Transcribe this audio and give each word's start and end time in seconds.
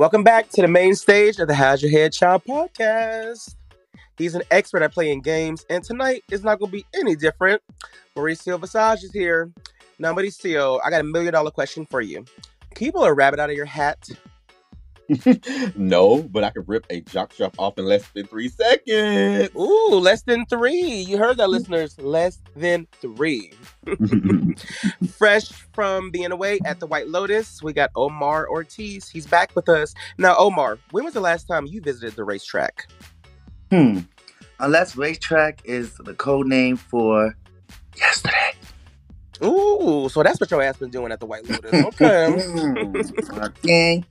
Welcome 0.00 0.24
back 0.24 0.48
to 0.52 0.62
the 0.62 0.66
main 0.66 0.94
stage 0.94 1.38
of 1.40 1.46
the 1.46 1.54
How's 1.54 1.82
Your 1.82 1.90
Head 1.90 2.14
Child 2.14 2.44
podcast. 2.48 3.54
He's 4.16 4.34
an 4.34 4.40
expert 4.50 4.80
at 4.80 4.94
playing 4.94 5.20
games, 5.20 5.66
and 5.68 5.84
tonight 5.84 6.24
is 6.30 6.42
not 6.42 6.58
going 6.58 6.70
to 6.70 6.76
be 6.78 6.86
any 6.94 7.14
different. 7.14 7.60
Mauricio 8.16 8.58
Visage 8.58 9.04
is 9.04 9.12
here. 9.12 9.52
Now, 9.98 10.14
Mauricio, 10.14 10.80
I 10.82 10.88
got 10.88 11.02
a 11.02 11.04
million 11.04 11.34
dollar 11.34 11.50
question 11.50 11.84
for 11.84 12.00
you. 12.00 12.24
Can 12.74 12.86
you 12.86 12.92
pull 12.92 13.04
a 13.04 13.12
rabbit 13.12 13.40
out 13.40 13.50
of 13.50 13.56
your 13.56 13.66
hat? 13.66 14.08
no, 15.76 16.22
but 16.22 16.44
I 16.44 16.50
can 16.50 16.64
rip 16.66 16.86
a 16.90 17.00
jock 17.00 17.32
strap 17.32 17.54
off 17.58 17.78
in 17.78 17.84
less 17.84 18.06
than 18.10 18.26
three 18.26 18.48
seconds. 18.48 19.50
Ooh, 19.56 19.94
less 19.94 20.22
than 20.22 20.46
three. 20.46 20.80
You 20.80 21.18
heard 21.18 21.36
that, 21.38 21.50
listeners. 21.50 21.98
Less 21.98 22.38
than 22.54 22.86
three. 23.00 23.52
Fresh 25.16 25.48
from 25.72 26.10
being 26.10 26.32
away 26.32 26.60
at 26.64 26.80
the 26.80 26.86
White 26.86 27.08
Lotus, 27.08 27.62
we 27.62 27.72
got 27.72 27.90
Omar 27.96 28.48
Ortiz. 28.48 29.08
He's 29.08 29.26
back 29.26 29.54
with 29.56 29.68
us. 29.68 29.94
Now, 30.18 30.36
Omar, 30.38 30.78
when 30.90 31.04
was 31.04 31.14
the 31.14 31.20
last 31.20 31.46
time 31.46 31.66
you 31.66 31.80
visited 31.80 32.14
the 32.16 32.24
racetrack? 32.24 32.86
Hmm. 33.70 34.00
Unless 34.58 34.96
racetrack 34.96 35.62
is 35.64 35.94
the 35.94 36.14
code 36.14 36.46
name 36.46 36.76
for 36.76 37.34
yesterday. 37.96 38.52
Ooh, 39.42 40.08
so 40.10 40.22
that's 40.22 40.38
what 40.38 40.50
your 40.50 40.62
ass 40.62 40.76
been 40.76 40.90
doing 40.90 41.12
at 41.12 41.20
the 41.20 41.26
White 41.26 41.48
Lotus. 41.48 41.72
Okay. 41.72 42.30
Hmm. 42.30 43.42
okay. 43.42 44.04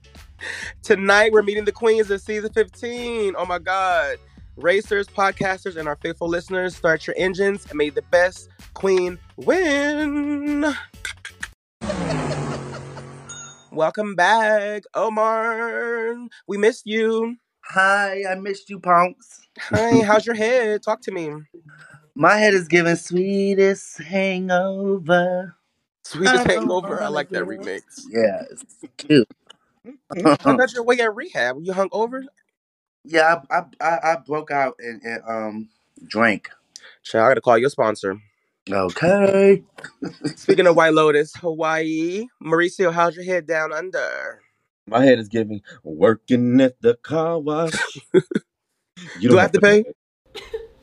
Tonight 0.82 1.32
we're 1.32 1.42
meeting 1.42 1.64
the 1.64 1.72
queens 1.72 2.10
of 2.10 2.20
season 2.20 2.52
15. 2.52 3.34
Oh 3.36 3.44
my 3.44 3.58
god. 3.58 4.18
Racers, 4.56 5.06
podcasters, 5.08 5.76
and 5.76 5.88
our 5.88 5.96
faithful 5.96 6.28
listeners, 6.28 6.76
start 6.76 7.06
your 7.06 7.14
engines 7.16 7.66
and 7.70 7.78
may 7.78 7.90
the 7.90 8.02
best 8.02 8.48
queen 8.74 9.18
win. 9.36 10.64
Welcome 13.72 14.16
back, 14.16 14.82
Omar. 14.94 16.16
We 16.48 16.58
missed 16.58 16.86
you. 16.86 17.36
Hi, 17.66 18.24
I 18.28 18.34
missed 18.34 18.68
you, 18.68 18.80
punks. 18.80 19.40
Hi, 19.58 20.00
how's 20.04 20.26
your 20.26 20.34
head? 20.34 20.82
Talk 20.82 21.00
to 21.02 21.12
me. 21.12 21.30
My 22.14 22.36
head 22.36 22.52
is 22.52 22.66
giving 22.66 22.96
sweetest 22.96 23.98
hangover. 24.02 25.56
Sweetest 26.04 26.46
hangover. 26.46 27.00
I 27.00 27.08
like 27.08 27.28
that 27.30 27.44
remix. 27.44 27.82
Yeah, 28.10 28.42
it's 28.50 28.64
cute. 28.96 29.28
I 29.86 30.54
thought 30.54 30.72
you 30.72 30.80
were 30.80 30.82
away 30.84 31.00
at 31.00 31.14
rehab. 31.14 31.56
You 31.62 31.72
hung 31.72 31.88
over? 31.92 32.24
Yeah, 33.04 33.42
I 33.50 33.58
I, 33.58 33.64
I, 33.80 34.12
I 34.12 34.16
broke 34.26 34.50
out 34.50 34.76
and, 34.78 35.02
and 35.02 35.22
um 35.28 35.68
drank. 36.06 36.50
Child, 37.02 37.24
I 37.26 37.30
gotta 37.30 37.40
call 37.40 37.58
your 37.58 37.70
sponsor. 37.70 38.18
Okay. 38.70 39.62
Speaking 40.36 40.66
of 40.66 40.76
White 40.76 40.94
Lotus, 40.94 41.34
Hawaii, 41.36 42.26
Mauricio, 42.42 42.92
how's 42.92 43.16
your 43.16 43.24
head 43.24 43.46
down 43.46 43.72
under? 43.72 44.42
My 44.86 45.04
head 45.04 45.18
is 45.18 45.28
giving 45.28 45.62
working 45.82 46.60
at 46.60 46.80
the 46.82 46.94
car 46.96 47.38
wash. 47.38 47.98
You 49.14 49.30
Do 49.30 49.38
I 49.38 49.42
have 49.42 49.52
to 49.52 49.60
pay? 49.60 49.84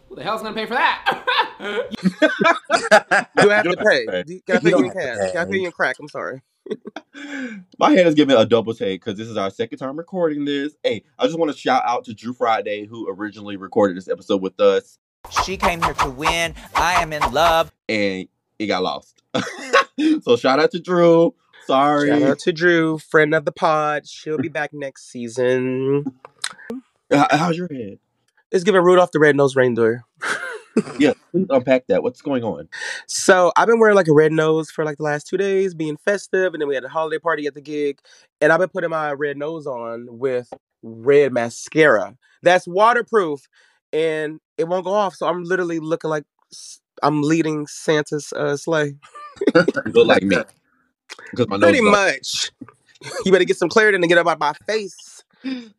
Who 0.09 0.15
the 0.15 0.23
hell's 0.23 0.41
gonna 0.41 0.55
pay 0.55 0.65
for 0.65 0.75
that? 0.75 1.23
Do 3.37 3.51
I 3.51 3.55
have 3.55 3.65
You 3.65 3.69
to 3.69 3.77
don't 3.77 3.77
pay? 3.77 4.05
have 4.05 4.25
to 4.25 4.25
pay. 4.25 4.41
Can 4.45 4.55
I 4.57 4.59
pay 4.59 4.69
You 4.69 4.85
in 4.85 4.91
cash? 4.91 5.31
Can 5.31 5.41
I 5.41 5.45
pay. 5.45 5.51
pay 5.51 5.57
you 5.59 5.65
in 5.67 5.71
crack? 5.71 5.97
I'm 5.99 6.09
sorry. 6.09 6.41
My 7.79 7.91
head 7.91 8.07
is 8.07 8.15
giving 8.15 8.35
a 8.35 8.45
double 8.45 8.73
take 8.73 9.03
because 9.03 9.17
this 9.17 9.27
is 9.27 9.37
our 9.37 9.49
second 9.49 9.79
time 9.79 9.97
recording 9.97 10.45
this. 10.45 10.73
Hey, 10.83 11.03
I 11.17 11.25
just 11.25 11.37
want 11.37 11.51
to 11.51 11.57
shout 11.57 11.83
out 11.85 12.05
to 12.05 12.13
Drew 12.13 12.33
Friday, 12.33 12.85
who 12.85 13.09
originally 13.09 13.57
recorded 13.57 13.97
this 13.97 14.07
episode 14.07 14.41
with 14.41 14.59
us, 14.59 14.99
She 15.45 15.57
came 15.57 15.81
here 15.81 15.93
to 15.95 16.09
win. 16.09 16.53
I 16.75 17.01
am 17.01 17.11
in 17.13 17.21
love. 17.33 17.71
and 17.89 18.27
it 18.59 18.67
got 18.67 18.83
lost. 18.83 19.21
so 20.21 20.35
shout 20.35 20.59
out 20.59 20.71
to 20.71 20.79
Drew. 20.79 21.33
Sorry. 21.65 22.09
Shout 22.09 22.21
out 22.23 22.39
to 22.39 22.53
Drew, 22.53 22.97
friend 22.97 23.33
of 23.35 23.45
the 23.45 23.51
pod. 23.51 24.07
She'll 24.07 24.37
be 24.37 24.47
back 24.49 24.71
next 24.73 25.09
season. 25.11 26.05
How's 27.11 27.57
your 27.57 27.67
head? 27.71 27.99
It's 28.51 28.63
giving 28.63 28.81
Rudolph 28.81 29.11
the 29.11 29.19
Red-Nosed 29.19 29.55
Reindeer. 29.55 30.03
Yeah, 30.99 31.13
please 31.31 31.47
unpack 31.49 31.87
that. 31.87 32.03
What's 32.03 32.21
going 32.21 32.43
on? 32.43 32.69
So 33.07 33.51
I've 33.55 33.67
been 33.67 33.79
wearing 33.79 33.95
like 33.95 34.07
a 34.07 34.13
red 34.13 34.31
nose 34.31 34.69
for 34.71 34.83
like 34.85 34.97
the 34.97 35.03
last 35.03 35.27
two 35.27 35.37
days, 35.37 35.73
being 35.73 35.97
festive, 35.97 36.53
and 36.53 36.61
then 36.61 36.67
we 36.67 36.75
had 36.75 36.83
a 36.83 36.89
holiday 36.89 37.19
party 37.19 37.45
at 37.45 37.53
the 37.53 37.61
gig, 37.61 37.99
and 38.41 38.51
I've 38.51 38.59
been 38.59 38.69
putting 38.69 38.89
my 38.89 39.13
red 39.13 39.37
nose 39.37 39.67
on 39.67 40.07
with 40.09 40.51
red 40.83 41.33
mascara. 41.33 42.17
That's 42.43 42.67
waterproof, 42.67 43.41
and 43.93 44.39
it 44.57 44.67
won't 44.67 44.85
go 44.85 44.93
off. 44.93 45.15
So 45.15 45.27
I'm 45.27 45.43
literally 45.43 45.79
looking 45.79 46.09
like 46.09 46.25
I'm 47.03 47.21
leading 47.21 47.67
Santa's 47.67 48.33
uh, 48.33 48.57
sleigh. 48.57 48.95
You 49.55 49.65
look 49.85 50.07
like 50.07 50.23
me. 50.23 50.37
Because 51.31 51.47
my 51.47 51.57
nose, 51.57 51.71
Pretty 51.71 51.81
much. 51.81 52.51
You 53.25 53.31
better 53.31 53.43
get 53.43 53.57
some 53.57 53.69
clarity 53.69 53.95
and 53.95 54.07
get 54.07 54.17
up 54.17 54.27
out 54.27 54.39
my 54.39 54.53
face. 54.67 55.23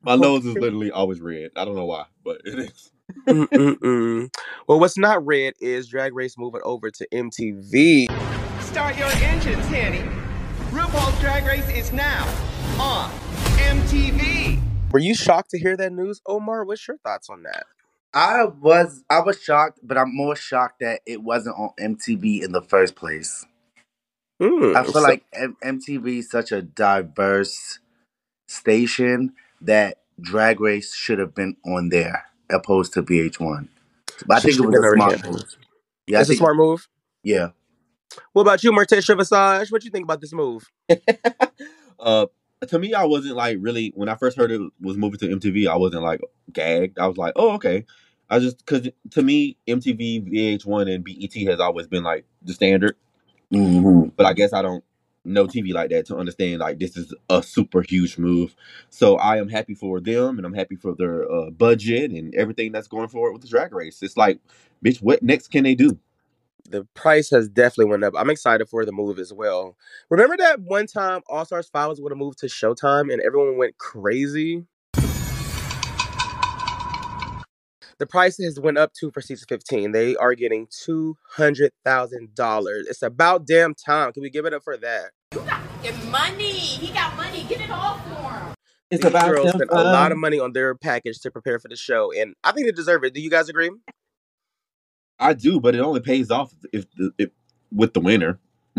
my 0.02 0.16
nose 0.16 0.44
is 0.44 0.56
literally 0.56 0.90
always 0.90 1.20
red. 1.20 1.52
I 1.56 1.64
don't 1.64 1.76
know 1.76 1.86
why, 1.86 2.06
but 2.24 2.40
it 2.44 2.58
is. 2.58 2.90
Mm-mm-mm. 3.26 4.34
Well, 4.66 4.80
what's 4.80 4.98
not 4.98 5.24
red 5.24 5.54
is 5.60 5.88
Drag 5.88 6.14
Race 6.14 6.36
moving 6.38 6.60
over 6.64 6.90
to 6.90 7.08
MTV. 7.12 8.06
Start 8.62 8.96
your 8.98 9.08
engines, 9.22 9.64
Hanny. 9.66 10.00
RuPaul's 10.70 11.18
Drag 11.20 11.44
Race 11.46 11.68
is 11.70 11.92
now 11.92 12.24
on 12.78 13.10
MTV. 13.58 14.60
Were 14.92 14.98
you 14.98 15.14
shocked 15.14 15.50
to 15.50 15.58
hear 15.58 15.76
that 15.76 15.92
news, 15.92 16.20
Omar? 16.26 16.64
What's 16.64 16.86
your 16.86 16.98
thoughts 16.98 17.28
on 17.30 17.42
that? 17.44 17.64
I 18.14 18.44
was 18.44 19.04
I 19.10 19.20
was 19.20 19.40
shocked, 19.42 19.80
but 19.82 19.98
I'm 19.98 20.14
more 20.14 20.34
shocked 20.36 20.80
that 20.80 21.00
it 21.06 21.22
wasn't 21.22 21.56
on 21.58 21.70
MTV 21.78 22.42
in 22.42 22.52
the 22.52 22.62
first 22.62 22.94
place. 22.96 23.44
Hmm, 24.40 24.74
I 24.76 24.82
feel 24.84 24.92
so- 24.92 25.00
like 25.02 25.24
M- 25.32 25.56
MTV 25.62 26.18
is 26.20 26.30
such 26.30 26.52
a 26.52 26.62
diverse 26.62 27.80
station 28.46 29.34
that 29.60 29.98
Drag 30.20 30.60
Race 30.60 30.94
should 30.94 31.18
have 31.18 31.34
been 31.34 31.56
on 31.66 31.90
there 31.90 32.24
opposed 32.50 32.92
to 32.94 33.02
VH1. 33.02 33.68
But 34.26 34.38
I 34.38 34.40
think 34.40 34.56
it 34.58 34.62
was 34.62 34.70
a 34.76 34.80
been 34.80 34.90
smart 34.92 35.24
move. 35.24 35.44
Yeah, 36.06 36.18
I 36.18 36.20
it's 36.22 36.30
a 36.30 36.34
smart 36.34 36.56
move. 36.56 36.88
yeah. 37.22 37.50
What 38.32 38.42
about 38.42 38.64
you, 38.64 38.72
Morticia 38.72 39.16
Visage? 39.16 39.70
What 39.70 39.84
you 39.84 39.90
think 39.90 40.04
about 40.04 40.20
this 40.20 40.32
move? 40.32 40.70
uh, 42.00 42.26
to 42.66 42.78
me, 42.78 42.94
I 42.94 43.04
wasn't 43.04 43.36
like 43.36 43.58
really 43.60 43.92
when 43.94 44.08
I 44.08 44.16
first 44.16 44.36
heard 44.36 44.50
it 44.50 44.60
was 44.80 44.96
moving 44.96 45.18
to 45.20 45.28
MTV. 45.28 45.68
I 45.68 45.76
wasn't 45.76 46.04
like 46.04 46.20
gagged. 46.52 46.98
I 46.98 47.06
was 47.06 47.16
like, 47.16 47.34
oh 47.36 47.52
okay. 47.54 47.84
I 48.30 48.38
just 48.40 48.58
because 48.58 48.88
to 49.12 49.22
me, 49.22 49.56
MTV, 49.66 50.32
VH1, 50.32 50.94
and 50.94 51.04
BET 51.04 51.34
has 51.48 51.60
always 51.60 51.86
been 51.86 52.04
like 52.04 52.24
the 52.42 52.52
standard. 52.52 52.96
hmm 53.50 54.04
But 54.16 54.26
I 54.26 54.32
guess 54.34 54.52
I 54.52 54.62
don't 54.62 54.84
know 55.24 55.46
TV 55.46 55.72
like 55.72 55.90
that 55.90 56.06
to 56.06 56.16
understand 56.16 56.60
like 56.60 56.78
this 56.78 56.96
is 56.96 57.14
a 57.28 57.42
super 57.42 57.82
huge 57.82 58.18
move. 58.18 58.54
So 58.90 59.16
I 59.16 59.38
am 59.38 59.48
happy 59.48 59.74
for 59.74 60.00
them, 60.00 60.38
and 60.38 60.46
I'm 60.46 60.54
happy 60.54 60.76
for 60.76 60.94
their 60.94 61.30
uh, 61.30 61.50
budget 61.50 62.10
and 62.10 62.34
everything 62.34 62.72
that's 62.72 62.88
going 62.88 63.08
forward 63.08 63.32
with 63.32 63.42
the 63.42 63.48
Drag 63.48 63.72
Race. 63.72 64.02
It's 64.02 64.16
like, 64.16 64.40
bitch, 64.84 65.02
what 65.02 65.22
next 65.22 65.48
can 65.48 65.64
they 65.64 65.74
do? 65.74 65.98
The 66.70 66.84
price 66.94 67.30
has 67.30 67.48
definitely 67.48 67.90
went 67.90 68.04
up. 68.04 68.14
I'm 68.16 68.30
excited 68.30 68.68
for 68.68 68.84
the 68.84 68.92
move 68.92 69.18
as 69.18 69.32
well. 69.32 69.76
Remember 70.10 70.36
that 70.36 70.60
one 70.60 70.86
time 70.86 71.22
All 71.28 71.44
Stars 71.44 71.68
5 71.68 71.88
was 71.88 71.98
going 71.98 72.10
to 72.10 72.16
move 72.16 72.36
to 72.36 72.46
Showtime 72.46 73.10
and 73.12 73.22
everyone 73.22 73.56
went 73.56 73.78
crazy? 73.78 74.66
The 77.98 78.06
price 78.06 78.38
has 78.38 78.60
went 78.60 78.78
up 78.78 78.92
too 78.92 79.10
for 79.10 79.20
season 79.20 79.46
15. 79.48 79.92
They 79.92 80.14
are 80.16 80.34
getting 80.34 80.68
$200,000. 80.68 82.66
It's 82.88 83.02
about 83.02 83.46
damn 83.46 83.74
time. 83.74 84.12
Can 84.12 84.22
we 84.22 84.30
give 84.30 84.46
it 84.46 84.54
up 84.54 84.62
for 84.62 84.76
that? 84.76 85.10
You 85.34 85.42
Get 85.82 86.04
money. 86.06 86.52
He 86.52 86.92
got 86.92 87.16
money. 87.16 87.44
Get 87.48 87.60
it 87.60 87.70
all 87.70 87.98
for 87.98 88.14
him. 88.32 88.54
It's 88.90 89.02
These 89.02 89.10
about 89.10 89.28
girls 89.28 89.46
them 89.46 89.58
spent 89.58 89.70
a 89.70 89.82
lot 89.82 90.12
of 90.12 90.18
money 90.18 90.38
on 90.38 90.52
their 90.52 90.74
package 90.74 91.18
to 91.20 91.30
prepare 91.30 91.58
for 91.58 91.68
the 91.68 91.76
show, 91.76 92.10
and 92.12 92.34
I 92.42 92.52
think 92.52 92.66
they 92.66 92.72
deserve 92.72 93.04
it. 93.04 93.12
Do 93.12 93.20
you 93.20 93.28
guys 93.28 93.48
agree? 93.50 93.70
I 95.18 95.34
do, 95.34 95.60
but 95.60 95.74
it 95.74 95.80
only 95.80 96.00
pays 96.00 96.30
off 96.30 96.54
if 96.72 96.90
the 96.92 97.12
if 97.18 97.30
with 97.70 97.92
the 97.92 98.00
winner. 98.00 98.38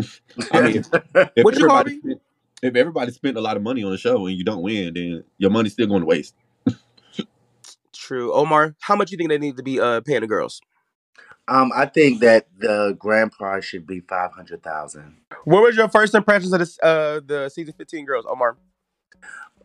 I 0.52 0.60
mean, 0.62 0.76
if, 0.78 0.88
if 1.36 1.44
What'd 1.44 1.60
you 1.60 1.66
call 1.68 1.78
everybody 1.78 2.00
spent- 2.00 2.22
if 2.62 2.76
everybody 2.76 3.12
spent 3.12 3.36
a 3.36 3.40
lot 3.40 3.56
of 3.56 3.62
money 3.62 3.84
on 3.84 3.92
the 3.92 3.98
show 3.98 4.26
and 4.26 4.36
you 4.36 4.44
don't 4.44 4.62
win, 4.62 4.94
then 4.94 5.24
your 5.38 5.50
money's 5.50 5.72
still 5.74 5.86
going 5.86 6.00
to 6.00 6.06
waste. 6.06 6.34
True. 8.10 8.34
Omar, 8.34 8.74
how 8.80 8.96
much 8.96 9.10
do 9.10 9.12
you 9.12 9.18
think 9.18 9.30
they 9.30 9.38
need 9.38 9.56
to 9.56 9.62
be 9.62 9.78
uh, 9.78 10.00
paying 10.00 10.22
the 10.22 10.26
girls? 10.26 10.60
Um, 11.46 11.70
I 11.72 11.86
think 11.86 12.18
that 12.22 12.48
the 12.58 12.96
grand 12.98 13.30
prize 13.30 13.64
should 13.64 13.86
be 13.86 14.00
five 14.00 14.32
hundred 14.32 14.64
thousand. 14.64 15.18
What 15.44 15.62
was 15.62 15.76
your 15.76 15.88
first 15.88 16.12
impressions 16.16 16.52
of 16.52 16.58
this, 16.58 16.76
uh, 16.82 17.20
the 17.24 17.48
season 17.50 17.72
15 17.78 18.04
girls, 18.04 18.24
Omar? 18.28 18.56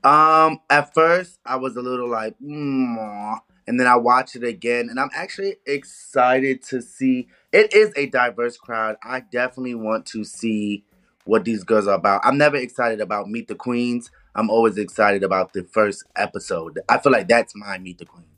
Um, 0.04 0.60
at 0.70 0.94
first 0.94 1.40
I 1.44 1.56
was 1.56 1.76
a 1.76 1.82
little 1.82 2.08
like, 2.08 2.36
mm, 2.40 3.40
and 3.66 3.80
then 3.80 3.88
I 3.88 3.96
watched 3.96 4.36
it 4.36 4.44
again, 4.44 4.90
and 4.92 5.00
I'm 5.00 5.10
actually 5.16 5.56
excited 5.66 6.62
to 6.66 6.84
see. 6.84 7.28
It 7.52 7.74
is 7.74 7.94
a 7.96 8.06
diverse 8.06 8.58
crowd. 8.58 8.98
I 9.02 9.22
definitely 9.22 9.74
want 9.74 10.06
to 10.08 10.24
see 10.24 10.84
what 11.24 11.46
these 11.46 11.64
girls 11.64 11.88
are 11.88 11.96
about. 11.96 12.22
I'm 12.24 12.38
never 12.38 12.58
excited 12.58 13.02
about 13.02 13.28
Meet 13.28 13.48
the 13.48 13.56
Queens. 13.56 14.12
I'm 14.36 14.52
always 14.52 14.78
excited 14.78 15.24
about 15.24 15.54
the 15.54 15.64
first 15.64 16.04
episode. 16.16 16.80
I 16.88 17.00
feel 17.00 17.12
like 17.12 17.28
that's 17.28 17.56
my 17.56 17.80
Meet 17.80 17.98
the 17.98 18.06
Queens. 18.06 18.35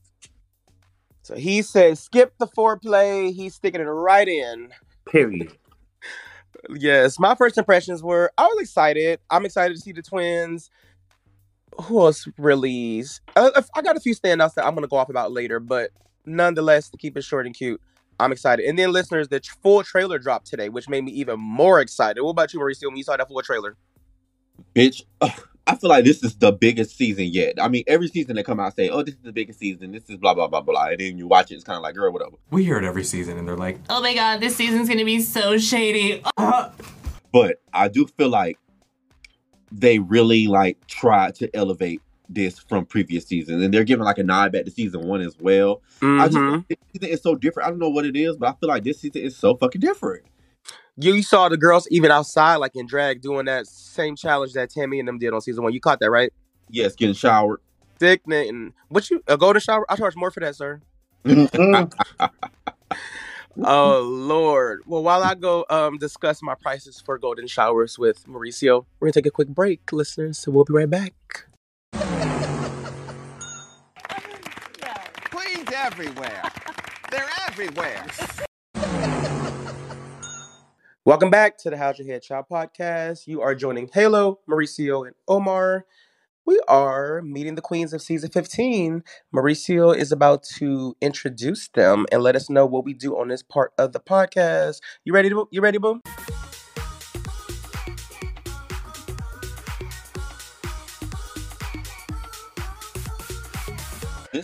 So 1.27 1.35
he 1.35 1.61
said, 1.61 1.97
skip 1.97 2.33
the 2.39 2.47
foreplay. 2.47 3.33
He's 3.33 3.55
sticking 3.55 3.81
it 3.81 3.83
right 3.83 4.27
in. 4.27 4.69
Period. 5.05 5.51
Yes, 6.69 7.19
my 7.19 7.35
first 7.35 7.57
impressions 7.57 8.01
were 8.01 8.31
I 8.37 8.43
was 8.43 8.61
excited. 8.61 9.19
I'm 9.29 9.45
excited 9.45 9.75
to 9.75 9.81
see 9.81 9.91
the 9.91 10.01
twins. 10.01 10.69
who 11.81 11.99
else 11.99 12.29
released? 12.37 13.19
Uh, 13.35 13.61
I 13.75 13.81
got 13.81 13.97
a 13.97 13.99
few 13.99 14.15
standouts 14.15 14.53
that 14.53 14.65
I'm 14.65 14.73
gonna 14.73 14.87
go 14.87 14.95
off 14.95 15.09
about 15.09 15.33
later, 15.33 15.59
but 15.59 15.91
nonetheless, 16.25 16.89
to 16.91 16.97
keep 16.97 17.17
it 17.17 17.25
short 17.25 17.45
and 17.45 17.53
cute, 17.53 17.81
I'm 18.21 18.31
excited. 18.31 18.65
And 18.65 18.79
then, 18.79 18.93
listeners, 18.93 19.27
the 19.27 19.41
full 19.61 19.83
trailer 19.83 20.19
dropped 20.19 20.47
today, 20.47 20.69
which 20.69 20.87
made 20.87 21.03
me 21.03 21.11
even 21.11 21.41
more 21.41 21.81
excited. 21.81 22.21
What 22.21 22.31
about 22.31 22.53
you, 22.53 22.61
Mauricio? 22.61 22.87
When 22.87 22.95
you 22.95 23.03
saw 23.03 23.17
that 23.17 23.27
full 23.27 23.41
trailer, 23.41 23.75
bitch. 24.73 25.01
Ugh, 25.67 25.73
I 25.75 25.77
feel 25.79 25.89
like 25.89 26.05
this 26.05 26.23
is 26.23 26.35
the 26.35 26.51
biggest 26.51 26.97
season 26.97 27.25
yet. 27.25 27.55
I 27.59 27.67
mean, 27.67 27.83
every 27.87 28.07
season 28.07 28.35
they 28.35 28.43
come 28.43 28.59
out 28.59 28.65
and 28.67 28.73
say, 28.75 28.89
"Oh, 28.89 29.03
this 29.03 29.15
is 29.15 29.21
the 29.21 29.31
biggest 29.33 29.59
season. 29.59 29.91
This 29.91 30.09
is 30.09 30.17
blah 30.17 30.33
blah 30.33 30.47
blah 30.47 30.61
blah," 30.61 30.85
and 30.87 30.99
then 30.99 31.17
you 31.17 31.27
watch 31.27 31.51
it, 31.51 31.55
it's 31.55 31.63
kind 31.63 31.77
of 31.77 31.83
like, 31.83 31.95
"Girl, 31.95 32.11
whatever." 32.11 32.35
We 32.51 32.63
hear 32.63 32.77
it 32.77 32.83
every 32.83 33.03
season, 33.03 33.37
and 33.37 33.47
they're 33.47 33.57
like, 33.57 33.79
Oh 33.89 34.01
my 34.01 34.13
god, 34.13 34.39
this 34.39 34.55
season's 34.55 34.87
gonna 34.89 35.05
be 35.05 35.19
so 35.19 35.57
shady. 35.57 36.23
But 37.33 37.61
I 37.73 37.87
do 37.89 38.07
feel 38.07 38.29
like 38.29 38.57
they 39.71 39.99
really 39.99 40.47
like 40.47 40.85
tried 40.87 41.35
to 41.35 41.55
elevate 41.55 42.01
this 42.29 42.57
from 42.59 42.85
previous 42.85 43.25
seasons, 43.25 43.63
and 43.63 43.73
they're 43.73 43.83
giving 43.83 44.05
like 44.05 44.17
a 44.17 44.23
nod 44.23 44.51
back 44.51 44.65
to 44.65 44.71
season 44.71 45.07
one 45.07 45.21
as 45.21 45.35
well. 45.39 45.81
I 46.01 46.27
just 46.27 46.37
Mhm. 46.37 46.65
this 46.67 46.77
season 46.93 47.09
is 47.09 47.21
so 47.21 47.35
different. 47.35 47.67
I 47.67 47.69
don't 47.69 47.79
know 47.79 47.89
what 47.89 48.05
it 48.05 48.15
is, 48.15 48.37
but 48.37 48.49
I 48.49 48.53
feel 48.59 48.69
like 48.69 48.83
this 48.83 48.99
season 48.99 49.21
is 49.21 49.35
so 49.35 49.55
fucking 49.55 49.81
different. 49.81 50.23
You 50.97 51.21
saw 51.21 51.47
the 51.47 51.57
girls 51.57 51.87
even 51.91 52.09
outside, 52.09 52.55
like 52.55 52.75
in 52.75 52.87
drag, 52.87 53.21
doing 53.21 53.45
that 53.45 53.67
same 53.67 54.15
challenge 54.15 54.53
that 54.53 54.71
Tammie 54.71 54.99
and 54.99 55.07
them 55.07 55.19
did 55.19 55.31
on 55.33 55.41
season 55.41 55.63
one. 55.63 55.71
You 55.73 55.79
caught 55.79 55.99
that, 55.99 56.09
right? 56.09 56.33
Yes, 56.69 56.95
getting 56.95 57.13
showered. 57.13 57.59
Sickening. 57.99 58.49
And 58.49 58.73
what 58.89 59.09
you 59.09 59.23
a 59.27 59.37
golden 59.37 59.61
shower? 59.61 59.85
I 59.89 59.95
charge 59.95 60.15
more 60.15 60.31
for 60.31 60.39
that, 60.39 60.55
sir. 60.55 60.81
Oh 63.63 64.01
Lord. 64.01 64.83
Well, 64.85 65.01
while 65.01 65.23
I 65.23 65.33
go 65.33 65.65
um 65.71 65.97
discuss 65.97 66.43
my 66.43 66.53
prices 66.53 67.01
for 67.03 67.17
golden 67.17 67.47
showers 67.47 67.97
with 67.97 68.23
Mauricio, 68.27 68.85
we're 68.99 69.07
gonna 69.07 69.13
take 69.13 69.25
a 69.25 69.31
quick 69.31 69.47
break, 69.47 69.91
listeners. 69.91 70.37
So 70.37 70.51
we'll 70.51 70.65
be 70.65 70.73
right 70.73 70.89
back. 70.89 71.45
Queens 75.31 75.69
everywhere. 75.75 76.43
They're 77.09 77.29
everywhere. 77.47 78.05
Welcome 81.07 81.29
back 81.29 81.57
to 81.59 81.69
the 81.69 81.77
How's 81.77 81.97
Your 81.97 82.05
Head 82.05 82.21
Child 82.21 82.47
podcast. 82.51 83.27
You 83.27 83.39
are 83.39 83.55
joining 83.55 83.89
Halo, 83.93 84.41
Mauricio, 84.45 85.07
and 85.07 85.15
Omar. 85.25 85.85
We 86.45 86.59
are 86.67 87.21
meeting 87.21 87.55
the 87.55 87.61
queens 87.61 87.93
of 87.93 88.01
season 88.01 88.29
15. 88.29 89.05
Mauricio 89.33 89.95
is 89.95 90.11
about 90.11 90.43
to 90.57 90.97
introduce 90.99 91.69
them 91.69 92.07
and 92.11 92.21
let 92.21 92.35
us 92.35 92.49
know 92.49 92.65
what 92.65 92.83
we 92.83 92.93
do 92.93 93.17
on 93.17 93.29
this 93.29 93.41
part 93.41 93.71
of 93.77 93.93
the 93.93 94.01
podcast. 94.01 94.81
You 95.05 95.13
ready 95.13 95.29
to 95.29 95.47
you 95.49 95.61
ready, 95.61 95.77
boo? 95.77 96.01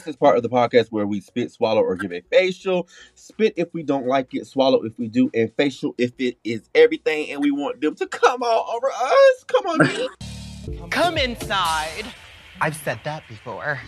This 0.04 0.16
is 0.16 0.18
part 0.18 0.36
of 0.36 0.44
the 0.44 0.50
podcast 0.50 0.88
where 0.90 1.08
we 1.08 1.22
spit, 1.22 1.50
swallow, 1.50 1.82
or 1.82 1.96
give 1.96 2.12
a 2.12 2.20
facial. 2.30 2.90
Spit 3.16 3.54
if 3.56 3.74
we 3.74 3.84
don't 3.84 4.06
like 4.06 4.34
it, 4.34 4.46
swallow 4.46 4.84
if 4.84 5.00
we 5.00 5.08
do, 5.08 5.32
and 5.34 5.50
facial 5.56 5.96
if 5.98 6.12
it 6.18 6.38
is 6.44 6.70
everything 6.76 7.32
and 7.32 7.40
we 7.40 7.52
want 7.52 7.80
them 7.80 7.96
to 7.96 8.08
come 8.08 8.44
all 8.44 8.70
over 8.76 8.92
us. 8.92 9.46
Come 9.46 9.66
on, 9.66 9.88
me. 9.88 10.90
Come 10.90 11.18
inside. 11.18 12.04
I've 12.60 12.76
said 12.76 13.00
that 13.06 13.26
before. 13.30 13.80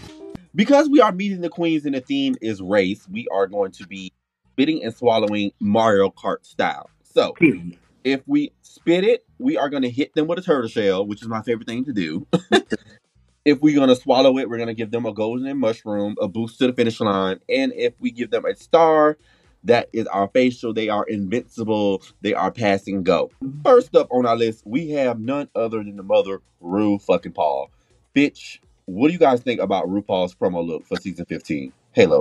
Because 0.56 0.88
we 0.88 1.01
are 1.01 1.12
meeting 1.12 1.41
the 1.41 1.50
queens 1.50 1.85
and 1.85 1.95
the 1.95 2.00
theme 2.00 2.35
is 2.39 2.62
race, 2.62 3.06
we 3.12 3.27
are 3.33 3.45
going 3.45 3.71
to 3.73 3.85
be 3.85 4.13
spitting 4.53 4.85
and 4.85 4.95
swallowing 4.95 5.51
Mario 5.59 6.12
Kart 6.12 6.45
style. 6.45 6.89
So 7.03 7.33
if 8.06 8.21
we 8.25 8.53
spit 8.62 9.03
it, 9.03 9.25
we 9.38 9.57
are 9.57 9.69
going 9.69 9.83
to 9.83 9.89
hit 9.89 10.13
them 10.13 10.27
with 10.27 10.39
a 10.39 10.41
turtle 10.41 10.69
shell, 10.69 11.06
which 11.06 11.21
is 11.21 11.27
my 11.27 11.41
favorite 11.41 11.67
thing 11.67 11.83
to 11.83 11.91
do. 11.91 12.25
if 13.45 13.62
we're 13.62 13.75
going 13.75 13.89
to 13.89 13.95
swallow 13.95 14.38
it, 14.39 14.50
we're 14.50 14.57
going 14.57 14.68
to 14.68 14.74
give 14.74 14.92
them 14.92 15.06
a 15.06 15.13
golden 15.13 15.57
mushroom, 15.59 16.15
a 16.19 16.27
boost 16.27 16.59
to 16.59 16.68
the 16.68 16.74
finish 16.74 17.00
line. 17.00 17.39
And 17.47 17.71
if 17.75 17.94
we 18.00 18.12
give 18.12 18.31
them 18.31 18.45
a 18.45 18.56
star, 18.56 19.18
that 19.63 19.89
is 19.94 20.07
our 20.07 20.27
facial. 20.30 20.74
They 20.74 20.89
are 20.89 21.06
invincible. 21.06 22.01
They 22.21 22.33
are 22.33 22.51
passing 22.51 23.03
go. 23.03 23.31
First 23.63 23.95
up 23.95 24.07
on 24.12 24.25
our 24.25 24.36
list, 24.36 24.63
we 24.65 24.89
have 24.92 25.19
none 25.19 25.47
other 25.56 25.83
than 25.83 25.95
the 25.95 26.03
mother, 26.03 26.42
Ru 26.59 26.97
fucking 27.00 27.33
Paul. 27.33 27.69
Bitch, 28.15 28.59
what 28.86 29.07
do 29.07 29.13
you 29.13 29.19
guys 29.19 29.42
think 29.42 29.62
about 29.62 29.88
RuPaul's 29.88 30.36
promo 30.36 30.65
look 30.65 30.86
for 30.86 30.98
season 30.98 31.25
15? 31.25 31.71
Halo. 31.91 32.19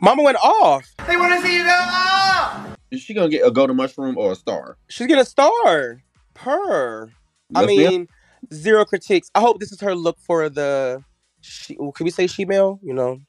Mama 0.00 0.22
went 0.22 0.36
off. 0.38 0.86
They 1.06 1.16
want 1.16 1.34
to 1.40 1.46
see 1.46 1.56
you 1.56 1.64
go 1.64 1.70
off. 1.70 2.76
Is 2.90 3.00
she 3.00 3.14
going 3.14 3.30
to 3.30 3.36
get 3.36 3.46
a 3.46 3.50
golden 3.50 3.76
mushroom 3.76 4.16
or 4.18 4.32
a 4.32 4.36
star? 4.36 4.76
She's 4.88 5.06
getting 5.06 5.22
a 5.22 5.24
star. 5.24 6.02
Per. 6.34 7.10
I 7.54 7.60
Yes, 7.60 7.66
ma'am. 7.76 7.92
mean, 7.92 8.08
zero 8.52 8.84
critiques. 8.84 9.30
I 9.34 9.40
hope 9.40 9.60
this 9.60 9.72
is 9.72 9.80
her 9.80 9.94
look 9.94 10.18
for 10.18 10.48
the. 10.48 11.02
She, 11.40 11.76
well, 11.78 11.92
can 11.92 12.04
we 12.04 12.10
say 12.10 12.26
she 12.26 12.44
male? 12.44 12.80
You 12.82 12.94
know, 12.94 13.20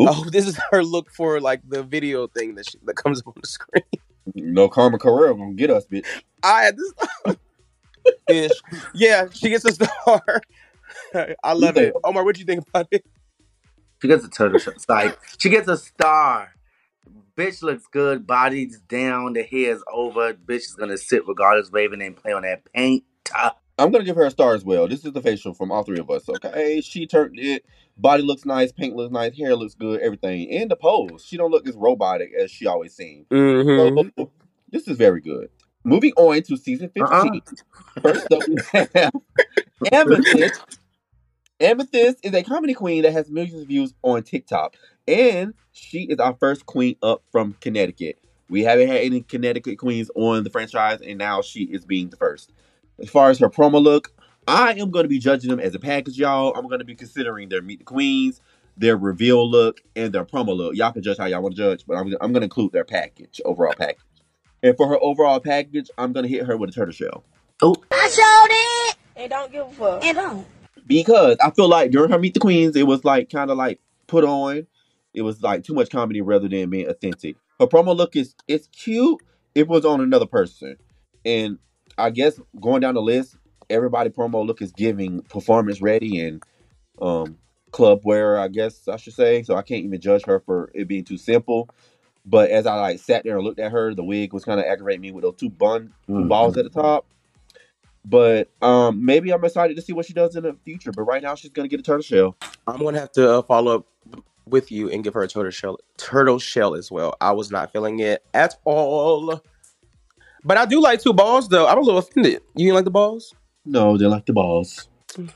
Oop. 0.00 0.08
I 0.08 0.12
hope 0.12 0.32
this 0.32 0.46
is 0.46 0.58
her 0.70 0.82
look 0.82 1.10
for 1.10 1.40
like 1.40 1.60
the 1.68 1.82
video 1.82 2.26
thing 2.26 2.54
that 2.56 2.68
she, 2.68 2.78
that 2.84 2.94
comes 2.94 3.20
up 3.20 3.28
on 3.28 3.34
the 3.40 3.46
screen. 3.46 3.84
no 4.34 4.68
Carmen 4.68 4.98
Carrera 4.98 5.34
going 5.34 5.56
to 5.56 5.60
get 5.60 5.70
us, 5.70 5.86
bitch. 5.86 6.06
I 6.42 6.72
this 6.72 7.36
ish. 8.28 8.52
Yeah, 8.94 9.26
she 9.32 9.50
gets 9.50 9.64
a 9.64 9.72
star. 9.72 10.42
I 11.44 11.52
love 11.52 11.76
it. 11.76 11.94
Omar, 12.04 12.24
what 12.24 12.34
do 12.34 12.40
you 12.40 12.46
think 12.46 12.66
about 12.68 12.88
it? 12.90 13.04
She 14.02 14.08
gets 14.08 14.24
a 14.24 14.28
turtle 14.28 14.58
shell. 14.58 14.74
Like 14.88 15.18
she 15.38 15.48
gets 15.48 15.68
a 15.68 15.76
star. 15.76 16.50
Bitch 17.36 17.62
looks 17.62 17.86
good. 17.86 18.26
Body's 18.26 18.78
down. 18.80 19.32
The 19.32 19.42
hair's 19.42 19.82
over. 19.92 20.34
Bitch 20.34 20.56
is 20.56 20.76
gonna 20.78 20.98
sit 20.98 21.26
regardless, 21.26 21.70
waving 21.70 22.02
and 22.02 22.16
play 22.16 22.32
on 22.32 22.42
that 22.42 22.70
paint. 22.72 23.04
I'm 23.78 23.90
gonna 23.90 24.04
give 24.04 24.16
her 24.16 24.26
a 24.26 24.30
star 24.30 24.54
as 24.54 24.64
well. 24.64 24.86
This 24.86 25.04
is 25.04 25.12
the 25.12 25.20
facial 25.20 25.52
from 25.52 25.72
all 25.72 25.82
three 25.82 25.98
of 25.98 26.10
us. 26.10 26.28
Okay, 26.28 26.80
she 26.80 27.06
turned 27.06 27.38
it. 27.38 27.64
Body 27.96 28.22
looks 28.22 28.44
nice, 28.44 28.72
paint 28.72 28.94
looks 28.94 29.12
nice, 29.12 29.36
hair 29.36 29.56
looks 29.56 29.74
good, 29.74 30.00
everything, 30.00 30.50
and 30.50 30.70
the 30.70 30.76
pose. 30.76 31.24
She 31.26 31.36
don't 31.36 31.50
look 31.50 31.68
as 31.68 31.74
robotic 31.74 32.32
as 32.38 32.50
she 32.50 32.66
always 32.66 32.94
seems. 32.94 33.26
Mm-hmm. 33.28 34.08
So, 34.16 34.30
this 34.70 34.88
is 34.88 34.96
very 34.96 35.20
good. 35.20 35.48
Moving 35.84 36.12
on 36.16 36.40
to 36.42 36.56
season 36.56 36.90
15. 36.94 37.04
Uh-uh. 37.04 37.40
First 38.00 38.32
up, 38.32 38.42
we 38.48 38.56
have 38.94 39.12
Amethyst. 39.92 40.78
Amethyst 41.60 42.18
is 42.22 42.34
a 42.34 42.42
comedy 42.42 42.74
queen 42.74 43.02
that 43.02 43.12
has 43.12 43.30
millions 43.30 43.60
of 43.60 43.68
views 43.68 43.94
on 44.02 44.22
TikTok, 44.22 44.76
and 45.06 45.54
she 45.72 46.02
is 46.04 46.18
our 46.18 46.34
first 46.34 46.66
queen 46.66 46.96
up 47.02 47.22
from 47.30 47.54
Connecticut. 47.60 48.18
We 48.48 48.62
haven't 48.62 48.88
had 48.88 49.02
any 49.02 49.22
Connecticut 49.22 49.78
queens 49.78 50.10
on 50.14 50.44
the 50.44 50.50
franchise, 50.50 51.00
and 51.00 51.18
now 51.18 51.42
she 51.42 51.64
is 51.64 51.84
being 51.84 52.10
the 52.10 52.16
first. 52.16 52.52
As 53.00 53.10
far 53.10 53.30
as 53.30 53.38
her 53.38 53.48
promo 53.48 53.82
look, 53.82 54.12
I 54.46 54.74
am 54.74 54.90
going 54.90 55.04
to 55.04 55.08
be 55.08 55.18
judging 55.18 55.50
them 55.50 55.60
as 55.60 55.74
a 55.74 55.78
package, 55.78 56.18
y'all. 56.18 56.52
I'm 56.54 56.66
going 56.66 56.78
to 56.78 56.84
be 56.84 56.94
considering 56.94 57.48
their 57.48 57.62
Meet 57.62 57.80
the 57.80 57.84
Queens, 57.84 58.40
their 58.76 58.96
reveal 58.96 59.48
look, 59.48 59.80
and 59.96 60.12
their 60.12 60.24
promo 60.24 60.54
look. 60.56 60.76
Y'all 60.76 60.92
can 60.92 61.02
judge 61.02 61.18
how 61.18 61.26
y'all 61.26 61.42
want 61.42 61.56
to 61.56 61.62
judge, 61.62 61.84
but 61.86 61.96
I'm, 61.96 62.06
I'm 62.20 62.32
going 62.32 62.42
to 62.42 62.44
include 62.44 62.72
their 62.72 62.84
package, 62.84 63.40
overall 63.44 63.74
package. 63.76 64.04
And 64.62 64.76
for 64.76 64.88
her 64.88 64.98
overall 65.00 65.40
package, 65.40 65.90
I'm 65.98 66.12
going 66.12 66.24
to 66.24 66.30
hit 66.30 66.46
her 66.46 66.56
with 66.56 66.70
a 66.70 66.72
turtle 66.72 66.92
shell. 66.92 67.24
Oh. 67.62 67.76
I 67.90 68.08
showed 68.08 68.48
it. 68.50 68.96
And 69.16 69.30
don't 69.30 69.52
give 69.52 69.66
a 69.66 69.70
fuck. 69.70 70.04
And 70.04 70.16
don't. 70.16 70.46
because 70.86 71.36
I 71.42 71.50
feel 71.50 71.68
like 71.68 71.90
during 71.90 72.10
her 72.10 72.18
Meet 72.18 72.34
the 72.34 72.40
Queens, 72.40 72.76
it 72.76 72.86
was 72.86 73.04
like 73.04 73.30
kind 73.30 73.50
of 73.50 73.56
like 73.56 73.80
put 74.06 74.24
on. 74.24 74.66
It 75.14 75.22
was 75.22 75.42
like 75.42 75.64
too 75.64 75.74
much 75.74 75.90
comedy 75.90 76.20
rather 76.20 76.48
than 76.48 76.70
being 76.70 76.88
authentic. 76.88 77.36
Her 77.60 77.66
promo 77.66 77.96
look 77.96 78.16
is 78.16 78.34
it's 78.48 78.66
cute. 78.68 79.20
If 79.54 79.62
it 79.62 79.68
was 79.68 79.84
on 79.84 80.00
another 80.00 80.26
person, 80.26 80.76
and 81.24 81.58
I 81.98 82.10
guess 82.10 82.40
going 82.60 82.80
down 82.82 82.94
the 82.94 83.02
list, 83.02 83.36
everybody 83.70 84.10
promo 84.10 84.46
look 84.46 84.62
is 84.62 84.72
giving 84.72 85.22
performance 85.22 85.80
ready 85.82 86.20
and 86.20 86.42
um 87.00 87.38
club 87.72 88.02
wear. 88.04 88.38
I 88.38 88.48
guess 88.48 88.88
I 88.88 88.96
should 88.96 89.14
say. 89.14 89.42
So 89.44 89.56
I 89.56 89.62
can't 89.62 89.84
even 89.84 90.00
judge 90.00 90.24
her 90.26 90.40
for 90.40 90.70
it 90.74 90.88
being 90.88 91.04
too 91.04 91.18
simple. 91.18 91.70
But 92.26 92.50
as 92.50 92.66
I 92.66 92.76
like 92.80 93.00
sat 93.00 93.24
there 93.24 93.36
and 93.36 93.44
looked 93.44 93.60
at 93.60 93.72
her, 93.72 93.94
the 93.94 94.04
wig 94.04 94.32
was 94.32 94.44
kind 94.44 94.60
of 94.60 94.66
aggravating 94.66 95.02
me 95.02 95.12
with 95.12 95.24
those 95.24 95.36
two 95.36 95.50
bun 95.50 95.94
two 96.16 96.24
Mhm. 96.24 96.28
balls 96.28 96.56
at 96.56 96.64
the 96.64 96.70
top. 96.70 97.06
But 98.04 98.50
um, 98.62 99.04
maybe 99.04 99.32
I'm 99.32 99.44
excited 99.44 99.76
to 99.76 99.82
see 99.82 99.92
what 99.94 100.06
she 100.06 100.14
does 100.14 100.36
in 100.36 100.44
the 100.44 100.54
future. 100.64 100.92
But 100.92 101.04
right 101.04 101.22
now, 101.22 101.36
she's 101.36 101.52
gonna 101.52 101.68
get 101.68 101.80
a 101.80 101.84
turtle 101.84 102.02
shell. 102.02 102.36
I'm 102.66 102.80
gonna 102.82 103.00
have 103.00 103.12
to 103.12 103.38
uh, 103.38 103.42
follow 103.42 103.76
up 103.76 103.86
with 104.46 104.72
you 104.72 104.90
and 104.90 105.04
give 105.04 105.14
her 105.14 105.22
a 105.22 105.28
turtle 105.28 105.50
shell, 105.52 105.78
turtle 105.98 106.38
shell 106.38 106.74
as 106.74 106.90
well. 106.90 107.16
I 107.20 107.32
was 107.32 107.50
not 107.50 107.72
feeling 107.72 108.00
it 108.00 108.24
at 108.34 108.56
all, 108.64 109.42
but 110.44 110.56
I 110.56 110.66
do 110.66 110.80
like 110.80 111.00
two 111.02 111.12
balls 111.12 111.48
though. 111.48 111.66
I'm 111.66 111.78
a 111.78 111.80
little 111.80 111.98
offended. 111.98 112.42
You 112.54 112.66
didn't 112.66 112.74
like 112.74 112.84
the 112.84 112.90
balls? 112.90 113.34
No, 113.64 113.96
they 113.96 114.06
like 114.06 114.26
the 114.26 114.32
balls. 114.32 114.88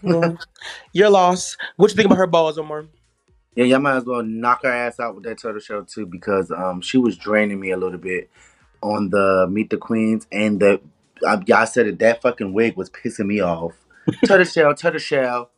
Well, 0.02 0.38
Your 0.92 1.10
loss. 1.10 1.56
What 1.76 1.90
you 1.90 1.96
think 1.96 2.06
about 2.06 2.18
her 2.18 2.26
balls, 2.26 2.58
Omar? 2.58 2.86
Yeah, 3.54 3.64
y'all 3.64 3.80
might 3.80 3.96
as 3.96 4.04
well 4.04 4.22
knock 4.22 4.62
her 4.62 4.70
ass 4.70 5.00
out 5.00 5.14
with 5.14 5.24
that 5.24 5.38
turtle 5.38 5.60
shell 5.60 5.84
too, 5.84 6.06
because 6.06 6.50
um 6.50 6.80
she 6.80 6.98
was 6.98 7.16
draining 7.16 7.58
me 7.60 7.70
a 7.70 7.76
little 7.76 7.98
bit 7.98 8.30
on 8.82 9.10
the 9.10 9.46
Meet 9.50 9.70
the 9.70 9.76
Queens, 9.76 10.26
and 10.30 10.60
the 10.60 10.80
uh, 11.26 11.40
y'all 11.46 11.66
said 11.66 11.86
it. 11.86 11.98
That 11.98 12.22
fucking 12.22 12.52
wig 12.52 12.76
was 12.76 12.90
pissing 12.90 13.26
me 13.26 13.40
off. 13.40 13.74
turtle 14.26 14.44
shell, 14.46 14.74
turtle 14.74 15.00
shell. 15.00 15.50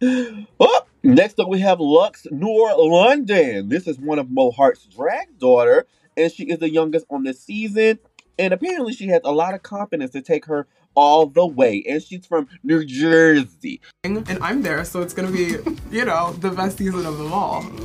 Oh, 0.60 0.82
next 1.02 1.38
up 1.38 1.48
we 1.48 1.60
have 1.60 1.78
Luxx 1.78 2.30
Noir 2.30 2.74
London. 2.76 3.68
This 3.68 3.86
is 3.86 3.98
one 3.98 4.18
of 4.18 4.30
Mo 4.30 4.50
Heart's 4.50 4.84
drag 4.86 5.38
daughter, 5.38 5.86
and 6.16 6.30
she 6.30 6.44
is 6.44 6.58
the 6.58 6.70
youngest 6.70 7.06
on 7.10 7.22
this 7.24 7.40
season. 7.40 7.98
And 8.38 8.52
apparently, 8.52 8.92
she 8.92 9.06
has 9.08 9.20
a 9.24 9.32
lot 9.32 9.54
of 9.54 9.62
confidence 9.62 10.10
to 10.12 10.22
take 10.22 10.44
her 10.46 10.66
all 10.94 11.26
the 11.26 11.46
way, 11.46 11.84
and 11.88 12.02
she's 12.02 12.26
from 12.26 12.48
New 12.62 12.84
Jersey. 12.84 13.80
And 14.04 14.26
I'm 14.40 14.62
there, 14.62 14.84
so 14.84 15.02
it's 15.02 15.14
gonna 15.14 15.30
be, 15.30 15.56
you 15.90 16.04
know, 16.04 16.32
the 16.34 16.50
best 16.50 16.78
season 16.78 17.06
of 17.06 17.18
them 17.18 17.32
all. 17.32 17.64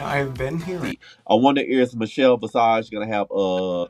I've 0.00 0.34
been 0.34 0.60
here. 0.60 0.92
I 1.26 1.34
wonder 1.34 1.60
is 1.62 1.94
Michelle 1.94 2.36
Visage 2.36 2.90
gonna 2.90 3.06
have 3.06 3.26
a 3.30 3.86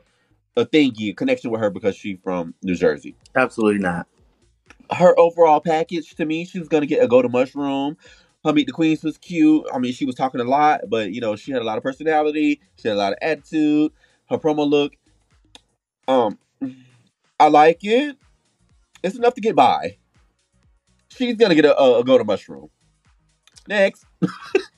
a 0.55 0.65
thingy 0.65 1.09
a 1.09 1.13
connection 1.13 1.49
with 1.49 1.61
her 1.61 1.69
because 1.69 1.95
she's 1.95 2.19
from 2.23 2.53
New 2.61 2.75
Jersey. 2.75 3.15
Absolutely 3.35 3.79
not. 3.79 4.07
Her 4.91 5.17
overall 5.19 5.59
package 5.59 6.13
to 6.15 6.25
me, 6.25 6.45
she's 6.45 6.67
gonna 6.67 6.85
get 6.85 7.03
a 7.03 7.07
go 7.07 7.21
to 7.21 7.29
mushroom. 7.29 7.97
Her 8.45 8.53
meet 8.53 8.67
the 8.67 8.73
queens 8.73 9.03
was 9.03 9.17
cute. 9.17 9.65
I 9.73 9.79
mean, 9.79 9.93
she 9.93 10.05
was 10.05 10.15
talking 10.15 10.41
a 10.41 10.43
lot, 10.43 10.81
but 10.89 11.11
you 11.11 11.21
know, 11.21 11.35
she 11.35 11.51
had 11.51 11.61
a 11.61 11.65
lot 11.65 11.77
of 11.77 11.83
personality. 11.83 12.61
She 12.75 12.89
had 12.89 12.95
a 12.95 12.99
lot 12.99 13.13
of 13.13 13.19
attitude. 13.21 13.91
Her 14.29 14.37
promo 14.37 14.69
look, 14.69 14.93
um, 16.07 16.37
I 17.39 17.47
like 17.47 17.79
it. 17.83 18.17
It's 19.03 19.15
enough 19.15 19.33
to 19.35 19.41
get 19.41 19.55
by. 19.55 19.97
She's 21.09 21.35
gonna 21.35 21.55
get 21.55 21.65
a, 21.65 21.77
a, 21.77 21.99
a 21.99 22.03
golden 22.03 22.27
mushroom. 22.27 22.69
Next. 23.67 24.05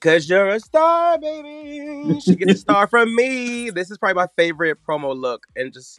Cause 0.00 0.28
you're 0.28 0.48
a 0.48 0.60
star, 0.60 1.18
baby. 1.18 2.20
She 2.20 2.36
gets 2.36 2.52
a 2.52 2.58
star 2.58 2.86
from 2.86 3.14
me. 3.14 3.70
This 3.70 3.90
is 3.90 3.98
probably 3.98 4.14
my 4.14 4.28
favorite 4.36 4.78
promo 4.88 5.16
look, 5.16 5.46
and 5.56 5.72
just 5.72 5.98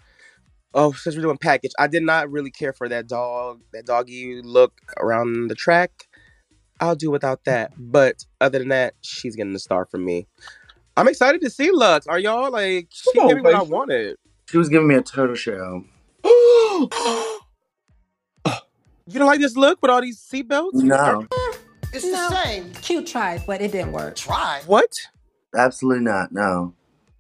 oh, 0.76 0.92
since 0.92 1.16
we're 1.16 1.22
doing 1.24 1.38
package, 1.38 1.72
I 1.80 1.88
did 1.88 2.04
not 2.04 2.30
really 2.30 2.52
care 2.52 2.74
for 2.74 2.88
that 2.90 3.08
dog, 3.08 3.62
that 3.74 3.86
doggy 3.86 4.42
look 4.44 4.74
around 4.98 5.48
the 5.48 5.56
track. 5.56 5.92
I'll 6.80 6.96
do 6.96 7.10
without 7.10 7.46
that. 7.46 7.72
But 7.78 8.26
other 8.42 8.60
than 8.60 8.68
that, 8.68 8.96
she's 9.02 9.36
getting 9.36 9.54
the 9.54 9.60
star 9.60 9.86
from 9.86 10.04
me. 10.04 10.28
I'm 10.98 11.08
excited 11.08 11.42
to 11.42 11.50
see 11.50 11.72
Luxx. 11.72 12.06
Are 12.08 12.20
y'all 12.20 12.52
like? 12.52 12.88
She 12.92 13.12
Come 13.14 13.24
on, 13.24 13.28
gave 13.30 13.36
me 13.38 13.42
what 13.42 13.56
I 13.56 13.60
Faith. 13.60 13.70
wanted. 13.70 14.18
She 14.50 14.58
was 14.58 14.70
giving 14.70 14.88
me 14.88 14.96
a 14.96 15.02
turtle 15.02 15.36
shell. 15.36 15.84
You 19.08 19.20
don't 19.20 19.28
like 19.28 19.40
this 19.40 19.56
look 19.56 19.80
with 19.84 19.92
all 19.92 20.02
these 20.02 20.20
seatbelts? 20.20 20.74
No, 20.74 21.28
It's 21.94 22.10
the 22.10 22.30
same. 22.44 22.72
Cute 22.82 23.06
try, 23.06 23.42
but 23.46 23.62
it 23.62 23.72
didn't 23.72 23.92
work. 23.92 24.16
Try. 24.16 24.62
What? 24.66 24.92
absolutely 25.56 26.04
not. 26.04 26.32
No. 26.32 26.74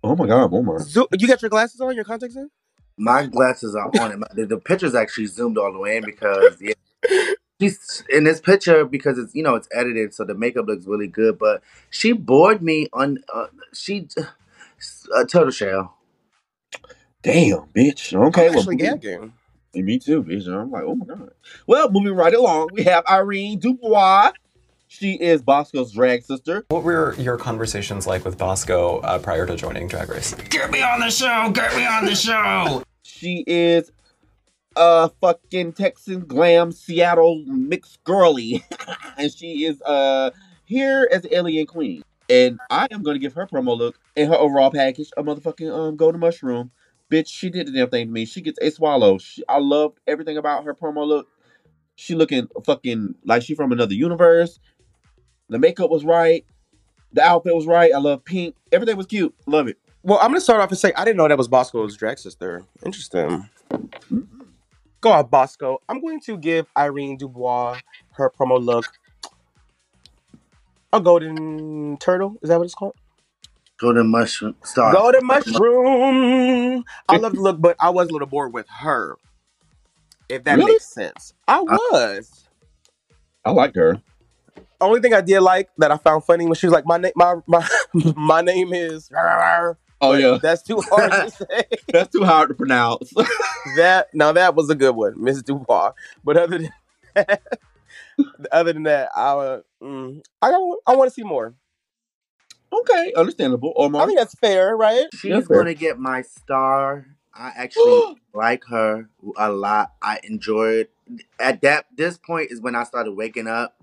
Oh 0.03 0.15
my 0.15 0.25
god, 0.27 0.51
Omar. 0.51 0.79
Zo- 0.79 1.08
you 1.17 1.27
got 1.27 1.41
your 1.44 1.50
glasses 1.50 1.79
on? 1.79 1.96
Your 1.96 2.03
contacts 2.03 2.36
in? 2.36 2.50
My 2.98 3.27
glasses 3.27 3.75
are 3.75 3.89
on 4.01 4.12
it. 4.13 4.17
My- 4.17 4.27
The, 4.34 4.46
the 4.48 4.58
picture's 4.58 4.96
actually 4.96 5.27
zoomed 5.27 5.58
all 5.60 5.72
the 5.72 5.77
way 5.79 5.98
in 5.98 6.03
because 6.05 6.58
yeah, 6.60 6.74
she's 7.60 8.04
in 8.10 8.24
this 8.24 8.40
picture 8.40 8.86
because 8.86 9.18
it's 9.18 9.34
you 9.36 9.44
know 9.44 9.56
it's 9.56 9.68
edited, 9.74 10.14
so 10.14 10.24
the 10.26 10.34
makeup 10.36 10.66
looks 10.68 10.86
really 10.86 11.08
good. 11.08 11.38
But 11.40 11.62
she 11.90 12.12
bored 12.12 12.62
me 12.62 12.88
on. 12.94 13.20
Uh, 13.34 13.48
she 13.74 14.08
a 15.16 15.26
turtle 15.26 15.52
shell. 15.52 15.98
Damn, 17.22 17.62
bitch. 17.76 18.14
Okay, 18.14 18.48
I'm 18.48 18.52
well, 18.52 18.60
actually 18.60 18.76
moving- 18.76 19.00
gagging. 19.00 19.34
me 19.74 19.98
too, 20.00 20.24
bitch. 20.24 20.48
I'm 20.48 20.70
like, 20.72 20.84
oh 20.86 20.96
my 20.96 21.06
god. 21.06 21.32
Well, 21.68 21.90
moving 21.90 22.14
right 22.14 22.34
along, 22.34 22.70
we 22.72 22.84
have 22.84 23.04
Irene 23.10 23.60
Dubois. 23.60 24.32
She 24.88 25.14
is 25.16 25.42
Bosco's 25.42 25.92
drag 25.92 26.24
sister. 26.24 26.64
What 26.70 26.84
were 26.84 27.16
your 27.16 27.38
conversations 27.38 28.06
like 28.06 28.24
with 28.24 28.38
Bosco 28.38 29.00
uh, 29.00 29.18
prior 29.20 29.46
to 29.48 29.56
joining 29.56 29.88
Drag 29.88 30.08
Race? 30.10 30.34
Get 30.36 30.70
me 30.72 30.82
on 30.82 31.00
the 31.00 31.10
show. 31.10 31.50
Get 31.52 31.76
me 31.76 31.86
on 31.86 32.06
the 32.06 32.16
show. 32.16 32.84
She 33.02 33.44
is 33.48 33.92
a 34.75 35.10
fucking 35.22 35.74
Texan 35.74 36.22
glam 36.22 36.72
Seattle 36.72 37.44
mixed 37.46 38.03
girly, 38.03 38.63
and 39.17 39.32
she 39.32 39.65
is 39.65 39.82
uh 39.82 40.32
here 40.65 41.08
as 41.12 41.25
alien 41.32 41.65
queen. 41.65 42.03
And 42.29 42.60
I 42.70 42.88
am 42.91 43.03
gonna 43.03 43.20
give 43.20 43.34
her 43.34 43.46
promo 43.46 43.77
look 43.77 44.00
and 44.15 44.29
her 44.29 44.36
overall 44.36 44.72
package 44.72 45.10
a 45.17 45.24
motherfucking 45.24 45.72
um 45.72 45.96
golden 45.96 46.20
mushroom. 46.20 46.72
Bitch, 47.12 47.27
she 47.27 47.50
did 47.50 47.67
the 47.67 47.72
damn 47.72 47.89
thing 47.89 48.08
to 48.08 48.12
me. 48.12 48.25
She 48.25 48.41
gets 48.41 48.58
a 48.62 48.72
swallow. 48.72 49.20
She, 49.20 49.44
I 49.48 49.60
loved 49.60 50.00
everything 50.08 50.38
about 50.38 50.63
her 50.63 50.74
promo 50.74 51.05
look. 51.05 51.27
She 51.96 52.15
looking 52.15 52.48
fucking 52.65 53.15
like 53.24 53.44
she 53.44 53.53
from 53.55 53.72
another 53.72 53.94
universe. 53.94 54.60
The 55.50 55.60
makeup 55.60 55.91
was 55.91 56.03
right. 56.03 56.44
The 57.13 57.22
outfit 57.22 57.55
was 57.55 57.67
right. 57.67 57.94
I 57.94 58.00
love 58.00 58.25
pink. 58.25 58.55
Everything 58.72 58.98
was 58.98 59.05
cute. 59.05 59.34
Love 59.46 59.67
it. 59.67 59.77
Well, 60.03 60.20
I'm 60.20 60.29
gonna 60.29 60.41
start 60.41 60.62
off 60.62 60.70
and 60.70 60.77
say 60.77 60.91
I 60.96 61.05
didn't 61.05 61.17
know 61.17 61.27
that 61.27 61.38
was 61.38 61.48
Bosco's 61.48 61.96
drag 61.96 62.20
sister. 62.20 62.63
Interesting. 62.86 63.50
Go 63.70 64.35
off, 65.12 65.30
Bosco. 65.30 65.80
I'm 65.90 66.02
going 66.02 66.20
to 66.22 66.38
give 66.38 66.68
Irene 66.78 67.18
Dubois 67.18 67.80
her 68.14 68.30
promo 68.32 68.64
look 68.64 68.86
a 70.94 71.02
golden 71.02 71.98
turtle. 71.98 72.36
Is 72.42 72.50
that 72.50 72.58
what 72.58 72.66
it's 72.66 72.76
called? 72.76 72.96
Golden 73.78 74.08
mushroom 74.08 74.56
star. 74.64 74.94
Golden 74.94 75.26
mushroom. 75.26 76.86
I 77.10 77.18
love 77.18 77.36
the 77.36 77.42
look, 77.42 77.60
but 77.60 77.76
I 77.80 77.90
was 77.90 78.10
a 78.10 78.14
little 78.14 78.28
bored 78.28 78.54
with 78.54 78.68
her. 78.80 79.18
If 80.30 80.44
that 80.46 80.58
Really? 80.58 80.72
makes 80.74 80.86
sense. 80.88 81.34
I 81.48 81.62
was. 81.62 82.46
I 83.44 83.52
liked 83.52 83.76
her. 83.76 84.02
Only 84.82 85.02
thing 85.02 85.14
I 85.14 85.22
did 85.22 85.42
like 85.42 85.70
that 85.78 85.92
I 85.92 85.98
found 85.98 86.24
funny 86.24 86.46
when 86.46 86.56
she 86.56 86.66
was 86.68 86.74
like, 86.74 86.86
"My 86.86 86.98
name, 86.98 87.12
my 87.16 87.36
my 87.48 87.68
my 88.16 88.42
name 88.42 88.74
is." 88.74 89.10
Oh 90.02 90.12
But 90.12 90.20
yeah, 90.22 90.38
that's 90.42 90.62
too 90.64 90.82
hard 90.82 91.12
to 91.12 91.30
say. 91.32 91.64
that's 91.92 92.10
too 92.12 92.24
hard 92.24 92.50
to 92.50 92.56
pronounce. 92.56 93.14
that 93.78 94.08
now 94.14 94.32
that 94.32 94.56
was 94.56 94.70
a 94.70 94.75
good 94.75 94.96
one, 94.96 95.14
Miss 95.22 95.42
Dubois. 95.42 95.94
But 96.24 96.38
other 96.38 96.58
than 96.58 96.70
that, 97.16 97.42
other 98.52 98.74
than 98.74 98.84
that, 98.84 99.10
I 99.16 99.60
mm, 99.82 100.22
I 100.42 100.52
don't, 100.52 100.80
I 100.86 100.96
want 100.96 101.10
to 101.10 101.14
see 101.14 101.24
more. 101.24 101.56
okay, 102.74 103.14
understandable. 103.16 103.74
Omar. 103.75 104.04
I 104.04 104.06
think 104.06 104.20
that's 104.20 104.36
fair, 104.36 104.75
right? 104.75 105.06
She's 105.14 105.34
That's 105.34 105.48
gonna 105.48 105.74
get 105.74 105.98
my 105.98 106.22
star. 106.22 107.06
I 107.34 107.52
actually 107.56 108.18
like 108.34 108.64
her 108.70 109.10
a 109.38 109.52
lot. 109.52 109.92
I 110.02 110.20
enjoyed 110.24 110.88
at 111.40 111.62
that 111.62 111.86
this 111.96 112.18
point 112.18 112.52
is 112.52 112.62
when 112.62 112.75
I 112.75 112.84
started 112.84 113.14
waking 113.14 113.48
up. 113.48 113.75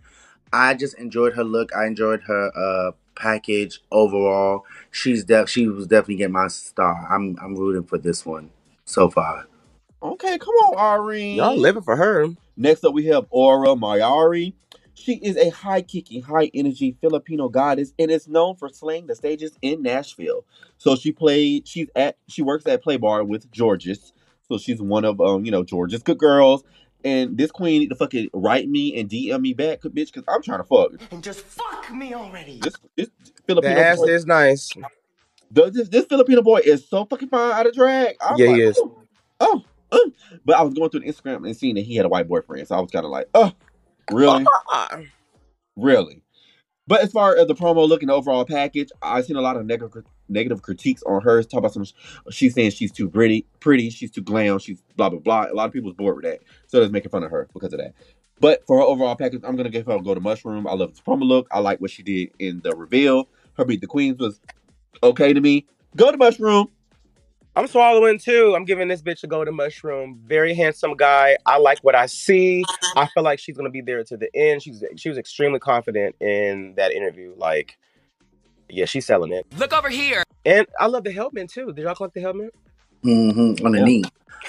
I 0.52 0.74
just 0.74 0.98
enjoyed 0.98 1.34
her 1.34 1.44
look. 1.44 1.74
I 1.74 1.86
enjoyed 1.86 2.22
her 2.26 2.50
uh 2.56 2.92
package 3.14 3.80
overall. 3.90 4.64
She's 4.90 5.24
def 5.24 5.48
she 5.48 5.68
was 5.68 5.86
definitely 5.86 6.16
getting 6.16 6.32
my 6.32 6.48
star. 6.48 7.08
I'm 7.10 7.36
I'm 7.42 7.54
rooting 7.54 7.84
for 7.84 7.98
this 7.98 8.24
one 8.26 8.50
so 8.84 9.10
far. 9.10 9.46
Okay, 10.02 10.38
come 10.38 10.54
on, 10.54 11.00
Irene. 11.00 11.36
Y'all 11.36 11.56
living 11.56 11.82
for 11.82 11.96
her. 11.96 12.26
Next 12.56 12.84
up, 12.84 12.92
we 12.92 13.06
have 13.06 13.26
Aura 13.30 13.68
Mayari. 13.68 14.54
She 14.94 15.14
is 15.14 15.36
a 15.36 15.48
high 15.50 15.82
kicking, 15.82 16.22
high 16.22 16.50
energy 16.52 16.96
Filipino 17.00 17.48
goddess 17.48 17.92
and 17.98 18.10
is 18.10 18.28
known 18.28 18.56
for 18.56 18.68
slaying 18.68 19.06
the 19.06 19.14
stages 19.14 19.56
in 19.62 19.82
Nashville. 19.82 20.44
So 20.78 20.96
she 20.96 21.12
played. 21.12 21.66
She's 21.66 21.88
at. 21.96 22.18
She 22.28 22.42
works 22.42 22.66
at 22.66 22.82
Play 22.82 22.98
Bar 22.98 23.24
with 23.24 23.46
Jorgeous. 23.52 24.12
So 24.48 24.58
she's 24.58 24.82
one 24.82 25.04
of 25.04 25.20
um, 25.20 25.44
you 25.44 25.50
know, 25.50 25.64
Jorgeous 25.68 26.02
good 26.02 26.18
girls. 26.18 26.62
And 27.04 27.36
this 27.36 27.50
queen 27.50 27.80
need 27.80 27.88
to 27.88 27.96
fucking 27.96 28.30
write 28.32 28.68
me 28.68 28.98
and 28.98 29.08
DM 29.08 29.40
me 29.40 29.54
back, 29.54 29.80
bitch, 29.80 30.12
because 30.12 30.24
I'm 30.28 30.42
trying 30.42 30.58
to 30.60 30.64
fuck. 30.64 30.92
And 31.10 31.22
just 31.22 31.40
fuck 31.40 31.92
me 31.92 32.14
already. 32.14 32.60
This, 32.62 32.74
this 32.96 33.08
The 33.16 33.32
Filipino 33.46 33.80
ass 33.80 33.98
boy, 33.98 34.04
is 34.06 34.26
nice. 34.26 34.70
this, 35.50 35.88
this 35.88 36.04
Filipino 36.06 36.42
boy 36.42 36.60
is 36.64 36.88
so 36.88 37.04
fucking 37.04 37.28
fine 37.28 37.52
out 37.52 37.66
of 37.66 37.74
drag. 37.74 38.16
I'm 38.20 38.36
Yeah, 38.36 38.46
like, 38.46 38.56
he 38.56 38.62
is. 38.62 38.78
Oh, 38.78 39.02
oh, 39.40 39.64
oh. 39.92 40.12
But 40.44 40.56
I 40.56 40.62
was 40.62 40.74
going 40.74 40.90
through 40.90 41.00
the 41.00 41.12
Instagram 41.12 41.46
and 41.46 41.56
seeing 41.56 41.74
that 41.74 41.82
he 41.82 41.96
had 41.96 42.06
a 42.06 42.08
white 42.08 42.28
boyfriend, 42.28 42.68
so 42.68 42.76
I 42.76 42.80
was 42.80 42.90
kind 42.90 43.04
of 43.04 43.10
like, 43.10 43.28
oh, 43.34 43.52
really? 44.10 44.44
Really. 45.76 46.22
But 46.86 47.00
as 47.02 47.12
far 47.12 47.36
as 47.36 47.46
the 47.46 47.54
promo 47.54 47.88
look 47.88 48.02
and 48.02 48.10
the 48.10 48.14
overall 48.14 48.44
package, 48.44 48.90
I've 49.00 49.24
seen 49.24 49.36
a 49.36 49.40
lot 49.40 49.56
of 49.56 49.64
negative 49.64 50.04
negative 50.32 50.62
critiques 50.62 51.02
on 51.04 51.22
her. 51.22 51.42
Talk 51.42 51.58
about 51.58 51.72
some. 51.72 51.84
She's 52.30 52.54
saying 52.54 52.70
she's 52.70 52.92
too 52.92 53.08
pretty, 53.08 53.46
pretty. 53.60 53.90
She's 53.90 54.10
too 54.10 54.22
glam. 54.22 54.58
She's 54.58 54.82
blah 54.96 55.10
blah 55.10 55.20
blah. 55.20 55.46
A 55.50 55.54
lot 55.54 55.66
of 55.66 55.72
people's 55.72 55.94
bored 55.94 56.16
with 56.16 56.24
that, 56.24 56.40
so 56.66 56.80
they're 56.80 56.88
making 56.88 57.10
fun 57.10 57.24
of 57.24 57.30
her 57.30 57.48
because 57.52 57.72
of 57.72 57.80
that. 57.80 57.94
But 58.40 58.66
for 58.66 58.78
her 58.78 58.82
overall 58.82 59.14
package, 59.14 59.42
I'm 59.44 59.56
gonna 59.56 59.70
give 59.70 59.86
her 59.86 59.92
a 59.92 60.02
go 60.02 60.14
to 60.14 60.20
mushroom. 60.20 60.66
I 60.66 60.74
love 60.74 60.94
the 60.94 61.02
promo 61.02 61.22
look. 61.22 61.46
I 61.50 61.60
like 61.60 61.80
what 61.80 61.90
she 61.90 62.02
did 62.02 62.30
in 62.38 62.60
the 62.64 62.74
reveal. 62.74 63.28
Her 63.54 63.64
beat 63.64 63.80
the 63.80 63.86
queens 63.86 64.18
was 64.18 64.40
okay 65.02 65.32
to 65.32 65.40
me. 65.40 65.66
Go 65.96 66.10
to 66.10 66.16
mushroom. 66.16 66.68
I'm 67.54 67.66
swallowing 67.66 68.18
too. 68.18 68.54
I'm 68.56 68.64
giving 68.64 68.88
this 68.88 69.02
bitch 69.02 69.22
a 69.24 69.26
golden 69.26 69.54
mushroom. 69.54 70.18
Very 70.24 70.54
handsome 70.54 70.96
guy. 70.96 71.36
I 71.44 71.58
like 71.58 71.80
what 71.82 71.94
I 71.94 72.06
see. 72.06 72.64
I 72.96 73.06
feel 73.06 73.22
like 73.22 73.38
she's 73.38 73.56
gonna 73.56 73.70
be 73.70 73.82
there 73.82 74.02
to 74.04 74.16
the 74.16 74.34
end. 74.34 74.62
She's 74.62 74.82
she 74.96 75.10
was 75.10 75.18
extremely 75.18 75.58
confident 75.58 76.16
in 76.20 76.74
that 76.76 76.92
interview. 76.92 77.34
Like, 77.36 77.78
yeah, 78.72 78.86
she's 78.86 79.06
selling 79.06 79.32
it. 79.32 79.46
Look 79.58 79.72
over 79.72 79.90
here. 79.90 80.24
And 80.44 80.66
I 80.80 80.86
love 80.86 81.04
the 81.04 81.12
helmet 81.12 81.50
too. 81.50 81.72
Did 81.72 81.82
y'all 81.84 81.94
collect 81.94 82.14
the 82.14 82.20
helmet? 82.20 82.54
Mm-hmm, 83.04 83.64
on 83.64 83.72
the 83.72 83.78
Yeah. 83.78 83.84
knee. 83.84 84.04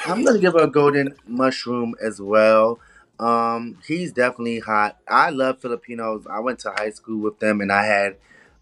I'm 0.05 0.23
gonna 0.23 0.39
give 0.39 0.53
her 0.53 0.59
a 0.63 0.67
golden 0.67 1.15
mushroom 1.27 1.93
as 2.01 2.21
well. 2.21 2.79
Um, 3.19 3.77
he's 3.87 4.11
definitely 4.11 4.59
hot. 4.59 4.97
I 5.07 5.29
love 5.29 5.59
Filipinos. 5.61 6.25
I 6.29 6.39
went 6.39 6.59
to 6.59 6.71
high 6.71 6.89
school 6.89 7.21
with 7.21 7.39
them, 7.39 7.61
and 7.61 7.71
I 7.71 7.85
had 7.85 8.15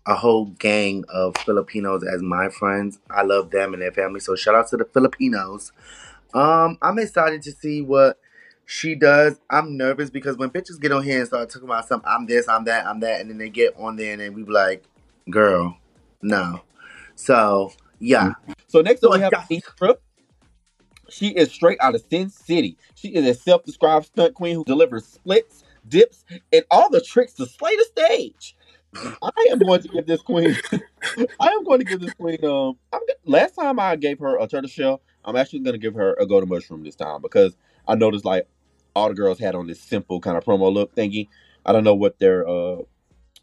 a 0.06 0.16
whole 0.16 0.46
gang 0.46 1.06
of 1.10 1.36
Filipinos 1.38 2.04
as 2.04 2.22
my 2.22 2.50
friends. 2.50 3.00
I 3.10 3.22
love 3.22 3.52
them 3.52 3.74
and 3.74 3.82
their 3.82 3.92
family. 3.92 4.20
So 4.20 4.36
shout 4.36 4.56
out 4.56 4.68
to 4.70 4.78
the 4.78 4.86
Filipinos. 4.86 5.72
Um, 6.34 6.78
I'm 6.82 6.98
excited 7.00 7.42
to 7.44 7.52
see 7.52 7.82
what 7.82 8.20
she 8.66 8.96
does. 8.96 9.40
I'm 9.50 9.78
nervous 9.78 10.10
because 10.10 10.38
when 10.38 10.50
bitches 10.50 10.80
get 10.80 10.92
on 10.92 11.04
here 11.04 11.20
and 11.20 11.28
start 11.28 11.50
talking 11.50 11.68
about 11.68 11.88
something, 11.88 12.10
I'm 12.10 12.26
this, 12.26 12.48
I'm 12.48 12.64
that, 12.66 12.88
I'm 12.88 13.00
that, 13.02 13.22
and 13.22 13.30
then 13.30 13.38
they 13.38 13.50
get 13.50 13.76
on 13.78 13.96
there 13.96 14.14
and 14.14 14.22
then 14.22 14.34
we 14.34 14.44
be 14.44 14.52
like, 14.52 14.84
girl, 15.30 15.78
no. 16.22 16.62
So 17.16 17.74
yeah. 18.00 18.34
So 18.68 18.82
next 18.82 19.04
up 19.04 19.14
we 19.14 19.20
have 19.20 19.34
I- 19.34 19.46
Isra. 19.52 19.96
She 21.10 21.28
is 21.30 21.52
straight 21.52 21.78
out 21.82 21.94
of 21.94 22.04
Sin 22.10 22.30
City. 22.30 22.78
She 22.96 23.10
is 23.10 23.26
a 23.26 23.34
self-described 23.34 24.06
stunt 24.06 24.34
queen 24.34 24.56
who 24.56 24.64
delivers 24.64 25.06
splits, 25.06 25.64
dips, 25.88 26.24
and 26.54 26.64
all 26.72 26.90
the 26.90 27.02
tricks 27.02 27.34
to 27.34 27.46
slay 27.46 27.76
the 27.76 27.84
stage. 27.84 28.56
I 29.22 29.48
am 29.52 29.60
going 29.60 29.82
to 29.82 29.88
give 29.90 30.06
this 30.06 30.22
queen. 30.22 30.56
I 31.40 31.48
am 31.50 31.64
going 31.64 31.80
to 31.80 31.86
give 31.86 32.00
this 32.00 32.14
queen. 32.14 32.44
Um, 32.46 32.78
I'm, 32.94 33.02
last 33.26 33.56
time 33.56 33.80
I 33.80 33.96
gave 33.98 34.20
her 34.20 34.40
a 34.40 34.48
turtle 34.48 34.70
shell, 34.70 35.02
I'm 35.26 35.36
actually 35.36 35.60
going 35.60 35.74
to 35.74 35.80
give 35.80 35.96
her 35.96 36.16
a 36.20 36.26
golden 36.26 36.50
mushroom 36.50 36.84
this 36.84 36.96
time 36.96 37.22
because 37.22 37.56
I 37.88 37.96
noticed 37.96 38.26
like 38.26 38.48
all 38.96 39.10
the 39.10 39.16
girls 39.16 39.40
had 39.40 39.56
on 39.56 39.68
this 39.68 39.82
simple 39.82 40.20
kind 40.20 40.38
of 40.38 40.44
promo 40.44 40.72
look 40.72 40.96
thingy. 40.96 41.28
I 41.66 41.72
don't 41.74 41.84
know 41.84 41.96
what 41.96 42.20
their 42.20 42.48
uh, 42.48 42.78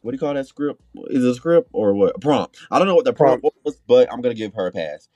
what 0.02 0.12
do 0.12 0.14
you 0.16 0.18
call 0.18 0.34
that 0.34 0.46
script? 0.46 0.80
Is 1.08 1.24
it 1.24 1.30
a 1.30 1.34
script 1.34 1.68
or 1.72 1.94
what? 1.94 2.16
A 2.16 2.18
prompt. 2.18 2.58
I 2.70 2.78
don't 2.78 2.88
know 2.88 2.94
what 2.94 3.04
the 3.04 3.12
prompt 3.12 3.44
was, 3.64 3.80
but 3.86 4.12
I'm 4.12 4.20
gonna 4.20 4.34
give 4.34 4.54
her 4.54 4.66
a 4.66 4.72
pass. 4.72 5.08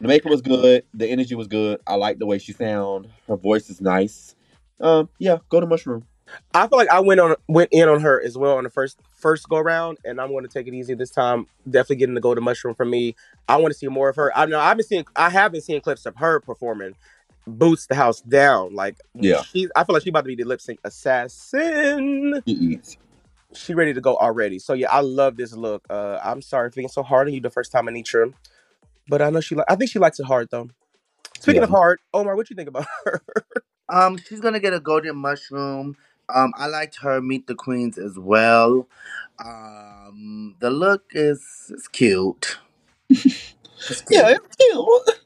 The 0.00 0.08
makeup 0.08 0.30
was 0.30 0.40
good. 0.40 0.84
The 0.94 1.08
energy 1.08 1.34
was 1.34 1.46
good. 1.46 1.80
I 1.86 1.96
like 1.96 2.18
the 2.18 2.26
way 2.26 2.38
she 2.38 2.52
sound. 2.52 3.08
Her 3.28 3.36
voice 3.36 3.68
is 3.68 3.80
nice. 3.82 4.34
Um, 4.80 5.10
yeah, 5.18 5.38
go 5.50 5.60
to 5.60 5.66
mushroom. 5.66 6.06
I 6.54 6.66
feel 6.68 6.78
like 6.78 6.88
I 6.88 7.00
went 7.00 7.20
on 7.20 7.34
went 7.48 7.70
in 7.72 7.88
on 7.88 8.00
her 8.00 8.22
as 8.22 8.38
well 8.38 8.56
on 8.56 8.64
the 8.64 8.70
first 8.70 8.98
first 9.12 9.48
go 9.48 9.58
round, 9.60 9.98
and 10.04 10.20
I'm 10.20 10.28
going 10.28 10.44
to 10.44 10.48
take 10.48 10.66
it 10.66 10.74
easy 10.74 10.94
this 10.94 11.10
time. 11.10 11.46
Definitely 11.68 11.96
getting 11.96 12.14
the 12.14 12.20
golden 12.20 12.44
mushroom 12.44 12.74
from 12.74 12.88
me. 12.90 13.14
I 13.48 13.56
want 13.56 13.72
to 13.72 13.78
see 13.78 13.88
more 13.88 14.08
of 14.08 14.16
her. 14.16 14.32
I 14.36 14.46
know 14.46 14.58
I've 14.58 14.76
been 14.76 14.86
seeing 14.86 15.04
I 15.16 15.28
have 15.30 15.52
been 15.52 15.60
seeing 15.60 15.80
clips 15.80 16.06
of 16.06 16.16
her 16.16 16.40
performing, 16.40 16.94
boots 17.46 17.86
the 17.86 17.94
house 17.96 18.20
down. 18.22 18.74
Like 18.74 18.96
Yeah. 19.14 19.42
she 19.42 19.68
I 19.76 19.84
feel 19.84 19.94
like 19.94 20.04
she 20.04 20.10
about 20.10 20.22
to 20.22 20.28
be 20.28 20.36
the 20.36 20.44
lip 20.44 20.60
sync 20.60 20.78
assassin. 20.84 22.42
She 22.46 22.54
is. 22.54 22.96
She 23.54 23.74
ready 23.74 23.94
to 23.94 24.00
go 24.00 24.16
already. 24.16 24.58
So 24.58 24.74
yeah, 24.74 24.90
I 24.90 25.00
love 25.00 25.36
this 25.36 25.52
look. 25.54 25.84
Uh, 25.90 26.20
I'm 26.22 26.42
sorry 26.42 26.70
for 26.70 26.76
being 26.76 26.88
so 26.88 27.02
hard 27.02 27.28
on 27.28 27.34
you 27.34 27.40
the 27.40 27.50
first 27.50 27.72
time, 27.72 27.86
Anetra, 27.86 28.32
but 29.08 29.22
I 29.22 29.30
know 29.30 29.40
she. 29.40 29.54
Li- 29.56 29.64
I 29.68 29.76
think 29.76 29.90
she 29.90 29.98
likes 29.98 30.20
it 30.20 30.26
hard 30.26 30.48
though. 30.50 30.68
Speaking 31.40 31.62
Yeah. 31.62 31.64
of 31.64 31.70
hard, 31.70 32.00
Omar, 32.14 32.36
what 32.36 32.50
you 32.50 32.56
think 32.56 32.68
about 32.68 32.86
her? 33.06 33.22
Um, 33.88 34.18
she's 34.18 34.40
gonna 34.40 34.60
get 34.60 34.74
a 34.74 34.80
golden 34.80 35.16
mushroom. 35.16 35.96
Um, 36.34 36.52
I 36.56 36.66
liked 36.68 36.98
her 37.02 37.20
meet 37.20 37.46
the 37.48 37.54
queens 37.56 37.98
as 37.98 38.18
well. 38.18 38.88
Um, 39.44 40.56
the 40.60 40.70
look 40.70 41.04
is 41.12 41.72
is 41.74 41.88
cute. 41.88 42.58
It's 43.88 44.02
Yeah, 44.10 44.28
cute. 44.28 44.42
it's 44.44 44.56
cute. 44.56 45.20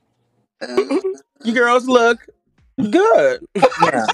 you 1.45 1.55
girls 1.55 1.87
look 1.87 2.27
good. 2.79 3.41
Yeah. 3.77 4.07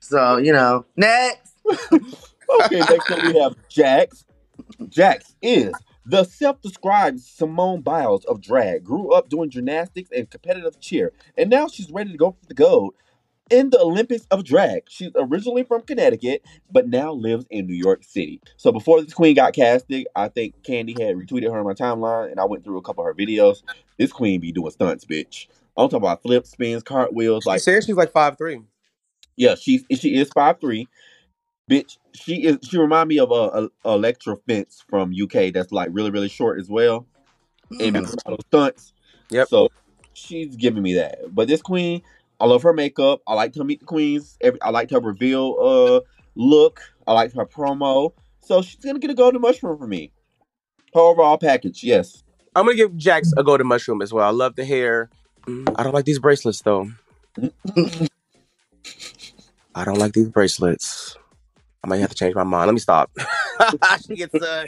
So 0.00 0.36
you 0.38 0.52
know, 0.52 0.86
next. 0.96 1.52
Okay, 2.64 2.78
next 2.80 3.10
up 3.10 3.22
we 3.22 3.38
have 3.38 3.56
Jax. 3.68 4.24
Jax 4.88 5.34
is 5.42 5.72
the 6.04 6.24
self-described 6.24 7.20
Simone 7.20 7.82
Biles 7.82 8.24
of 8.26 8.40
drag. 8.40 8.84
Grew 8.84 9.12
up 9.12 9.28
doing 9.28 9.50
gymnastics 9.50 10.10
and 10.14 10.30
competitive 10.30 10.80
cheer, 10.80 11.12
and 11.36 11.50
now 11.50 11.68
she's 11.68 11.90
ready 11.90 12.12
to 12.12 12.18
go 12.18 12.30
for 12.32 12.46
the 12.46 12.54
gold 12.54 12.94
in 13.50 13.70
the 13.70 13.80
Olympics 13.80 14.26
of 14.30 14.44
drag. 14.44 14.82
She's 14.88 15.10
originally 15.16 15.62
from 15.64 15.82
Connecticut, 15.82 16.42
but 16.70 16.88
now 16.88 17.12
lives 17.12 17.46
in 17.50 17.66
New 17.66 17.74
York 17.74 18.02
City. 18.02 18.40
So 18.56 18.72
before 18.72 19.02
this 19.02 19.14
queen 19.14 19.34
got 19.34 19.52
casted, 19.54 20.06
I 20.16 20.28
think 20.28 20.62
Candy 20.62 20.92
had 21.00 21.16
retweeted 21.16 21.50
her 21.52 21.58
on 21.58 21.64
my 21.64 21.74
timeline, 21.74 22.30
and 22.30 22.40
I 22.40 22.44
went 22.44 22.64
through 22.64 22.78
a 22.78 22.82
couple 22.82 23.06
of 23.06 23.08
her 23.08 23.14
videos. 23.14 23.62
This 23.98 24.12
queen 24.12 24.40
be 24.40 24.52
doing 24.52 24.70
stunts, 24.70 25.04
bitch. 25.04 25.46
I'm 25.76 25.88
talking 25.88 25.98
about 25.98 26.22
flips, 26.22 26.50
spins, 26.50 26.82
cartwheels, 26.82 27.44
She 27.44 27.50
like 27.50 27.60
said 27.60 27.84
she's 27.84 27.96
like 27.96 28.10
five 28.12 28.38
three. 28.38 28.62
yeah, 29.36 29.54
she's 29.54 29.84
she 29.98 30.16
is 30.16 30.30
five 30.30 30.58
three. 30.60 30.88
Bitch, 31.70 31.98
she 32.14 32.44
is. 32.44 32.58
She 32.62 32.78
remind 32.78 33.08
me 33.08 33.18
of 33.18 33.30
a, 33.32 33.68
a 33.84 33.94
Elektra 33.94 34.36
Fence 34.36 34.84
from 34.88 35.12
UK. 35.12 35.52
That's 35.52 35.72
like 35.72 35.88
really 35.92 36.10
really 36.10 36.28
short 36.28 36.60
as 36.60 36.68
well, 36.68 37.06
and 37.70 37.92
be 37.92 38.00
doing 38.00 38.06
all 38.24 38.36
those 38.36 38.46
stunts. 38.46 38.92
Yep. 39.30 39.48
So 39.48 39.68
she's 40.12 40.54
giving 40.56 40.82
me 40.82 40.94
that. 40.94 41.34
But 41.34 41.48
this 41.48 41.62
queen, 41.62 42.02
I 42.38 42.46
love 42.46 42.62
her 42.62 42.72
makeup. 42.72 43.22
I 43.26 43.34
liked 43.34 43.56
her 43.56 43.64
meet 43.64 43.80
the 43.80 43.86
queens. 43.86 44.36
Every 44.40 44.62
I 44.62 44.70
liked 44.70 44.92
her 44.92 45.00
reveal 45.00 45.56
uh 45.60 46.00
look. 46.36 46.80
I 47.06 47.12
liked 47.12 47.34
her 47.36 47.46
promo. 47.46 48.12
So 48.40 48.62
she's 48.62 48.76
gonna 48.76 49.00
get 49.00 49.10
a 49.10 49.14
golden 49.14 49.40
mushroom 49.40 49.76
for 49.78 49.88
me. 49.88 50.12
Her 50.94 51.00
overall 51.00 51.38
package, 51.38 51.82
yes. 51.82 52.22
I'm 52.54 52.64
gonna 52.64 52.76
give 52.76 52.96
Jax 52.96 53.32
a 53.36 53.42
golden 53.42 53.66
mushroom 53.66 54.02
as 54.02 54.12
well. 54.12 54.26
I 54.26 54.30
love 54.30 54.54
the 54.54 54.64
hair. 54.64 55.10
Mm, 55.46 55.74
I 55.76 55.82
don't 55.82 55.92
like 55.92 56.04
these 56.04 56.20
bracelets 56.20 56.62
though. 56.62 56.90
I 59.74 59.84
don't 59.84 59.98
like 59.98 60.12
these 60.14 60.28
bracelets. 60.28 61.18
I 61.86 61.88
might 61.88 61.98
have 61.98 62.10
to 62.10 62.16
change 62.16 62.34
my 62.34 62.42
mind. 62.42 62.66
Let 62.66 62.74
me 62.74 62.80
stop. 62.80 63.12
she 64.06 64.16
gets 64.16 64.34
a, 64.34 64.66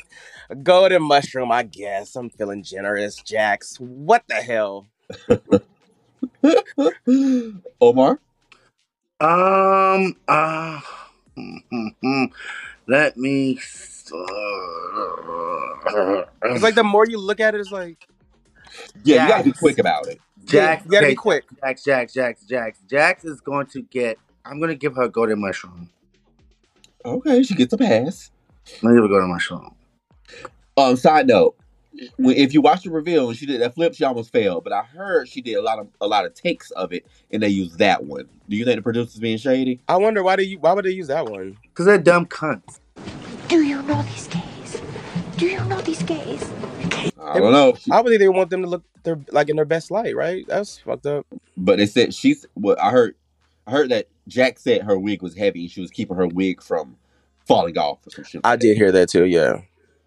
a 0.50 0.54
golden 0.54 1.02
mushroom, 1.02 1.50
I 1.50 1.64
guess. 1.64 2.14
I'm 2.14 2.31
feeling 2.31 2.62
generous, 2.62 3.16
Jax. 3.16 3.76
What 3.81 4.22
the 4.28 4.37
hell? 4.37 4.87
Omar. 7.81 8.20
Um. 9.20 10.14
Uh, 10.28 10.81
let 12.87 13.16
me. 13.16 13.59
It's 13.59 14.12
like 16.62 16.76
the 16.76 16.85
more 16.85 17.04
you 17.04 17.18
look 17.18 17.40
at 17.40 17.57
it, 17.57 17.61
it's 17.61 17.72
like 17.72 18.07
Yeah, 19.02 19.24
you 19.24 19.28
gotta 19.28 19.42
be 19.42 19.52
quick 19.52 19.78
about 19.78 20.07
it. 20.07 20.20
Jax. 20.44 20.85
you 20.85 20.92
gotta 20.92 21.07
okay, 21.07 21.14
be 21.14 21.16
quick. 21.16 21.46
Jax. 21.64 21.83
Jax. 21.83 22.14
Jax. 22.14 22.44
Jax. 22.44 22.78
Jax 22.88 23.24
is 23.24 23.40
going 23.40 23.66
to 23.66 23.83
get. 23.83 24.18
I'm 24.44 24.61
gonna 24.61 24.76
give 24.76 24.94
her 24.94 25.02
a 25.02 25.09
golden 25.09 25.40
mushroom. 25.40 25.90
Okay, 27.04 27.42
she 27.42 27.54
gets 27.54 27.72
a 27.72 27.78
pass. 27.78 28.30
Let 28.82 28.94
me 28.94 29.08
go 29.08 29.20
to 29.20 29.26
my 29.26 29.38
show. 29.38 29.72
a. 30.76 30.80
Um, 30.80 30.96
side 30.96 31.26
note, 31.26 31.56
when, 32.16 32.37
if 32.37 32.52
you 32.52 32.61
watch 32.61 32.84
the 32.84 32.90
reveal 32.90 33.28
and 33.28 33.37
she 33.37 33.46
did 33.46 33.61
that 33.61 33.74
flip, 33.74 33.94
she 33.94 34.04
almost 34.04 34.32
failed. 34.32 34.64
But 34.64 34.72
I 34.72 34.82
heard 34.82 35.28
she 35.28 35.40
did 35.40 35.54
a 35.54 35.62
lot 35.62 35.78
of 35.78 35.88
a 36.00 36.06
lot 36.06 36.24
of 36.26 36.34
takes 36.34 36.70
of 36.72 36.92
it, 36.92 37.06
and 37.30 37.42
they 37.42 37.48
used 37.48 37.78
that 37.78 38.04
one. 38.04 38.28
Do 38.48 38.56
you 38.56 38.64
think 38.64 38.76
the 38.76 38.82
producers 38.82 39.18
being 39.20 39.38
shady? 39.38 39.80
I 39.88 39.96
wonder 39.96 40.22
why 40.22 40.37
do 40.37 40.44
you 40.44 40.58
why 40.58 40.72
would 40.72 40.84
they 40.84 40.90
use 40.90 41.08
that 41.08 41.26
one? 41.26 41.56
Cause 41.74 41.87
they're 41.87 41.98
dumb 41.98 42.26
cunts. 42.26 42.80
Do 43.48 43.62
you 43.62 43.82
know 43.82 44.02
these 44.02 44.28
gays? 44.28 44.82
Do 45.37 45.46
you 45.46 45.64
know 45.64 45.80
these 45.80 46.02
gays? 46.02 46.50
I 47.20 47.38
don't 47.40 47.52
know, 47.52 47.76
I 47.90 48.00
would 48.00 48.11
think 48.11 48.20
they 48.20 48.28
want 48.28 48.50
them 48.50 48.62
to 48.62 48.68
look 48.68 48.84
their 49.02 49.18
like 49.30 49.48
in 49.48 49.56
their 49.56 49.64
best 49.64 49.90
light, 49.90 50.16
right? 50.16 50.44
That's 50.46 50.78
fucked 50.78 51.06
up. 51.06 51.26
but 51.56 51.78
they 51.78 51.87
said 51.87 52.14
she's. 52.14 52.46
What 52.54 52.80
I 52.80 52.90
heard, 52.90 53.14
I 53.68 53.70
heard 53.70 53.90
that 53.90 54.09
Jack 54.26 54.59
said 54.59 54.83
her 54.83 54.98
wig 54.98 55.20
was 55.20 55.37
heavy, 55.37 55.61
and 55.61 55.70
she 55.70 55.83
was 55.83 55.90
keeping 55.90 56.16
her 56.16 56.26
wig 56.26 56.62
from 56.62 56.96
falling 57.46 57.76
off 57.76 57.98
or 58.07 58.11
some 58.11 58.24
shit. 58.24 58.40
I 58.42 58.57
did 58.57 58.78
hear 58.78 58.90
that 58.92 59.11
too, 59.11 59.26
yeah. 59.26 59.61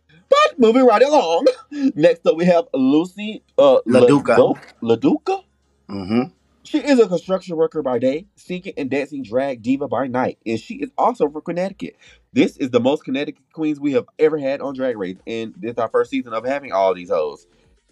But 0.08 0.58
moving 0.58 0.84
right 0.84 1.04
along, 1.04 1.46
next 1.72 2.26
up 2.26 2.38
we 2.38 2.46
have 2.46 2.66
Loosey 2.74 3.44
uh, 3.60 3.82
LaDuca. 3.86 4.60
LaDuca. 4.82 5.44
Mm-hmm. 5.90 6.22
She 6.64 6.80
is 6.80 7.00
a 7.00 7.08
construction 7.08 7.56
worker 7.56 7.84
by 7.84 8.00
day, 8.00 8.26
singing 8.36 8.74
and 8.78 8.90
dancing 8.90 9.22
drag 9.22 9.62
diva 9.62 9.88
by 9.88 10.08
night, 10.08 10.40
and 10.44 10.60
she 10.60 10.76
is 10.76 10.90
also 10.98 11.30
from 11.30 11.42
Connecticut. 11.44 11.98
This 12.34 12.58
is 12.58 12.72
the 12.72 12.80
most 12.80 13.04
Connecticut 13.04 13.44
queens 13.54 13.80
we 13.80 13.92
have 13.92 14.06
ever 14.18 14.40
had 14.40 14.62
on 14.62 14.74
Drag 14.74 14.98
Race, 14.98 15.18
and 15.28 15.54
this 15.56 15.74
is 15.74 15.78
our 15.78 15.90
first 15.90 16.10
season 16.10 16.34
of 16.34 16.46
having 16.46 16.72
all 16.72 16.96
these 16.96 17.10
hoes. 17.10 17.46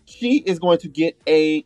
She 0.06 0.38
is 0.38 0.58
going 0.58 0.80
to 0.80 0.88
get 0.88 1.20
a, 1.28 1.64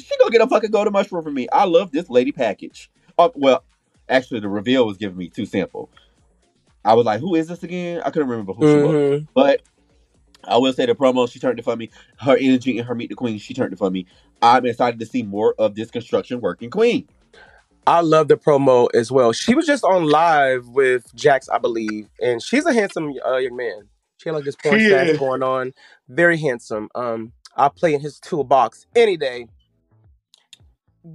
she 0.00 0.18
gonna 0.18 0.32
get 0.32 0.40
a 0.40 0.48
fucking 0.48 0.72
golden 0.72 0.92
mushroom 0.92 1.22
from 1.22 1.34
me. 1.34 1.48
I 1.52 1.66
love 1.66 1.92
this 1.92 2.10
lady 2.10 2.32
package. 2.32 2.90
Oh, 3.18 3.32
well, 3.34 3.64
actually, 4.08 4.40
the 4.40 4.48
reveal 4.48 4.86
was 4.86 4.96
giving 4.96 5.16
me 5.18 5.28
too 5.28 5.46
simple. 5.46 5.90
I 6.84 6.94
was 6.94 7.06
like, 7.06 7.20
who 7.20 7.34
is 7.34 7.46
this 7.48 7.62
again? 7.62 8.02
I 8.04 8.10
couldn't 8.10 8.28
remember 8.28 8.52
who 8.52 8.66
she 8.66 8.76
was, 8.82 8.94
Mhm. 8.94 9.28
but 9.34 9.62
I 10.44 10.56
will 10.56 10.72
say 10.72 10.86
the 10.86 10.94
promo, 10.94 11.30
she 11.30 11.38
turned 11.38 11.58
it 11.58 11.64
for 11.64 11.76
me. 11.76 11.90
Her 12.18 12.36
energy 12.36 12.78
and 12.78 12.88
her 12.88 12.94
meet 12.94 13.08
the 13.10 13.14
queen, 13.14 13.38
she 13.38 13.54
turned 13.54 13.72
it 13.72 13.78
for 13.78 13.90
me. 13.90 14.06
I'm 14.40 14.66
excited 14.66 14.98
to 14.98 15.06
see 15.06 15.22
more 15.22 15.54
of 15.58 15.76
this 15.76 15.90
construction 15.90 16.40
working 16.40 16.70
queen. 16.70 17.08
I 17.86 18.00
love 18.00 18.28
the 18.28 18.36
promo 18.36 18.88
as 18.94 19.10
well. 19.12 19.32
She 19.32 19.54
was 19.54 19.66
just 19.66 19.84
on 19.84 20.08
live 20.08 20.68
with 20.68 21.14
Jax, 21.14 21.48
I 21.48 21.58
believe, 21.58 22.08
and 22.20 22.42
she's 22.42 22.66
a 22.66 22.72
handsome 22.72 23.12
uh, 23.26 23.36
young 23.36 23.56
man. 23.56 23.88
She 24.18 24.28
had 24.28 24.36
like 24.36 24.44
this 24.44 24.56
porn 24.56 24.78
She 24.78 24.86
stash 24.86 25.18
going 25.18 25.42
on. 25.42 25.72
Very 26.08 26.38
handsome. 26.38 26.88
Um, 26.94 27.32
I'll 27.56 27.70
play 27.70 27.94
in 27.94 28.00
his 28.00 28.18
toolbox 28.20 28.86
any 28.94 29.16
day. 29.16 29.46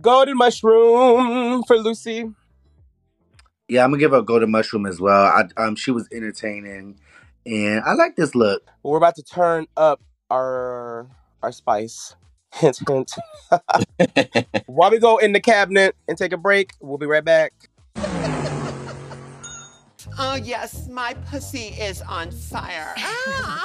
Golden 0.02 0.38
mushroom 0.38 1.64
for 1.64 1.78
Loosey. 1.78 2.34
Yeah, 3.70 3.84
I'm 3.84 3.92
gonna 3.92 4.00
give 4.00 4.12
her 4.12 4.18
a 4.18 4.24
golden 4.24 4.52
mushroom 4.52 4.86
as 4.86 5.00
well. 5.00 5.26
I, 5.26 5.44
um, 5.62 5.76
she 5.76 5.92
was 5.92 6.08
entertaining, 6.12 7.00
and 7.46 7.84
I 7.86 7.94
like 7.94 8.16
this 8.16 8.36
look. 8.36 8.64
We're 8.84 8.98
about 8.98 9.16
to 9.16 9.24
turn 9.24 9.68
up 9.76 10.02
our 10.30 11.08
our 11.42 11.52
spice. 11.52 12.16
Hint, 12.54 12.80
hint. 12.88 13.12
While 14.68 14.92
we 14.92 15.00
go 15.00 15.18
in 15.18 15.34
the 15.34 15.42
cabinet 15.42 15.96
and 16.08 16.18
take 16.18 16.32
a 16.32 16.38
break, 16.38 16.72
we'll 16.80 16.98
be 16.98 17.06
right 17.06 17.26
back. 17.26 17.54
Oh, 20.20 20.34
yes, 20.34 20.88
my 20.88 21.14
pussy 21.30 21.76
is 21.80 22.02
on 22.02 22.32
fire. 22.32 22.94
Ah. 22.98 23.64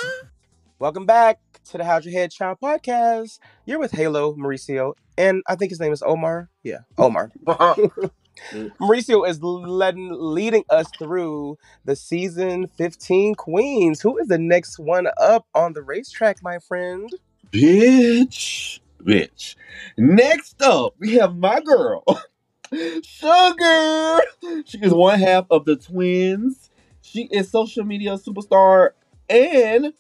Welcome 0.83 1.07
back 1.07 1.39
to 1.71 1.79
the 1.79 1.85
How'd 1.85 2.05
Your 2.05 2.13
Head 2.13 2.33
Child 2.33 2.59
podcast. 2.61 3.39
You're 3.67 3.79
with 3.79 3.93
Halo 3.93 4.35
Mauricio, 4.35 4.95
and 5.17 5.41
I 5.47 5.55
think 5.55 5.71
his 5.71 5.79
name 5.79 5.93
is 5.93 6.03
Omar. 6.03 6.51
Yeah, 6.65 6.79
Omar. 6.99 7.31
Mauricio 7.47 9.29
is 9.29 9.41
letting, 9.41 10.09
leading 10.11 10.65
us 10.71 10.89
through 10.99 11.57
the 11.85 11.95
season 11.95 12.67
15 12.67 13.37
queens. 13.37 14.01
Who 14.01 14.19
is 14.19 14.27
the 14.27 14.39
next 14.39 14.81
one 14.81 15.07
up 15.21 15.47
on 15.55 15.75
the 15.75 15.83
racetrack, 15.83 16.43
my 16.43 16.59
friend? 16.59 17.09
Bitch. 17.53 18.81
bitch. 19.01 19.55
Next 19.97 20.61
up, 20.63 20.97
we 20.99 21.15
have 21.15 21.37
my 21.37 21.61
girl, 21.61 22.03
Sugar. 23.05 24.21
She 24.65 24.79
is 24.79 24.93
one 24.93 25.21
half 25.21 25.47
of 25.49 25.65
the 25.65 25.77
twins. 25.77 26.71
She 27.03 27.29
is 27.31 27.53
social 27.53 27.85
media 27.85 28.17
superstar 28.17 28.91
and 29.29 29.93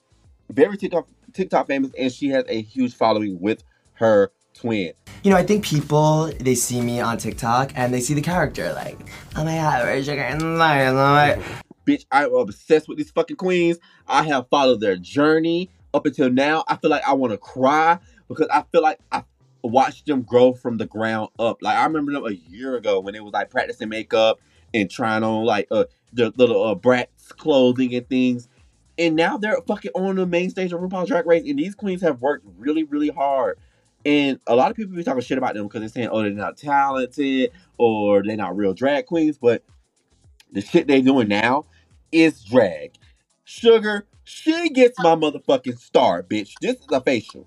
very 0.53 0.77
TikTok 0.77 1.09
TikTok 1.33 1.67
famous, 1.67 1.91
and 1.99 2.12
she 2.12 2.29
has 2.29 2.45
a 2.49 2.61
huge 2.62 2.95
following 2.95 3.41
with 3.41 3.65
her 3.95 4.33
twin. 4.55 4.93
You 5.23 5.31
know, 5.31 5.37
I 5.37 5.45
think 5.45 5.65
people 5.65 6.33
they 6.41 6.55
see 6.55 6.81
me 6.81 7.01
on 7.01 7.19
TikTok 7.19 7.73
and 7.75 7.93
they 7.93 8.01
see 8.01 8.15
the 8.15 8.23
character 8.23 8.73
like, 8.73 8.99
oh 9.37 9.45
my 9.45 9.57
god, 9.57 9.85
where's 9.85 10.05
sugar 10.05 10.21
and 10.21 10.59
light? 10.59 11.38
Bitch, 11.87 12.07
I'm 12.12 12.35
obsessed 12.35 12.88
with 12.88 12.99
these 12.99 13.11
fucking 13.11 13.37
queens. 13.37 13.79
I 14.07 14.23
have 14.25 14.49
followed 14.49 14.81
their 14.81 14.97
journey 14.97 15.71
up 15.95 16.07
until 16.07 16.31
now. 16.31 16.65
I 16.69 16.77
feel 16.77 16.91
like 16.91 17.07
I 17.07 17.12
want 17.15 17.33
to 17.33 17.38
cry 17.38 17.99
because 18.29 18.49
I 18.53 18.62
feel 18.71 18.83
like 18.83 19.01
I 19.11 19.25
watched 19.62 20.07
them 20.07 20.23
grow 20.23 20.53
from 20.53 20.77
the 20.77 20.87
ground 20.87 21.31
up. 21.38 21.62
Like 21.62 21.77
I 21.77 21.85
remember 21.85 22.12
them 22.12 22.27
a 22.27 22.31
year 22.31 22.77
ago 22.77 23.01
when 23.01 23.15
it 23.15 23.23
was 23.23 23.33
like 23.33 23.51
practicing 23.51 23.88
makeup 23.88 24.41
and 24.75 24.91
trying 24.91 25.23
on 25.23 25.45
like 25.45 25.69
uh 25.71 25.85
the 26.12 26.33
little 26.37 26.62
uh, 26.65 26.75
brats 26.75 27.33
clothing 27.33 27.95
and 27.95 28.09
things. 28.09 28.49
And 28.98 29.16
now 29.16 29.38
they're 29.38 29.57
fucking 29.66 29.92
on 29.94 30.16
the 30.16 30.26
main 30.26 30.50
stage 30.50 30.72
of 30.72 30.81
RuPaul's 30.81 31.09
Drag 31.09 31.26
Race, 31.26 31.48
and 31.48 31.59
these 31.59 31.74
queens 31.74 32.02
have 32.02 32.20
worked 32.20 32.46
really, 32.59 32.85
really 32.85 33.09
hard. 33.09 33.59
And 34.05 34.40
a 34.46 34.57
lot 34.57 34.70
of 34.70 34.76
people 34.76 34.94
be 34.94 35.05
talking 35.05 35.22
shit 35.22 35.38
about 35.38 35.55
them 35.55 35.64
because 35.64 35.81
they're 35.81 35.88
saying, 35.88 36.09
oh, 36.11 36.22
they're 36.22 36.33
not 36.33 36.57
talented 36.57 37.52
or 37.78 38.22
they're 38.22 38.37
not 38.37 38.57
real 38.57 38.74
drag 38.74 39.07
queens. 39.07 39.38
But 39.38 39.62
the 40.50 40.61
shit 40.61 40.87
they're 40.87 41.02
doing 41.02 41.28
now 41.28 41.66
is 42.11 42.44
drag. 42.44 42.92
Sugar, 43.44 44.07
she 44.24 44.70
gets 44.70 44.98
my 44.98 45.14
motherfucking 45.14 45.78
star, 45.78 46.22
bitch. 46.22 46.55
This 46.61 46.76
is 46.76 46.87
a 46.90 47.00
facial. 47.00 47.46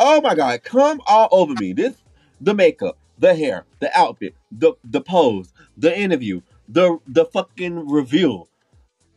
Oh 0.00 0.20
my 0.20 0.34
god, 0.34 0.62
come 0.64 1.00
all 1.06 1.28
over 1.30 1.54
me. 1.54 1.72
This 1.72 1.94
the 2.40 2.54
makeup, 2.54 2.98
the 3.18 3.34
hair, 3.34 3.64
the 3.80 3.96
outfit, 3.98 4.34
the 4.50 4.72
the 4.84 5.00
pose, 5.00 5.52
the 5.76 5.96
interview, 5.96 6.40
the 6.68 6.98
the 7.06 7.24
fucking 7.26 7.88
reveal. 7.88 8.48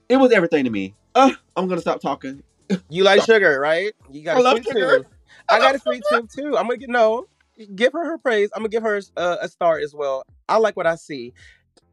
It 0.09 0.17
was 0.17 0.31
everything 0.31 0.63
to 0.65 0.69
me. 0.69 0.93
Uh, 1.17 1.31
I'm 1.55 1.67
gonna 1.67 1.81
stop 1.81 1.99
talking. 2.01 2.43
You 2.89 3.03
like 3.03 3.21
sugar, 3.23 3.59
right? 3.59 3.93
You 4.11 4.23
got 4.23 4.37
I 4.37 4.39
a 4.39 4.43
love 4.43 4.53
sweet 4.57 4.67
sugar. 4.67 4.97
tooth. 4.99 5.07
I 5.49 5.59
got 5.59 5.75
a 5.75 5.79
sweet 5.79 6.03
tooth 6.09 6.33
too. 6.33 6.57
I'm 6.57 6.67
gonna 6.67 6.77
get 6.77 6.89
no. 6.89 7.27
Give 7.75 7.91
her 7.93 8.05
her 8.05 8.17
praise. 8.17 8.49
I'm 8.53 8.59
gonna 8.61 8.69
give 8.69 8.83
her 8.83 9.01
uh, 9.17 9.37
a 9.41 9.47
star 9.49 9.79
as 9.79 9.93
well. 9.95 10.23
I 10.47 10.57
like 10.57 10.75
what 10.77 10.85
I 10.85 10.95
see. 10.95 11.33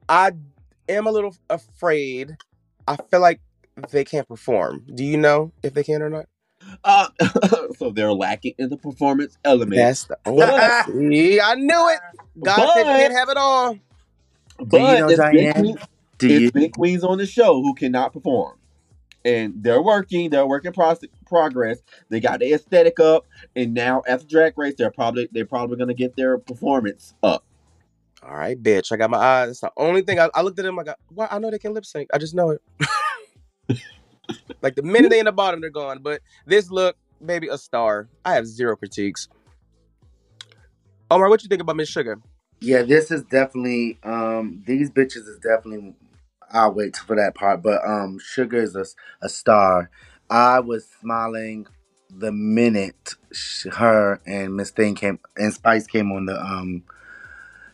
I 0.09 0.33
am 0.89 1.07
a 1.07 1.11
little 1.11 1.35
afraid. 1.49 2.37
I 2.87 2.97
feel 2.97 3.21
like 3.21 3.41
they 3.91 4.05
can't 4.05 4.29
perform. 4.29 4.85
Do 4.95 5.05
you 5.05 5.17
know 5.17 5.53
if 5.63 5.73
they 5.75 5.85
can 5.85 6.03
or 6.03 6.11
not? 6.11 6.27
Uh, 6.83 7.09
so 7.79 7.91
they're 7.91 8.13
lacking 8.13 8.55
in 8.59 8.69
the 8.69 8.77
performance 8.77 9.39
element. 9.45 9.77
That's 9.77 10.05
the 10.05 10.19
But- 10.25 10.87
See, 10.87 11.41
I 11.41 11.55
knew 11.55 11.89
it. 11.89 12.01
God 12.43 12.57
said 12.57 12.79
you 12.81 12.85
But- 12.85 12.99
can't 12.99 13.15
have 13.15 13.29
it 13.31 13.37
all. 13.37 13.79
But 14.59 15.01
know, 15.01 15.09
it's, 15.09 15.19
Diane? 15.19 15.77
it's 16.21 16.23
you- 16.23 16.53
big 16.53 16.75
queens 16.75 17.05
on 17.05 17.19
the 17.19 17.27
show 17.27 17.61
who 17.63 17.75
cannot 17.75 18.13
perform. 18.13 18.59
And 19.25 19.55
they're 19.63 19.83
working, 19.83 20.31
they're 20.31 20.47
working 20.47 20.73
pro- 20.73 20.97
progress. 21.27 21.79
They 22.11 22.21
got 22.21 22.41
the 22.41 22.53
aesthetic 22.53 23.01
up, 23.01 23.27
and 23.57 23.73
now 23.73 24.03
after 24.07 24.27
drag 24.27 24.59
race, 24.59 24.75
they're 24.77 24.91
probably 24.91 25.29
they're 25.33 25.47
probably 25.47 25.79
gonna 25.79 25.95
get 25.95 26.15
their 26.17 26.37
performance 26.39 27.15
up. 27.23 27.45
All 28.23 28.37
right, 28.37 28.61
bitch. 28.61 28.93
I 28.93 28.97
got 28.97 29.11
my 29.11 29.19
eyes. 29.19 29.49
That's 29.49 29.61
the 29.61 29.73
only 29.77 30.03
thing 30.03 30.19
I, 30.19 30.29
I 30.35 30.43
looked 30.43 30.59
at 30.59 30.65
them. 30.65 30.79
I 30.79 30.85
got. 30.85 30.99
Well, 31.11 31.29
I 31.31 31.39
know 31.39 31.51
they 31.51 31.59
can 31.59 31.75
lip 31.75 31.85
sync. 31.85 32.09
I 32.13 32.19
just 32.19 32.35
know 32.35 32.51
it. 32.51 32.63
like 34.63 34.77
the 34.77 34.83
minute 34.83 35.11
they 35.11 35.19
in 35.19 35.27
the 35.27 35.33
bottom, 35.33 35.61
they're 35.61 35.71
gone. 35.71 36.01
But 36.03 36.21
this 36.47 36.71
look, 36.71 36.97
maybe 37.21 37.49
a 37.49 37.59
star. 37.59 38.09
I 38.25 38.35
have 38.35 38.47
zero 38.47 38.77
critiques. 38.77 39.29
Omar, 41.11 41.29
what 41.29 41.43
you 41.43 41.49
think 41.49 41.63
about 41.63 41.77
Miss 41.77 41.89
Sugar? 41.89 42.19
Yeah, 42.61 42.83
this 42.83 43.11
is 43.11 43.23
definitely 43.25 43.99
um 44.03 44.63
these 44.67 44.91
bitches 44.91 45.29
is 45.29 45.39
definitely 45.43 45.95
I'll 46.55 46.75
wait 46.75 46.97
for 46.97 47.17
that 47.17 47.37
part, 47.37 47.63
but 47.63 47.83
um 47.87 48.21
Sugar 48.21 48.63
is 48.63 48.77
a, 48.77 48.87
a 49.23 49.31
star. 49.31 49.91
I 50.31 50.61
was 50.61 50.89
smiling 51.03 51.69
the 52.11 52.33
minute 52.33 53.17
sh- 53.33 53.67
her 53.75 54.23
and 54.27 54.57
Miss 54.57 54.73
Thing 54.73 54.97
came 54.97 55.21
and 55.37 55.55
Spice 55.55 55.89
came 55.89 56.13
on 56.13 56.27
the 56.27 56.41
um 56.41 56.85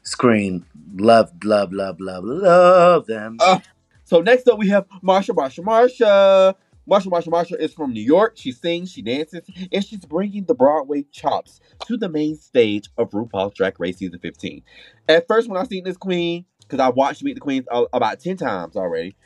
screen. 0.02 0.66
Love, 0.96 1.32
love, 1.44 1.72
love, 1.72 2.00
love, 2.00 2.24
love 2.24 3.06
them. 3.06 3.38
Uh, 3.38 3.60
so 4.04 4.20
next 4.20 4.48
up, 4.48 4.58
we 4.58 4.68
have 4.68 4.86
Marcia, 5.02 5.34
Marcia, 5.34 5.62
Marcia. 5.62 6.56
Marcia, 6.88 7.10
Marcia, 7.10 7.30
Marcia 7.30 7.62
is 7.62 7.74
from 7.74 7.92
New 7.92 8.02
York. 8.02 8.34
She 8.36 8.52
sings, 8.52 8.92
she 8.92 9.02
dances, 9.02 9.42
and 9.72 9.84
she's 9.84 10.04
bringing 10.04 10.44
the 10.44 10.54
Broadway 10.54 11.04
chops 11.12 11.60
to 11.84 11.96
the 11.96 12.08
main 12.08 12.36
stage 12.36 12.88
of 12.96 13.10
RuPaul's 13.10 13.54
Drag 13.54 13.78
Race 13.80 13.98
season 13.98 14.20
15. 14.20 14.62
At 15.08 15.26
first, 15.26 15.48
when 15.48 15.60
I 15.60 15.64
seen 15.64 15.84
this 15.84 15.96
queen, 15.96 16.44
because 16.70 16.80
I 16.84 16.88
watched 16.90 17.22
Meet 17.22 17.34
the 17.34 17.40
Queens 17.40 17.66
a- 17.70 17.86
about 17.92 18.20
10 18.20 18.36
times 18.36 18.76
already, 18.76 19.16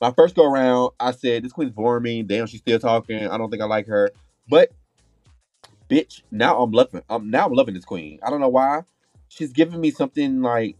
my 0.00 0.10
first 0.12 0.34
go 0.34 0.44
around, 0.50 0.92
I 0.98 1.12
said, 1.12 1.44
This 1.44 1.52
queen's 1.52 1.72
boring 1.72 2.02
me. 2.02 2.22
Damn, 2.22 2.46
she's 2.46 2.60
still 2.60 2.78
talking. 2.78 3.28
I 3.28 3.38
don't 3.38 3.50
think 3.50 3.62
I 3.62 3.66
like 3.66 3.86
her. 3.86 4.10
But, 4.48 4.72
bitch, 5.88 6.22
now 6.30 6.60
I'm 6.62 6.72
loving 6.72 7.02
um, 7.08 7.30
now 7.30 7.46
I'm 7.46 7.52
loving 7.52 7.74
this 7.74 7.84
queen. 7.84 8.18
I 8.22 8.30
don't 8.30 8.40
know 8.40 8.48
why. 8.48 8.82
She's 9.28 9.52
giving 9.52 9.80
me 9.80 9.90
something 9.90 10.42
like 10.42 10.76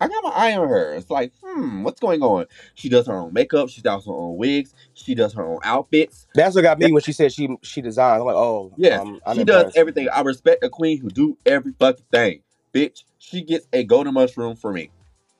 I 0.00 0.08
got 0.08 0.24
my 0.24 0.30
eye 0.30 0.56
on 0.56 0.68
her. 0.68 0.94
It's 0.94 1.10
like, 1.10 1.32
hmm, 1.42 1.82
what's 1.82 2.00
going 2.00 2.22
on? 2.22 2.46
She 2.74 2.88
does 2.88 3.06
her 3.06 3.14
own 3.14 3.32
makeup. 3.32 3.68
She 3.68 3.82
does 3.82 4.06
her 4.06 4.12
own 4.12 4.36
wigs. 4.36 4.74
She 4.94 5.14
does 5.14 5.34
her 5.34 5.44
own 5.46 5.58
outfits. 5.62 6.26
That's 6.34 6.54
what 6.54 6.62
got 6.62 6.78
me 6.78 6.90
when 6.90 7.02
she 7.02 7.12
said 7.12 7.32
she 7.32 7.48
she 7.62 7.82
designed. 7.82 8.20
I'm 8.20 8.26
like, 8.26 8.36
oh, 8.36 8.72
Yes, 8.76 9.00
um, 9.00 9.20
I'm 9.26 9.36
she 9.36 9.44
does 9.44 9.76
everything. 9.76 10.08
I 10.12 10.22
respect 10.22 10.64
a 10.64 10.70
queen 10.70 11.00
who 11.00 11.10
do 11.10 11.38
every 11.46 11.74
fucking 11.78 12.06
thing. 12.10 12.42
Bitch, 12.72 13.04
she 13.18 13.42
gets 13.42 13.68
a 13.72 13.84
golden 13.84 14.14
mushroom 14.14 14.56
for 14.56 14.72
me. 14.72 14.90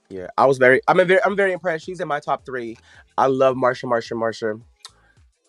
Yeah, 0.08 0.28
I 0.36 0.46
was 0.46 0.58
very. 0.58 0.80
I'm 0.88 1.00
a 1.00 1.04
very. 1.04 1.20
I'm 1.24 1.36
very 1.36 1.52
impressed. 1.52 1.84
She's 1.86 2.00
in 2.00 2.08
my 2.08 2.20
top 2.20 2.44
three. 2.44 2.76
I 3.16 3.26
love 3.26 3.56
Marcia, 3.56 3.86
Marcia, 3.86 4.14
Marcia. 4.14 4.50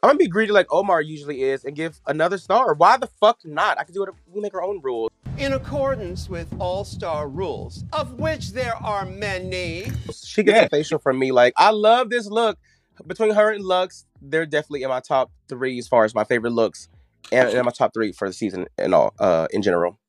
I'm 0.03 0.09
gonna 0.09 0.17
be 0.19 0.27
greedy 0.27 0.51
like 0.51 0.67
Omar 0.71 1.01
usually 1.01 1.41
is 1.43 1.65
and 1.65 1.75
give 1.75 1.99
another 2.07 2.37
star. 2.37 2.73
Why 2.75 2.97
the 2.97 3.07
fuck 3.19 3.39
not? 3.43 3.79
I 3.79 3.83
can 3.83 3.93
do 3.93 4.03
it. 4.03 4.09
We 4.31 4.39
make 4.41 4.53
our 4.53 4.63
own 4.63 4.79
rules. 4.83 5.09
In 5.37 5.51
accordance 5.53 6.29
with 6.29 6.47
All 6.59 6.85
Star 6.85 7.27
rules, 7.27 7.83
of 7.91 8.13
which 8.19 8.51
there 8.51 8.75
are 8.81 9.05
many. 9.05 9.91
She 10.13 10.43
gets 10.43 10.55
Yeah. 10.57 10.65
a 10.65 10.69
facial 10.69 10.99
from 10.99 11.19
me. 11.19 11.31
Like 11.31 11.53
I 11.57 11.71
love 11.71 12.09
this 12.09 12.27
look. 12.27 12.57
Between 13.05 13.33
her 13.33 13.51
and 13.51 13.61
Luxx, 13.65 14.05
they're 14.21 14.45
definitely 14.45 14.83
in 14.83 14.89
my 14.89 15.01
top 15.01 15.29
three 15.49 15.77
as 15.79 15.87
far 15.87 16.05
as 16.05 16.15
my 16.15 16.23
favorite 16.23 16.51
looks, 16.53 16.87
and, 17.31 17.49
and 17.49 17.57
in 17.57 17.65
my 17.65 17.71
top 17.71 17.93
three 17.93 18.13
for 18.13 18.29
the 18.29 18.33
season 18.33 18.67
and 18.77 18.95
all 18.95 19.13
uh, 19.19 19.47
in 19.51 19.61
general. 19.61 19.99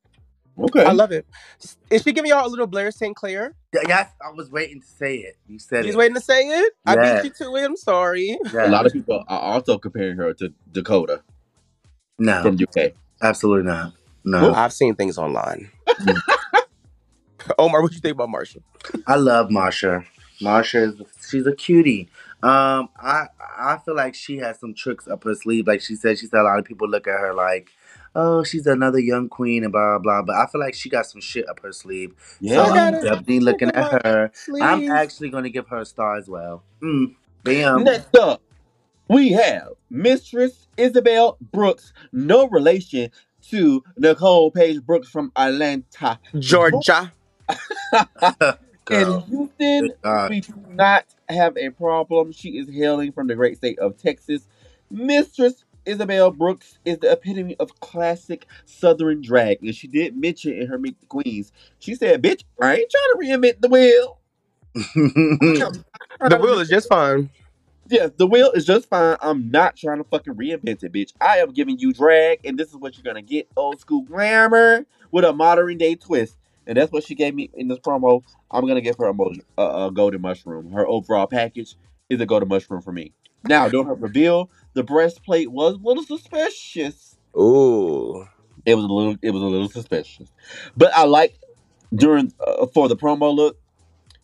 Okay. 0.58 0.84
I 0.84 0.92
love 0.92 1.12
it. 1.12 1.26
Is 1.90 2.02
she 2.02 2.12
giving 2.12 2.30
y'all 2.30 2.46
a 2.46 2.48
little 2.48 2.66
Blair 2.66 2.90
St. 2.90 3.14
Clair? 3.14 3.54
Yes, 3.86 4.10
I 4.26 4.30
was 4.30 4.50
waiting 4.50 4.80
to 4.80 4.86
say 4.86 5.16
it. 5.18 5.36
You 5.46 5.58
said 5.58 5.84
He's 5.84 5.94
it. 5.94 5.98
waiting 5.98 6.14
to 6.14 6.20
say 6.20 6.40
it. 6.48 6.72
I 6.86 6.94
Yeah. 6.94 7.22
beat 7.22 7.24
you 7.38 7.46
to 7.46 7.56
it. 7.56 7.64
I'm 7.64 7.76
sorry. 7.76 8.38
A 8.58 8.68
lot 8.70 8.86
of 8.86 8.92
people 8.92 9.22
are 9.28 9.38
also 9.40 9.76
comparing 9.78 10.16
her 10.16 10.32
to 10.34 10.52
Dakota 10.72 11.22
No, 12.18 12.42
from 12.42 12.56
UK. 12.58 12.92
absolutely 13.22 13.70
not. 13.70 13.92
No. 14.24 14.54
I've 14.54 14.72
seen 14.72 14.94
things 14.94 15.18
online. 15.18 15.70
Omar, 17.58 17.80
what 17.82 17.90
do 17.90 17.94
you 17.94 18.00
think 18.00 18.14
about 18.14 18.28
Marcia? 18.30 18.58
I 19.06 19.16
love 19.16 19.50
Marcia. 19.50 20.04
Marcia 20.40 20.84
is 20.84 20.94
she's 21.28 21.46
a 21.46 21.54
cutie. 21.54 22.08
Um, 22.42 22.88
I 23.00 23.26
I 23.58 23.78
feel 23.84 23.94
like 23.94 24.14
she 24.14 24.38
has 24.38 24.58
some 24.58 24.74
tricks 24.74 25.06
up 25.06 25.22
her 25.24 25.34
sleeve. 25.34 25.66
Like 25.66 25.80
she 25.80 25.94
said, 25.94 26.18
she 26.18 26.26
said 26.26 26.40
a 26.40 26.42
lot 26.42 26.58
of 26.58 26.64
people 26.64 26.88
look 26.88 27.06
at 27.06 27.18
her 27.20 27.32
like, 27.34 27.70
oh, 28.16 28.42
she's 28.42 28.66
another 28.66 28.98
young 28.98 29.28
queen 29.28 29.62
and 29.62 29.72
blah 29.72 29.98
blah. 29.98 30.22
blah. 30.22 30.22
But 30.22 30.36
I 30.36 30.46
feel 30.50 30.60
like 30.60 30.74
she 30.74 30.88
got 30.88 31.06
some 31.06 31.20
shit 31.20 31.48
up 31.48 31.60
her 31.60 31.72
sleeve. 31.72 32.14
Yeah. 32.40 32.56
so 32.56 32.62
I 32.64 32.74
got 32.74 32.94
I'm 32.94 32.94
it. 32.94 33.02
definitely 33.02 33.40
looking 33.40 33.70
at 33.70 34.04
her. 34.04 34.30
I'm 34.60 34.80
Sleeve. 34.80 34.90
actually 34.90 35.30
gonna 35.30 35.50
give 35.50 35.68
her 35.68 35.78
a 35.78 35.86
star 35.86 36.16
as 36.16 36.28
well. 36.28 36.64
Mm, 36.82 37.14
bam. 37.44 37.84
Next 37.84 38.16
up, 38.16 38.42
we 39.08 39.30
have 39.32 39.68
Mistress 39.90 40.66
Isabelle 40.76 41.36
Brooks, 41.52 41.92
no 42.12 42.48
relation 42.48 43.10
to 43.50 43.84
Nicole 43.96 44.50
Paige 44.50 44.82
Brooks 44.84 45.08
from 45.08 45.30
Atlanta, 45.36 46.18
Georgia. 46.38 47.12
In 48.88 49.02
Girl. 49.02 49.20
Houston, 49.22 49.88
Good 49.88 49.96
God. 50.02 50.30
we 50.30 50.40
do 50.40 50.54
not 50.70 51.04
have 51.28 51.56
a 51.56 51.70
problem. 51.70 52.32
She 52.32 52.50
is 52.58 52.68
hailing 52.68 53.12
from 53.12 53.26
the 53.26 53.34
great 53.34 53.56
state 53.56 53.78
of 53.80 53.96
Texas. 53.98 54.46
Mistress 54.90 55.64
Isabelle 55.86 56.30
Brooks 56.32 56.78
is 56.84 56.98
the 56.98 57.12
epitome 57.12 57.56
of 57.60 57.80
classic 57.80 58.46
Southern 58.66 59.22
drag. 59.22 59.62
And 59.62 59.74
she 59.74 59.88
did 59.88 60.16
mention 60.16 60.54
in 60.54 60.68
her 60.68 60.78
Meet 60.78 61.00
the 61.00 61.06
Queens, 61.06 61.52
she 61.78 61.94
said, 61.94 62.22
Bitch, 62.22 62.42
I 62.62 62.76
ain't 62.76 62.90
trying 62.92 63.40
to 63.40 63.48
reinvent 63.48 63.60
the 63.62 63.68
wheel. 63.68 64.18
The 66.24 66.36
wheel 66.36 66.58
is 66.60 66.68
just 66.68 66.88
fine. 66.88 67.30
Yes, 67.88 68.10
the 68.18 68.26
wheel 68.26 68.50
is 68.52 68.64
just 68.64 68.88
fine. 68.88 69.16
I'm 69.20 69.50
not 69.50 69.76
trying 69.76 69.98
to 69.98 70.04
fucking 70.04 70.34
reinvent 70.34 70.82
it, 70.84 70.92
bitch. 70.92 71.12
I 71.20 71.38
am 71.38 71.52
giving 71.52 71.78
you 71.78 71.92
drag, 71.92 72.40
and 72.44 72.58
this 72.58 72.70
is 72.70 72.76
what 72.76 72.96
you're 72.96 73.04
gonna 73.04 73.22
get: 73.22 73.48
old 73.56 73.80
school 73.80 74.02
glamour 74.02 74.86
with 75.12 75.24
a 75.24 75.32
modern 75.32 75.78
day 75.78 75.94
twist. 75.94 76.38
And 76.66 76.76
that's 76.76 76.92
what 76.92 77.04
she 77.04 77.14
gave 77.14 77.34
me 77.34 77.50
in 77.54 77.68
this 77.68 77.78
promo. 77.78 78.22
I'm 78.50 78.66
gonna 78.66 78.80
give 78.80 78.96
her 78.98 79.06
a, 79.06 79.14
mo- 79.14 79.34
a, 79.58 79.86
a 79.86 79.90
golden 79.92 80.20
mushroom. 80.22 80.72
Her 80.72 80.86
overall 80.88 81.28
package 81.28 81.76
is 82.10 82.20
a 82.20 82.26
golden 82.26 82.48
mushroom 82.48 82.82
for 82.82 82.92
me. 82.92 83.12
Now, 83.48 83.68
during 83.68 83.86
her 83.86 83.94
reveal, 83.94 84.50
the 84.74 84.82
breastplate 84.82 85.50
was 85.50 85.74
a 85.74 85.78
little 85.78 86.02
suspicious. 86.04 87.16
Ooh. 87.36 88.26
It 88.64 88.74
was 88.74 88.84
a 88.84 88.88
little, 88.88 89.16
it 89.22 89.30
was 89.30 89.42
a 89.42 89.46
little 89.46 89.68
suspicious, 89.68 90.32
but 90.76 90.92
I 90.94 91.04
like 91.04 91.38
during 91.94 92.32
uh, 92.44 92.66
for 92.66 92.88
the 92.88 92.96
promo 92.96 93.34
look, 93.34 93.58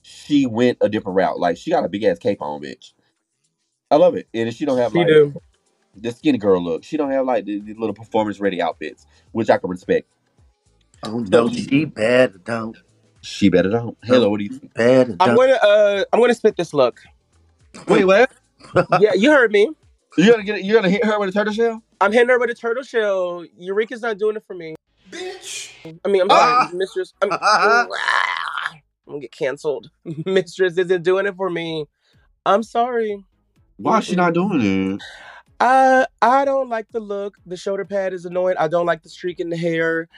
she 0.02 0.46
went 0.46 0.78
a 0.80 0.88
different 0.88 1.16
route. 1.16 1.38
Like 1.38 1.56
she 1.56 1.70
got 1.70 1.84
a 1.84 1.88
big 1.88 2.02
ass 2.04 2.18
cape 2.18 2.42
on, 2.42 2.60
bitch. 2.60 2.92
I 3.90 3.96
love 3.96 4.16
it, 4.16 4.28
and 4.34 4.52
she 4.54 4.64
don't 4.64 4.78
have 4.78 4.92
She 4.92 4.98
like 4.98 5.06
do. 5.06 5.34
the 5.96 6.10
skinny 6.10 6.38
girl 6.38 6.62
look. 6.62 6.82
She 6.84 6.96
don't 6.96 7.10
have 7.10 7.24
like 7.26 7.44
the, 7.44 7.60
the 7.60 7.74
little 7.74 7.94
performance 7.94 8.40
ready 8.40 8.60
outfits, 8.60 9.06
which 9.32 9.48
I 9.50 9.58
can 9.58 9.70
respect. 9.70 10.08
Oh 11.04 11.20
no, 11.20 11.48
she 11.48 11.84
better 11.84 12.38
don't. 12.38 12.76
She 13.20 13.48
better 13.48 13.70
don't. 13.70 13.96
Hello, 14.02 14.30
what 14.30 14.38
do 14.38 14.44
you 14.44 14.50
think? 14.50 14.74
Better 14.74 15.14
I'm 15.20 15.28
don't. 15.28 15.36
gonna 15.36 15.52
uh 15.52 16.04
I'm 16.12 16.20
gonna 16.20 16.34
split 16.34 16.56
this 16.56 16.74
look. 16.74 17.00
Wait, 17.86 18.04
what? 18.04 18.30
Yeah, 19.00 19.14
you 19.14 19.30
heard 19.30 19.52
me. 19.52 19.70
You 20.18 20.30
gonna 20.30 20.42
get? 20.42 20.62
You 20.62 20.74
gonna 20.74 20.90
hit 20.90 21.06
her 21.06 21.18
with 21.18 21.30
a 21.30 21.32
turtle 21.32 21.54
shell? 21.54 21.82
I'm 21.98 22.12
hitting 22.12 22.28
her 22.28 22.38
with 22.38 22.50
a 22.50 22.54
turtle 22.54 22.82
shell. 22.82 23.46
Eureka's 23.56 24.02
not 24.02 24.18
doing 24.18 24.36
it 24.36 24.44
for 24.46 24.52
me. 24.54 24.74
Bitch. 25.10 25.70
I 26.04 26.08
mean, 26.08 26.20
I'm 26.20 26.28
sorry, 26.28 26.52
Ah. 26.54 26.70
mistress. 26.74 27.14
I'm, 27.22 27.30
I'm 27.40 27.88
gonna 29.06 29.20
get 29.20 29.32
canceled. 29.32 29.88
mistress 30.26 30.76
isn't 30.76 31.02
doing 31.02 31.24
it 31.24 31.34
for 31.34 31.48
me. 31.48 31.86
I'm 32.44 32.62
sorry. 32.62 33.24
Why 33.78 34.00
is 34.00 34.04
she 34.04 34.16
not 34.16 34.34
doing 34.34 34.60
it? 34.96 35.02
Uh, 35.58 36.04
I 36.20 36.44
don't 36.44 36.68
like 36.68 36.88
the 36.92 37.00
look. 37.00 37.36
The 37.46 37.56
shoulder 37.56 37.86
pad 37.86 38.12
is 38.12 38.26
annoying. 38.26 38.56
I 38.58 38.68
don't 38.68 38.84
like 38.84 39.02
the 39.02 39.08
streak 39.08 39.40
in 39.40 39.48
the 39.48 39.56
hair. 39.56 40.08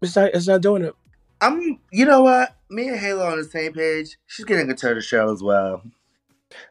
It's 0.00 0.16
not. 0.16 0.30
It's 0.32 0.48
not 0.48 0.62
doing 0.62 0.82
it. 0.82 0.94
I'm. 1.42 1.78
You 1.92 2.06
know 2.06 2.22
what? 2.22 2.56
Me 2.70 2.88
and 2.88 2.98
Halo 2.98 3.26
on 3.26 3.36
the 3.36 3.44
same 3.44 3.74
page. 3.74 4.16
She's 4.26 4.46
getting 4.46 4.70
a 4.70 4.74
turtle 4.74 5.02
shell 5.02 5.30
as 5.30 5.42
well. 5.42 5.82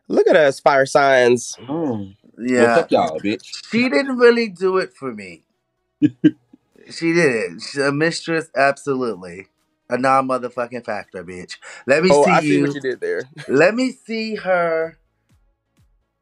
Look 0.08 0.28
at 0.28 0.36
us, 0.36 0.60
fire 0.60 0.86
signs. 0.86 1.58
Oh. 1.68 2.08
Yeah. 2.38 2.64
Well, 2.64 2.76
fuck 2.78 2.92
y'all, 2.92 3.20
bitch. 3.20 3.46
She 3.72 3.90
didn't 3.90 4.18
really 4.18 4.50
do 4.50 4.78
it 4.78 4.94
for 4.94 5.14
me. 5.14 5.44
she 6.02 7.14
didn't. 7.14 7.62
She's 7.62 7.78
a 7.82 7.92
mistress, 7.92 8.50
absolutely. 8.56 9.48
A 9.90 9.98
non 9.98 10.28
motherfucking 10.28 10.86
factor, 10.86 11.24
bitch. 11.24 11.58
Let 11.86 12.04
me 12.04 12.10
Oh, 12.12 12.26
see 12.26 12.32
I 12.32 12.40
see 12.42 12.56
you. 12.58 12.62
what 12.66 12.76
you 12.76 12.82
did 12.82 13.00
there. 13.02 13.24
Let 13.48 13.76
me 13.76 13.92
see 13.92 14.36
her 14.36 14.98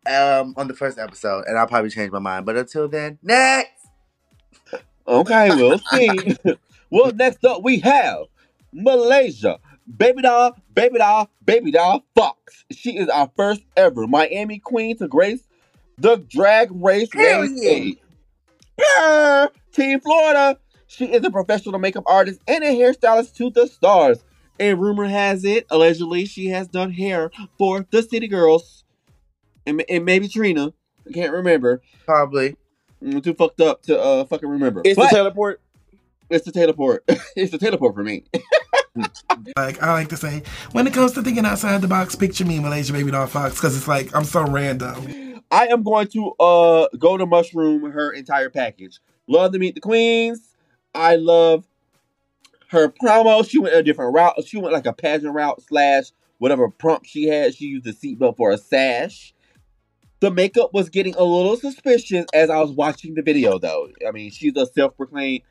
um 0.05 0.55
on 0.57 0.67
the 0.67 0.73
first 0.73 0.97
episode, 0.97 1.45
and 1.47 1.57
I'll 1.57 1.67
probably 1.67 1.89
change 1.91 2.11
my 2.11 2.19
mind. 2.19 2.45
But 2.45 2.57
until 2.57 2.87
then, 2.89 3.19
next. 3.23 3.71
Okay, 5.07 5.49
we'll 5.55 5.77
see. 5.79 6.37
well, 6.89 7.11
next 7.13 7.43
up 7.45 7.63
we 7.63 7.79
have 7.79 8.25
Malaysia. 8.73 9.59
Baby 9.97 10.21
doll, 10.21 10.55
baby 10.73 10.97
doll, 10.99 11.29
baby 11.43 11.71
doll 11.71 12.03
Foxx. 12.15 12.65
She 12.71 12.97
is 12.97 13.09
our 13.09 13.29
first 13.35 13.61
ever 13.75 14.07
Miami 14.07 14.59
queen 14.59 14.97
to 14.97 15.07
grace 15.07 15.41
the 15.97 16.17
drag 16.17 16.69
race 16.71 17.09
Hell 17.13 17.45
yeah. 17.45 17.93
Team 19.71 19.99
Florida. 19.99 20.57
She 20.87 21.05
is 21.05 21.23
a 21.23 21.31
professional 21.31 21.79
makeup 21.79 22.03
artist 22.05 22.41
and 22.47 22.63
a 22.63 22.67
hairstylist 22.67 23.35
to 23.35 23.49
the 23.49 23.67
stars. 23.67 24.23
And 24.59 24.79
rumor 24.79 25.05
has 25.05 25.43
it, 25.45 25.65
allegedly, 25.71 26.25
she 26.25 26.47
has 26.49 26.67
done 26.67 26.91
hair 26.91 27.31
for 27.57 27.85
the 27.89 28.03
City 28.03 28.27
Girls 28.27 28.83
and, 29.65 29.83
and 29.89 30.05
maybe 30.05 30.27
Trina. 30.27 30.73
I 31.07 31.11
can't 31.11 31.31
remember. 31.33 31.81
Probably. 32.05 32.55
I'm 33.01 33.21
too 33.21 33.33
fucked 33.33 33.61
up 33.61 33.81
to 33.83 33.99
uh 33.99 34.25
fucking 34.25 34.47
remember. 34.49 34.81
It's 34.85 34.97
But- 34.97 35.09
the 35.09 35.15
teleport. 35.15 35.61
it's 36.29 36.45
the 36.45 36.51
teleport. 36.51 37.03
it's 37.35 37.51
the 37.51 37.57
teleport 37.57 37.95
for 37.95 38.03
me. 38.03 38.25
Like 39.57 39.81
I 39.81 39.93
like 39.93 40.09
to 40.09 40.17
say, 40.17 40.43
when 40.71 40.87
it 40.87 40.93
comes 40.93 41.13
to 41.13 41.21
thinking 41.21 41.45
outside 41.45 41.81
the 41.81 41.87
box, 41.87 42.15
picture 42.15 42.45
me, 42.45 42.59
Malaysia 42.59 42.93
Babydoll 42.93 43.27
Foxx, 43.27 43.55
because 43.55 43.75
it's 43.75 43.87
like 43.87 44.13
I'm 44.15 44.23
so 44.23 44.45
random. 44.45 45.41
I 45.49 45.67
am 45.67 45.83
going 45.83 46.07
to 46.07 46.31
uh 46.39 46.87
go 46.97 47.17
to 47.17 47.25
mushroom 47.25 47.91
her 47.91 48.11
entire 48.11 48.49
package. 48.49 48.99
Love 49.27 49.53
to 49.53 49.59
meet 49.59 49.75
the 49.75 49.81
queens. 49.81 50.55
I 50.93 51.15
love 51.15 51.65
her 52.69 52.89
promo. 52.89 53.47
She 53.47 53.59
went 53.59 53.75
a 53.75 53.83
different 53.83 54.13
route. 54.13 54.35
She 54.45 54.57
went 54.57 54.73
like 54.73 54.85
a 54.85 54.93
pageant 54.93 55.33
route 55.33 55.61
slash 55.61 56.11
whatever 56.37 56.69
prompt 56.69 57.07
she 57.07 57.27
had. 57.27 57.55
She 57.55 57.65
used 57.65 57.85
the 57.85 57.91
seatbelt 57.91 58.37
for 58.37 58.51
a 58.51 58.57
sash. 58.57 59.33
The 60.19 60.31
makeup 60.31 60.73
was 60.73 60.89
getting 60.89 61.15
a 61.15 61.23
little 61.23 61.57
suspicious 61.57 62.25
as 62.33 62.49
I 62.49 62.59
was 62.59 62.71
watching 62.71 63.15
the 63.15 63.23
video, 63.23 63.57
though. 63.57 63.89
I 64.07 64.11
mean, 64.11 64.29
she's 64.31 64.55
a 64.55 64.67
self-proclaimed 64.67 65.41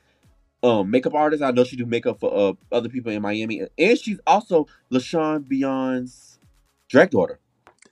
um 0.63 0.91
makeup 0.91 1.15
artist. 1.15 1.43
I 1.43 1.51
know 1.51 1.65
she 1.65 1.77
do 1.77 1.87
makeup 1.87 2.21
for 2.21 2.35
uh, 2.35 2.53
other 2.73 2.89
people 2.89 3.13
in 3.13 3.23
Miami, 3.23 3.63
and 3.79 3.99
she's 3.99 4.21
also 4.27 4.67
LaShawn 4.93 5.45
Beyond's 5.45 6.39
drag 6.89 7.11
daughter. 7.11 7.39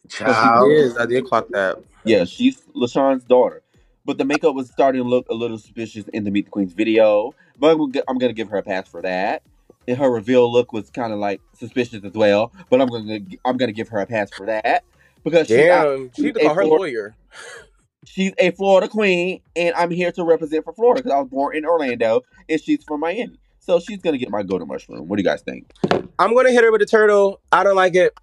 Child. 0.08 0.72
Yes, 0.72 0.96
I 0.98 1.06
did 1.06 1.24
clock 1.26 1.48
that. 1.50 1.78
Yeah, 2.04 2.24
she's 2.24 2.60
LaShawn's 2.74 3.24
daughter. 3.24 3.62
But 4.04 4.16
the 4.16 4.24
makeup 4.24 4.54
was 4.54 4.70
starting 4.70 5.02
to 5.02 5.08
look 5.08 5.28
a 5.28 5.34
little 5.34 5.58
suspicious 5.58 6.06
in 6.14 6.24
the 6.24 6.30
Meet 6.30 6.46
the 6.46 6.50
Queens 6.50 6.72
video. 6.72 7.34
But 7.58 7.72
I'm 8.08 8.18
gonna, 8.18 8.32
give 8.32 8.48
her 8.48 8.56
a 8.56 8.62
pass 8.62 8.88
for 8.88 9.02
that. 9.02 9.42
And 9.86 9.98
her 9.98 10.10
reveal 10.10 10.50
look 10.50 10.72
was 10.72 10.88
kind 10.90 11.12
of 11.12 11.18
like 11.18 11.42
suspicious 11.54 12.02
as 12.04 12.12
well. 12.12 12.52
But 12.70 12.80
I'm 12.80 12.88
gonna 12.88 13.18
I'm 13.44 13.56
gonna 13.58 13.72
give 13.72 13.88
her 13.88 14.00
a 14.00 14.06
pass 14.06 14.30
for 14.30 14.46
that 14.46 14.84
because 15.24 15.48
she's, 15.48 15.56
Damn, 15.56 16.10
she 16.14 16.22
need 16.22 16.34
to 16.36 16.48
her 16.54 16.64
lawyer. 16.64 17.16
she's 18.08 18.32
a 18.38 18.50
Florida 18.52 18.88
queen, 18.88 19.40
and 19.56 19.74
I'm 19.74 19.90
here 19.90 20.10
to 20.12 20.24
represent 20.24 20.64
for 20.64 20.72
Florida 20.72 21.02
because 21.02 21.12
I 21.14 21.20
was 21.20 21.28
born 21.28 21.56
in 21.56 21.64
Orlando 21.64 22.22
and 22.48 22.60
she's 22.60 22.82
from 22.84 23.00
Miami. 23.00 23.38
So 23.60 23.80
she's 23.80 23.98
gonna 23.98 24.18
get 24.18 24.30
my 24.30 24.42
golden 24.42 24.66
mushroom. 24.68 25.08
What 25.08 25.16
do 25.16 25.22
you 25.22 25.28
guys 25.28 25.42
think? 25.42 25.70
I'm 26.18 26.34
gonna 26.34 26.50
hit 26.50 26.64
her 26.64 26.72
with 26.72 26.82
a 26.82 26.86
turtle. 26.86 27.40
I 27.52 27.64
don't 27.64 27.76
like 27.76 27.94
it. 27.94 28.14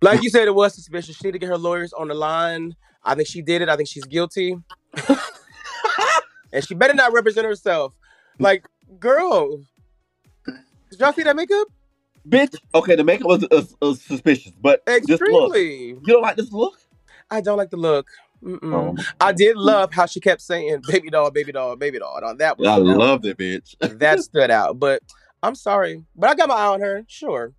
Like 0.00 0.22
you 0.22 0.30
said, 0.30 0.48
it 0.48 0.54
was 0.54 0.74
suspicious. 0.74 1.16
She 1.16 1.28
need 1.28 1.32
to 1.32 1.38
get 1.38 1.48
her 1.48 1.58
lawyers 1.58 1.92
on 1.92 2.08
the 2.08 2.14
line. 2.14 2.74
I 3.04 3.14
think 3.14 3.28
she 3.28 3.40
did 3.40 3.62
it. 3.62 3.68
I 3.68 3.76
think 3.76 3.88
she's 3.88 4.04
guilty. 4.04 4.56
and 6.52 6.66
she 6.66 6.74
better 6.74 6.94
not 6.94 7.12
represent 7.12 7.46
herself. 7.46 7.92
Like, 8.40 8.66
girl, 8.98 9.58
did 10.90 10.98
y'all 10.98 11.12
see 11.12 11.22
that 11.22 11.36
makeup? 11.36 11.68
Bitch. 12.28 12.56
Okay, 12.74 12.96
the 12.96 13.04
makeup 13.04 13.26
was 13.28 13.44
uh, 13.44 13.62
uh, 13.80 13.94
suspicious, 13.94 14.52
but 14.60 14.84
this 14.86 15.02
look. 15.08 15.20
Extremely. 15.20 15.88
You 15.88 16.00
don't 16.06 16.22
like 16.22 16.36
this 16.36 16.52
look? 16.52 16.80
I 17.32 17.40
don't 17.40 17.56
like 17.58 17.70
the 17.70 17.76
look. 17.78 18.06
Mm-mm. 18.44 18.60
Oh. 18.98 19.02
I 19.20 19.32
did 19.32 19.56
love 19.56 19.92
how 19.92 20.06
she 20.06 20.20
kept 20.20 20.40
saying 20.42 20.82
"baby 20.88 21.10
doll, 21.10 21.30
baby 21.30 21.52
doll, 21.52 21.76
baby 21.76 21.98
doll." 21.98 22.18
Now, 22.20 22.34
That 22.34 22.58
was 22.58 22.68
I 22.68 22.78
that, 22.78 22.84
loved 22.84 23.24
it, 23.26 23.38
bitch. 23.38 23.76
that 23.98 24.20
stood 24.28 24.50
out. 24.50 24.78
But 24.78 25.02
I'm 25.42 25.54
sorry, 25.54 26.02
but 26.16 26.30
I 26.30 26.34
got 26.34 26.48
my 26.48 26.54
eye 26.56 26.66
on 26.66 26.80
her. 26.80 27.04
Sure. 27.08 27.52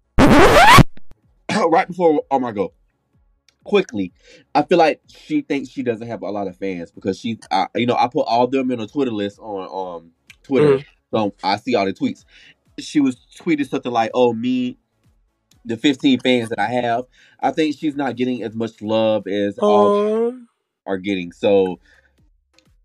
right 1.69 1.87
before 1.87 2.23
oh 2.31 2.39
my 2.39 2.51
go 2.51 2.73
quickly 3.63 4.11
i 4.55 4.61
feel 4.61 4.77
like 4.77 4.99
she 5.07 5.41
thinks 5.41 5.69
she 5.69 5.83
doesn't 5.83 6.07
have 6.07 6.21
a 6.21 6.29
lot 6.29 6.47
of 6.47 6.57
fans 6.57 6.91
because 6.91 7.17
she, 7.19 7.39
uh, 7.51 7.67
you 7.75 7.85
know 7.85 7.95
i 7.95 8.07
put 8.07 8.21
all 8.27 8.47
them 8.47 8.71
in 8.71 8.79
a 8.79 8.87
twitter 8.87 9.11
list 9.11 9.39
on 9.39 9.99
um 10.01 10.11
twitter 10.43 10.77
Mhm. 10.79 10.85
so 11.11 11.33
i 11.43 11.55
see 11.57 11.75
all 11.75 11.85
the 11.85 11.93
tweets 11.93 12.25
she 12.79 12.99
was 12.99 13.15
tweeting 13.39 13.67
something 13.69 13.91
like 13.91 14.11
oh 14.13 14.33
me 14.33 14.77
the 15.65 15.77
15 15.77 16.19
fans 16.19 16.49
that 16.49 16.59
i 16.59 16.67
have 16.67 17.05
i 17.39 17.51
think 17.51 17.77
she's 17.77 17.95
not 17.95 18.15
getting 18.15 18.43
as 18.43 18.53
much 18.55 18.81
love 18.81 19.27
as 19.27 19.57
all 19.59 20.33
are 20.85 20.97
getting 20.97 21.31
so 21.31 21.79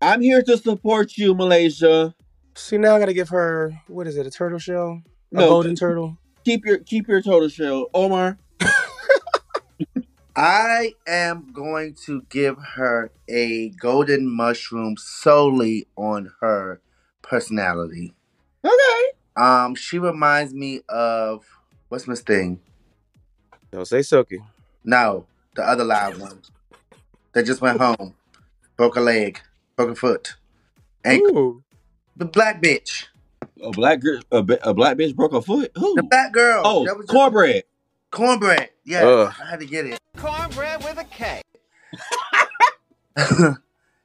i'm 0.01 0.21
here 0.21 0.41
to 0.41 0.57
support 0.57 1.17
you 1.17 1.33
malaysia 1.35 2.13
see 2.55 2.77
now 2.77 2.95
I 2.95 2.99
gotta 2.99 3.13
give 3.13 3.29
her 3.29 3.73
what 3.87 4.07
is 4.07 4.17
it? 4.17 4.27
A 4.27 4.31
turtle 4.31 4.59
shell? 4.59 5.01
A 5.33 5.35
No. 5.35 5.47
golden 5.49 5.75
turtle? 5.75 6.17
keep 6.45 6.65
your 6.65 6.79
keep 6.79 7.07
your 7.07 7.21
total 7.21 7.49
show 7.49 7.89
omar 7.93 8.37
I 10.35 10.93
am 11.05 11.47
going 11.51 11.95
to 12.05 12.21
give 12.29 12.57
her 12.75 13.11
a 13.29 13.69
golden 13.71 14.29
mushroom 14.33 14.95
solely 14.97 15.87
on 15.97 16.31
her 16.39 16.81
personality. 17.21 18.13
okay 18.63 19.03
Um, 19.35 19.75
she 19.75 19.99
reminds 19.99 20.53
me 20.53 20.81
of 20.87 21.43
what's 21.89 22.07
Miss 22.07 22.21
Thing? 22.21 22.61
Don't 23.71 23.85
say 23.85 24.01
Silky. 24.01 24.39
No, 24.83 25.25
the 25.55 25.63
other 25.63 25.83
live 25.83 26.19
one 26.19 26.41
that 27.33 27.45
just 27.45 27.61
went 27.61 27.79
home, 27.79 28.15
broke 28.77 28.95
a 28.95 29.01
leg, 29.01 29.39
broke 29.75 29.91
a 29.91 29.95
foot, 29.95 30.35
ankle. 31.03 31.37
Ooh. 31.37 31.63
The 32.17 32.25
black 32.25 32.61
bitch, 32.61 33.05
a 33.63 33.71
black 33.71 34.01
girl 34.01 34.21
a, 34.31 34.37
a 34.63 34.73
black 34.73 34.97
bitch 34.97 35.15
broke 35.15 35.33
a 35.33 35.41
foot 35.41 35.71
who 35.75 35.95
the 35.95 36.03
black 36.03 36.33
girl. 36.33 36.61
oh 36.65 36.85
that 36.85 36.97
was 36.97 37.05
just- 37.05 37.15
cornbread 37.15 37.63
cornbread. 38.11 38.69
Yeah, 38.85 39.03
Ugh. 39.05 39.33
I 39.41 39.49
had 39.49 39.59
to 39.59 39.65
get 39.65 39.85
it. 39.85 39.99
Cornbread 40.17 40.83
with 40.83 40.97
a 40.97 41.03
K. 41.03 41.41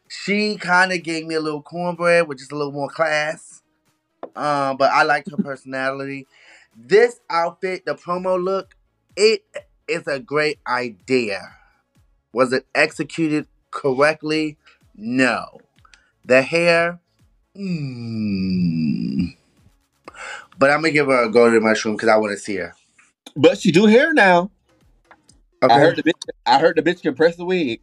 she 0.09 0.57
kind 0.57 0.93
of 0.93 1.03
gave 1.03 1.27
me 1.27 1.35
a 1.35 1.41
little 1.41 1.63
cornbread 1.63 2.29
with 2.29 2.39
just 2.39 2.53
a 2.53 2.57
little 2.57 2.73
more 2.73 2.89
class. 2.89 3.63
Um, 4.37 4.77
but 4.77 4.91
I 4.91 5.03
liked 5.05 5.31
her 5.31 5.37
personality. 5.37 6.27
This 6.77 7.21
outfit, 7.31 7.85
the 7.87 7.95
promo 7.95 8.43
look, 8.43 8.75
it 9.17 9.45
is 9.89 10.07
a 10.07 10.19
great 10.19 10.59
idea. 10.67 11.57
Was 12.33 12.53
it 12.53 12.67
executed 12.75 13.47
correctly? 13.71 14.57
No. 14.95 15.61
The 16.25 16.43
hair, 16.43 17.01
mm. 17.55 19.37
but 20.59 20.71
I'm 20.71 20.81
gonna 20.81 20.91
give 20.91 21.07
her 21.07 21.25
a 21.25 21.31
golden 21.31 21.63
mushroom 21.63 21.97
because 21.97 22.09
I 22.09 22.17
want 22.17 22.33
to 22.33 22.39
see 22.39 22.57
her. 22.57 22.75
But 23.37 23.59
she 23.59 23.71
do 23.71 23.85
hair 23.85 24.15
now. 24.15 24.51
Okay. 25.63 25.75
I 25.75 25.79
heard 25.79 25.97
the 25.97 26.03
bitch. 26.03 26.29
I 26.47 26.59
heard 26.59 26.77
the 26.77 26.83
bitch 26.83 27.03
can 27.03 27.15
press 27.15 27.37
the 27.37 27.45
wig. 27.45 27.83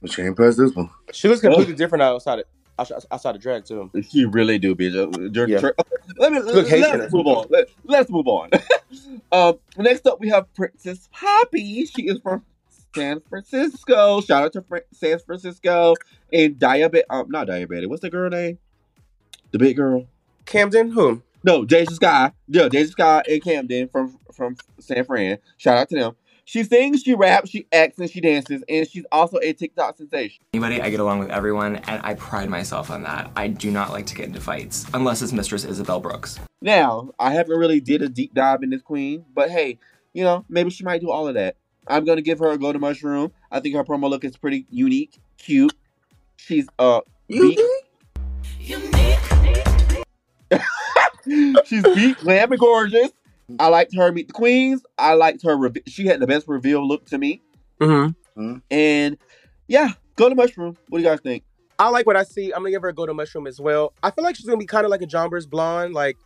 But 0.00 0.12
she 0.12 0.22
ain't 0.22 0.34
press 0.34 0.56
this 0.56 0.74
one. 0.74 0.90
She 1.12 1.28
looks 1.28 1.40
completely 1.42 1.74
different 1.74 2.02
outside 2.02 2.40
it. 2.40 2.48
I, 2.78 2.84
saw- 2.84 2.98
I 3.10 3.16
saw 3.18 3.32
the 3.32 3.38
drag 3.38 3.64
too. 3.64 3.90
She 4.10 4.24
really 4.24 4.58
do, 4.58 4.74
bitch. 4.74 4.94
Uh, 4.96 5.46
Yeah. 5.46 5.60
tra- 5.60 5.74
Let 6.16 6.32
me 6.32 6.40
Look 6.40 6.68
let's 6.70 7.12
move 7.12 7.26
on. 7.26 7.46
Let, 7.50 7.68
let's 7.84 8.10
move 8.10 8.26
on. 8.26 8.50
um, 9.32 9.58
next 9.78 10.06
up 10.06 10.20
we 10.20 10.28
have 10.30 10.52
Princess 10.54 11.08
Poppy. 11.12 11.86
She 11.86 12.02
is 12.08 12.18
from 12.20 12.44
San 12.94 13.20
Francisco. 13.28 14.20
Shout 14.20 14.44
out 14.44 14.52
to 14.54 14.62
Fran- 14.62 14.82
San 14.92 15.18
Francisco 15.20 15.94
and 16.32 16.56
diabetic. 16.58 17.02
Um, 17.10 17.26
not 17.30 17.46
diabetic. 17.48 17.88
What's 17.88 18.02
the 18.02 18.10
girl 18.10 18.30
name? 18.30 18.58
The 19.52 19.58
big 19.58 19.76
girl. 19.76 20.06
Camden, 20.46 20.90
Who? 20.90 21.22
No, 21.44 21.64
Deja 21.64 21.90
Skye. 21.92 22.32
Yeah, 22.48 22.68
Deja 22.68 22.90
Skye 22.90 23.22
and 23.28 23.42
Camden 23.42 23.88
from 23.88 24.18
from 24.32 24.56
San 24.80 25.04
Fran. 25.04 25.38
Shout 25.58 25.76
out 25.78 25.88
to 25.90 25.94
them. 25.96 26.16
She 26.46 26.62
sings, 26.62 27.02
she 27.02 27.14
raps, 27.14 27.48
she 27.48 27.66
acts, 27.72 27.98
and 27.98 28.10
she 28.10 28.20
dances, 28.20 28.62
and 28.68 28.88
she's 28.88 29.06
also 29.10 29.38
a 29.42 29.54
TikTok 29.54 29.96
sensation. 29.96 30.44
Anybody, 30.52 30.82
I 30.82 30.90
get 30.90 31.00
along 31.00 31.20
with 31.20 31.30
everyone, 31.30 31.76
and 31.76 32.02
I 32.04 32.14
pride 32.14 32.50
myself 32.50 32.90
on 32.90 33.02
that. 33.04 33.30
I 33.34 33.48
do 33.48 33.70
not 33.70 33.92
like 33.92 34.04
to 34.06 34.14
get 34.14 34.26
into 34.26 34.42
fights, 34.42 34.84
unless 34.92 35.22
it's 35.22 35.32
Mistress 35.32 35.64
Isabelle 35.64 36.00
Brooks. 36.00 36.38
Now, 36.60 37.10
I 37.18 37.32
haven't 37.32 37.56
really 37.56 37.80
did 37.80 38.02
a 38.02 38.10
deep 38.10 38.34
dive 38.34 38.62
in 38.62 38.68
this 38.68 38.82
queen, 38.82 39.24
but 39.34 39.50
hey, 39.50 39.78
you 40.12 40.22
know, 40.22 40.44
maybe 40.50 40.68
she 40.68 40.84
might 40.84 41.00
do 41.00 41.10
all 41.10 41.26
of 41.26 41.34
that. 41.34 41.56
I'm 41.86 42.04
gonna 42.04 42.22
give 42.22 42.40
her 42.40 42.50
a 42.50 42.58
golden 42.58 42.82
mushroom. 42.82 43.32
I 43.50 43.60
think 43.60 43.74
her 43.74 43.84
promo 43.84 44.10
look 44.10 44.24
is 44.24 44.36
pretty 44.36 44.66
unique, 44.70 45.18
cute. 45.38 45.74
She's 46.36 46.66
uh 46.78 47.00
unique. 47.28 47.58
She's 51.64 51.82
beat, 51.82 52.18
glam, 52.18 52.52
and 52.52 52.60
gorgeous. 52.60 53.10
I 53.58 53.68
liked 53.68 53.94
her 53.94 54.10
meet 54.12 54.28
the 54.28 54.32
queens. 54.32 54.82
I 54.98 55.14
liked 55.14 55.42
her. 55.44 55.56
Re- 55.56 55.82
she 55.86 56.06
had 56.06 56.20
the 56.20 56.26
best 56.26 56.48
reveal 56.48 56.86
look 56.86 57.06
to 57.06 57.18
me. 57.18 57.42
Mm-hmm. 57.80 58.56
And 58.70 59.18
yeah, 59.68 59.92
golden 60.16 60.36
mushroom. 60.36 60.76
What 60.88 60.98
do 60.98 61.04
you 61.04 61.10
guys 61.10 61.20
think? 61.20 61.44
I 61.78 61.88
like 61.88 62.06
what 62.06 62.16
I 62.16 62.24
see. 62.24 62.52
I'm 62.52 62.60
gonna 62.60 62.70
give 62.70 62.82
her 62.82 62.88
a 62.88 62.94
golden 62.94 63.16
mushroom 63.16 63.46
as 63.46 63.60
well. 63.60 63.92
I 64.02 64.10
feel 64.10 64.24
like 64.24 64.36
she's 64.36 64.46
gonna 64.46 64.58
be 64.58 64.66
kind 64.66 64.84
of 64.84 64.90
like 64.90 65.02
a 65.02 65.06
John 65.06 65.28
Burst 65.28 65.50
blonde, 65.50 65.92
like 65.92 66.16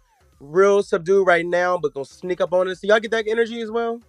real 0.40 0.83
subdued 0.83 1.26
right 1.26 1.44
now, 1.44 1.78
but 1.78 1.94
gonna 1.94 2.04
sneak 2.04 2.40
up 2.40 2.52
on 2.52 2.68
us. 2.68 2.81
So 2.81 2.87
y'all 2.87 3.00
get 3.00 3.11
that 3.12 3.26
energy 3.26 3.61
as 3.61 3.70
well. 3.70 4.00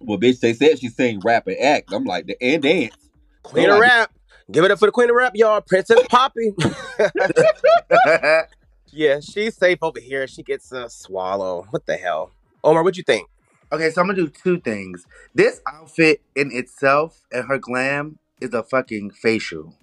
Well, 0.00 0.18
bitch, 0.18 0.40
they 0.40 0.52
said 0.52 0.78
she's 0.78 0.96
saying 0.96 1.20
rap 1.24 1.46
and 1.46 1.58
act. 1.58 1.92
I'm 1.92 2.04
like, 2.04 2.26
the 2.26 2.36
and 2.42 2.62
dance. 2.62 2.94
Queen 3.42 3.66
So, 3.66 3.72
of 3.72 3.78
like, 3.78 3.90
rap. 3.90 4.10
Give 4.50 4.64
it 4.64 4.70
up 4.70 4.78
for 4.78 4.86
the 4.86 4.92
queen 4.92 5.08
of 5.08 5.16
rap, 5.16 5.32
y'all. 5.34 5.60
Princess 5.60 6.00
Poppy. 6.08 6.52
yeah, 8.92 9.20
she's 9.20 9.56
safe 9.56 9.78
over 9.82 10.00
here. 10.00 10.26
She 10.28 10.42
gets 10.42 10.72
a 10.72 10.88
swallow. 10.90 11.66
What 11.70 11.86
the 11.86 11.96
hell? 11.96 12.32
Omar, 12.64 12.82
what 12.84 12.96
you 12.96 13.02
think? 13.02 13.28
Okay, 13.72 13.90
so 13.90 14.00
I'm 14.00 14.06
gonna 14.06 14.16
do 14.18 14.28
two 14.28 14.60
things. 14.60 15.06
This 15.34 15.60
outfit 15.66 16.22
in 16.36 16.50
itself 16.52 17.22
and 17.32 17.46
her 17.48 17.58
glam 17.58 18.18
is 18.40 18.54
a 18.54 18.62
fucking 18.62 19.10
facial 19.12 19.76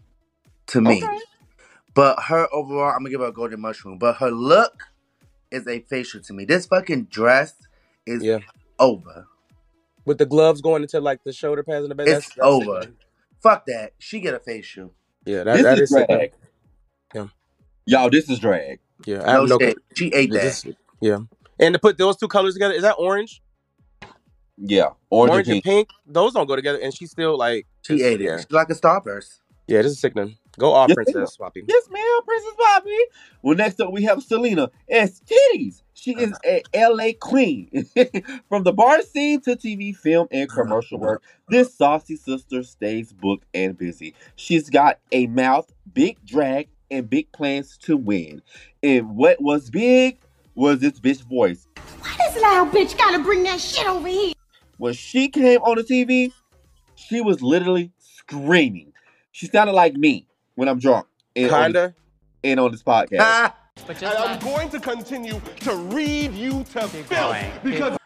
to 0.67 0.81
me. 0.81 1.03
Okay. 1.03 1.19
But 1.95 2.23
her 2.27 2.47
overall, 2.53 2.91
I'm 2.91 2.99
gonna 2.99 3.09
give 3.09 3.21
her 3.21 3.27
a 3.27 3.33
golden 3.33 3.61
mushroom. 3.61 3.97
But 3.97 4.17
her 4.17 4.31
look 4.31 4.83
is 5.51 5.67
a 5.67 5.79
facial 5.81 6.21
to 6.21 6.33
me. 6.33 6.45
This 6.45 6.65
fucking 6.67 7.05
dress 7.05 7.55
is 8.05 8.23
Yeah. 8.23 8.39
over. 8.79 9.27
With 10.05 10.17
the 10.19 10.25
gloves 10.25 10.61
going 10.61 10.83
into 10.83 10.99
like 11.01 11.23
the 11.23 11.33
shoulder 11.33 11.63
pads 11.63 11.83
and 11.83 11.91
the 11.91 11.95
back. 11.95 12.07
It's 12.07 12.25
that's, 12.27 12.35
that's 12.35 12.47
over. 12.47 12.79
sickening. 12.79 12.97
Fuck 13.43 13.65
that. 13.67 13.93
She 13.99 14.19
get 14.19 14.33
a 14.33 14.39
facial. 14.39 14.93
Yeah, 15.25 15.43
that, 15.43 15.55
This 15.55 15.63
that 15.63 15.79
is 15.79 15.89
is 15.89 15.89
drag. 16.07 16.33
Yeah. 17.13 17.27
Y'all, 17.85 18.09
this 18.09 18.29
is 18.29 18.39
drag. 18.39 18.79
Yeah, 19.05 19.21
I 19.23 19.33
No 19.33 19.39
have 19.41 19.49
no. 19.49 19.59
shit. 19.59 19.77
She 19.95 20.07
ate 20.13 20.29
yeah, 20.33 20.39
that. 20.39 20.43
this- 20.43 20.67
yeah, 21.01 21.17
and 21.59 21.73
to 21.73 21.79
put 21.79 21.97
those 21.97 22.17
two 22.17 22.27
colors 22.27 22.53
together, 22.55 22.73
is 22.73 22.81
that 22.81 22.95
orange? 22.97 23.41
Yeah, 24.57 24.89
orange, 25.09 25.31
Orange, 25.31 25.47
and 25.47 25.55
and 25.55 25.63
pink. 25.63 25.87
pink. 25.87 25.89
Those 26.05 26.33
don't 26.33 26.47
go 26.47 26.55
together, 26.55 26.79
and 26.81 26.93
she's 26.93 27.11
still 27.11 27.37
like 27.37 27.65
She 27.85 27.95
it's- 27.95 28.07
ate 28.13 28.21
it. 28.21 28.39
She's 28.41 28.51
like 28.51 28.69
a 28.69 28.73
starburst. 28.73 29.39
yeah, 29.67 29.81
this 29.81 29.93
is 29.93 29.99
sickening. 30.01 30.35
Go 30.57 30.73
off, 30.73 30.89
Yes, 30.89 30.95
princess, 30.95 31.37
Swappy. 31.37 31.63
Yes, 31.65 31.87
ma'am, 31.89 32.03
Princess 32.25 32.51
Poppy. 32.57 32.97
Well, 33.41 33.55
next 33.55 33.79
up 33.79 33.93
we 33.93 34.03
have 34.03 34.21
Selena 34.21 34.69
S. 34.89 35.21
Titties. 35.21 35.83
She 35.93 36.11
is 36.17 36.33
a 36.45 36.61
LA 36.75 37.13
queen. 37.17 37.69
From 38.49 38.63
the 38.63 38.73
bar 38.73 39.01
scene 39.03 39.39
to 39.41 39.55
TV, 39.55 39.95
film, 39.95 40.27
and 40.31 40.49
commercial 40.49 40.99
work, 40.99 41.23
this 41.47 41.73
saucy 41.73 42.17
sister 42.17 42.63
stays 42.63 43.13
booked 43.13 43.45
and 43.53 43.77
busy. 43.77 44.13
She's 44.35 44.69
got 44.69 44.99
a 45.13 45.27
mouth, 45.27 45.71
big 45.93 46.17
drag, 46.25 46.67
and 46.91 47.09
big 47.09 47.31
plans 47.31 47.77
to 47.79 47.97
win. 47.97 48.41
And 48.83 49.15
what 49.15 49.41
was 49.41 49.69
big 49.69 50.19
was 50.55 50.79
this 50.79 50.99
bitch 50.99 51.21
voice. 51.23 51.67
Why 52.01 52.15
this 52.17 52.41
loud 52.41 52.71
bitch 52.71 52.97
gotta 52.97 53.23
bring 53.23 53.43
that 53.43 53.59
shit 53.59 53.87
over 53.87 54.07
here. 54.07 54.33
When 54.77 54.93
she 54.93 55.27
came 55.29 55.61
on 55.61 55.75
the 55.77 55.83
TV, 55.83 56.31
she 56.95 57.21
was 57.21 57.41
literally 57.41 57.91
screaming. 57.99 58.93
She 59.31 59.47
sounded 59.47 59.73
like 59.73 59.93
me 59.95 60.27
when 60.55 60.67
I'm 60.67 60.79
drunk. 60.79 61.07
And 61.35 61.51
on 61.51 61.63
Kinda. 61.63 61.79
this- 61.87 61.93
and 62.43 62.59
on 62.59 62.71
this 62.71 62.83
podcast. 62.83 63.53
And 63.87 64.03
I'm 64.03 64.39
going 64.39 64.69
to 64.71 64.79
continue 64.79 65.41
to 65.61 65.73
read 65.75 66.33
you 66.33 66.65
to 66.73 66.81
filth 66.87 67.37
because 67.63 67.97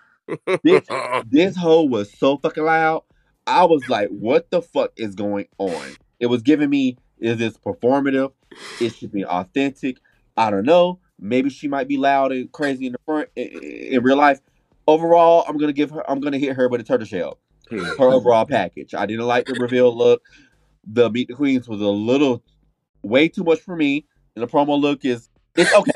Bitch, 0.47 1.25
this 1.31 1.57
hoe 1.57 1.83
was 1.83 2.11
so 2.13 2.37
fucking 2.37 2.63
loud. 2.63 3.01
I 3.47 3.65
was 3.65 3.89
like, 3.89 4.09
what 4.09 4.51
the 4.51 4.61
fuck 4.61 4.91
is 4.95 5.15
going 5.15 5.47
on? 5.57 5.95
It 6.19 6.27
was 6.27 6.41
giving 6.43 6.69
me, 6.69 6.97
is 7.19 7.37
this 7.37 7.57
performative? 7.57 8.33
Is 8.79 8.95
she 8.95 9.07
being 9.07 9.25
authentic? 9.25 9.97
I 10.35 10.49
don't 10.49 10.65
know. 10.65 10.99
Maybe 11.19 11.49
she 11.49 11.67
might 11.67 11.87
be 11.87 11.97
loud 11.97 12.31
and 12.31 12.51
crazy 12.51 12.87
in 12.87 12.93
the 12.93 12.99
front 13.05 13.29
in, 13.35 13.47
in 13.47 14.03
real 14.03 14.17
life. 14.17 14.39
Overall, 14.87 15.45
I'm 15.47 15.57
gonna 15.57 15.73
give 15.73 15.91
her 15.91 16.09
I'm 16.09 16.19
gonna 16.19 16.37
hit 16.37 16.55
her 16.55 16.67
with 16.67 16.81
a 16.81 16.83
turtle 16.83 17.05
shell. 17.05 17.39
Her 17.69 18.11
overall 18.11 18.45
package. 18.45 18.93
I 18.93 19.05
didn't 19.05 19.25
like 19.25 19.47
the 19.47 19.55
reveal 19.55 19.95
look. 19.95 20.21
The 20.85 21.09
Meet 21.09 21.29
the 21.29 21.33
Queens 21.33 21.67
was 21.67 21.81
a 21.81 21.87
little 21.87 22.43
way 23.01 23.29
too 23.29 23.43
much 23.43 23.61
for 23.61 23.75
me. 23.75 24.05
And 24.35 24.43
the 24.43 24.47
promo 24.47 24.79
look 24.79 25.05
is 25.05 25.29
it's 25.55 25.73
okay. 25.73 25.91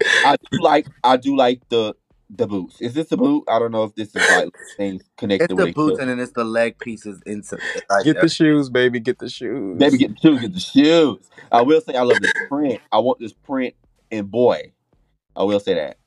I 0.24 0.36
do 0.50 0.58
like 0.60 0.88
I 1.04 1.16
do 1.16 1.36
like 1.36 1.60
the 1.68 1.94
the 2.30 2.46
boots. 2.46 2.80
Is 2.80 2.94
this 2.94 3.12
a 3.12 3.16
boot? 3.16 3.44
I 3.48 3.58
don't 3.58 3.70
know 3.72 3.84
if 3.84 3.94
this 3.94 4.08
is 4.08 4.14
like 4.30 4.48
things 4.76 5.02
connected 5.16 5.44
It's 5.44 5.54
with 5.54 5.64
the 5.64 5.68
each 5.70 5.74
boots 5.76 5.94
other. 5.94 6.02
and 6.02 6.10
then 6.10 6.20
it's 6.20 6.32
the 6.32 6.44
leg 6.44 6.78
pieces 6.78 7.22
inside. 7.26 7.60
Like 7.88 8.04
Get 8.04 8.20
the 8.20 8.28
shoes, 8.28 8.68
baby. 8.68 9.00
Get 9.00 9.18
the 9.18 9.28
shoes. 9.28 9.78
Maybe 9.78 9.98
get 9.98 10.10
the 10.10 10.20
shoes, 10.20 10.40
get 10.40 10.52
the 10.54 10.60
shoes. 10.60 11.30
I 11.52 11.62
will 11.62 11.80
say 11.80 11.94
I 11.94 12.02
love 12.02 12.20
this 12.20 12.32
print. 12.48 12.80
I 12.90 12.98
want 12.98 13.20
this 13.20 13.32
print 13.32 13.74
and 14.10 14.30
boy. 14.30 14.72
I 15.36 15.44
will 15.44 15.60
say 15.60 15.74
that. 15.74 15.98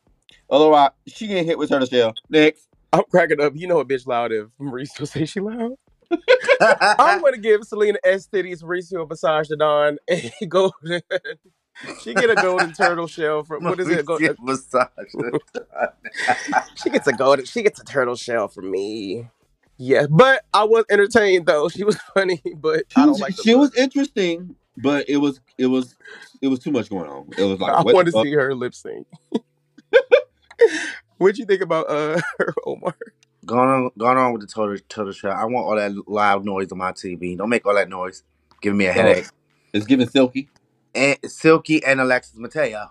Otherwise, 0.50 0.90
she 1.08 1.28
getting 1.28 1.46
hit 1.46 1.58
with 1.58 1.70
turtle 1.70 1.88
shell. 1.88 2.14
Next. 2.30 2.68
I'm 2.92 3.04
cracking 3.12 3.40
up. 3.40 3.54
You 3.56 3.68
know 3.68 3.80
a 3.80 3.86
bitch 3.86 4.08
loud 4.08 4.32
if 4.32 4.48
Mauricio 4.60 5.08
say 5.12 5.26
she 5.26 5.40
loud. 5.40 5.74
I'm 6.62 7.22
gonna 7.22 7.38
give 7.38 7.64
Salina 7.64 8.00
EsTitties 8.06 8.64
Mauricio 8.64 9.08
massage 9.08 9.48
the 9.48 9.56
Don 9.56 9.98
and 10.10 10.32
go. 10.50 10.72
she 12.02 12.14
get 12.14 12.30
a 12.30 12.36
golden 12.36 12.74
turtle 12.74 13.08
shell 13.08 13.44
from 13.44 13.64
what 13.64 13.80
is 13.80 13.90
it? 13.90 14.06
Go, 14.06 14.18
Mauricio 14.18 14.36
massage. 14.40 14.90
she 16.76 16.90
gets 16.90 17.08
a 17.08 17.14
golden. 17.14 17.46
She 17.46 17.64
gets 17.64 17.80
a 17.80 17.84
turtle 17.86 18.16
shell 18.16 18.48
from 18.48 18.72
me. 18.72 19.28
Yeah, 19.78 20.08
but 20.10 20.44
I 20.54 20.66
was 20.66 20.86
entertained 20.90 21.46
though. 21.46 21.70
She 21.70 21.84
was 21.84 21.98
funny, 22.14 22.42
but 22.58 22.84
She 22.90 22.98
I 22.98 23.06
don't 23.06 23.12
was, 23.12 23.22
like. 23.22 23.36
The 23.36 23.44
she 23.44 23.54
look. 23.54 23.62
was 23.72 23.76
interesting, 23.76 24.56
but 24.78 25.08
it 25.10 25.18
was 25.18 25.40
it 25.58 25.68
was 25.68 25.96
it 26.42 26.48
was 26.48 26.60
too 26.60 26.72
much 26.72 26.90
going 26.90 27.10
on. 27.10 27.30
It 27.38 27.44
was 27.44 27.60
like 27.60 27.74
I 27.74 27.82
what 27.82 27.94
want 27.96 28.06
the 28.06 28.12
to 28.12 28.18
fuck? 28.18 28.26
see 28.26 28.34
her 28.34 28.54
lip 28.54 28.74
sync. 28.74 29.08
What'd 31.18 31.38
you 31.38 31.46
think 31.46 31.62
about 31.62 31.90
uh 31.90 32.20
Omar? 32.66 32.96
Going 33.46 33.70
on, 33.70 33.92
going 33.98 34.18
on 34.18 34.34
with 34.34 34.42
the 34.42 34.48
turtle, 34.48 34.78
turtle 34.90 35.14
shell. 35.14 35.32
I 35.32 35.46
want 35.46 35.66
all 35.66 35.76
that 35.76 36.10
loud 36.10 36.46
noise 36.46 36.72
on 36.72 36.78
my 36.78 36.92
TV. 36.92 37.38
Don't 37.38 37.50
make 37.50 37.66
all 37.66 37.74
that 37.74 37.90
noise. 37.90 38.24
Giving 38.62 38.78
me 38.78 38.86
a 38.86 38.94
headache. 38.94 39.28
It's 39.74 39.86
giving 39.86 40.08
silky. 40.10 40.50
And 40.96 41.18
Silky 41.26 41.84
and 41.84 42.02
Alexis 42.02 42.38
Mateo. 42.38 42.90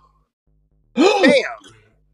Damn. 0.95 1.45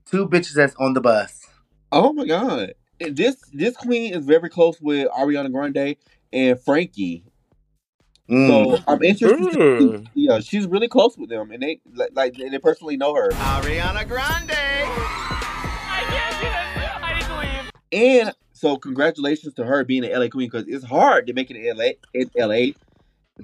Two 0.06 0.28
bitches 0.28 0.54
that's 0.54 0.74
on 0.76 0.94
the 0.94 1.00
bus. 1.00 1.46
Oh 1.92 2.12
my 2.12 2.26
god. 2.26 2.74
This 3.00 3.36
this 3.52 3.76
queen 3.76 4.14
is 4.14 4.24
very 4.24 4.48
close 4.48 4.80
with 4.80 5.08
Ariana 5.10 5.50
Grande 5.50 5.96
and 6.32 6.60
Frankie. 6.60 7.24
Mm. 8.30 8.46
So 8.46 8.82
I'm 8.88 9.02
interested. 9.02 9.52
Mm. 9.52 10.06
yeah, 10.14 10.40
she's 10.40 10.66
really 10.66 10.88
close 10.88 11.18
with 11.18 11.28
them, 11.28 11.50
and 11.50 11.62
they 11.62 11.80
like, 11.92 12.10
like 12.14 12.34
they 12.36 12.58
personally 12.58 12.96
know 12.96 13.14
her. 13.14 13.30
Ariana 13.30 14.06
Grande. 14.08 14.52
And 17.92 18.34
so 18.52 18.76
congratulations 18.76 19.54
to 19.54 19.64
her 19.64 19.84
being 19.84 20.04
an 20.04 20.18
LA 20.18 20.28
queen 20.28 20.48
because 20.50 20.66
it's 20.66 20.84
hard 20.84 21.28
to 21.28 21.32
make 21.32 21.50
it 21.50 21.56
in 21.56 21.76
LA 21.76 21.90
in 22.12 22.30
LA 22.36 22.72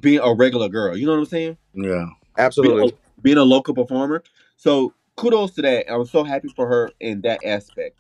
being 0.01 0.20
a 0.20 0.34
regular 0.34 0.68
girl. 0.68 0.97
You 0.97 1.07
know 1.07 1.12
what 1.12 1.18
I'm 1.18 1.26
saying? 1.26 1.57
Yeah. 1.74 2.07
Being 2.36 2.46
Absolutely. 2.46 2.88
a, 2.88 3.20
being 3.22 3.38
a 3.38 3.44
local 3.44 3.74
performer. 3.74 4.22
So 4.56 4.94
kudos 5.16 5.52
to 5.52 5.62
that. 5.62 5.92
I'm 5.92 6.04
so 6.06 6.24
happy 6.24 6.48
for 6.48 6.66
her 6.66 6.90
in 7.00 7.22
that 7.22 7.44
aspect. 7.44 7.96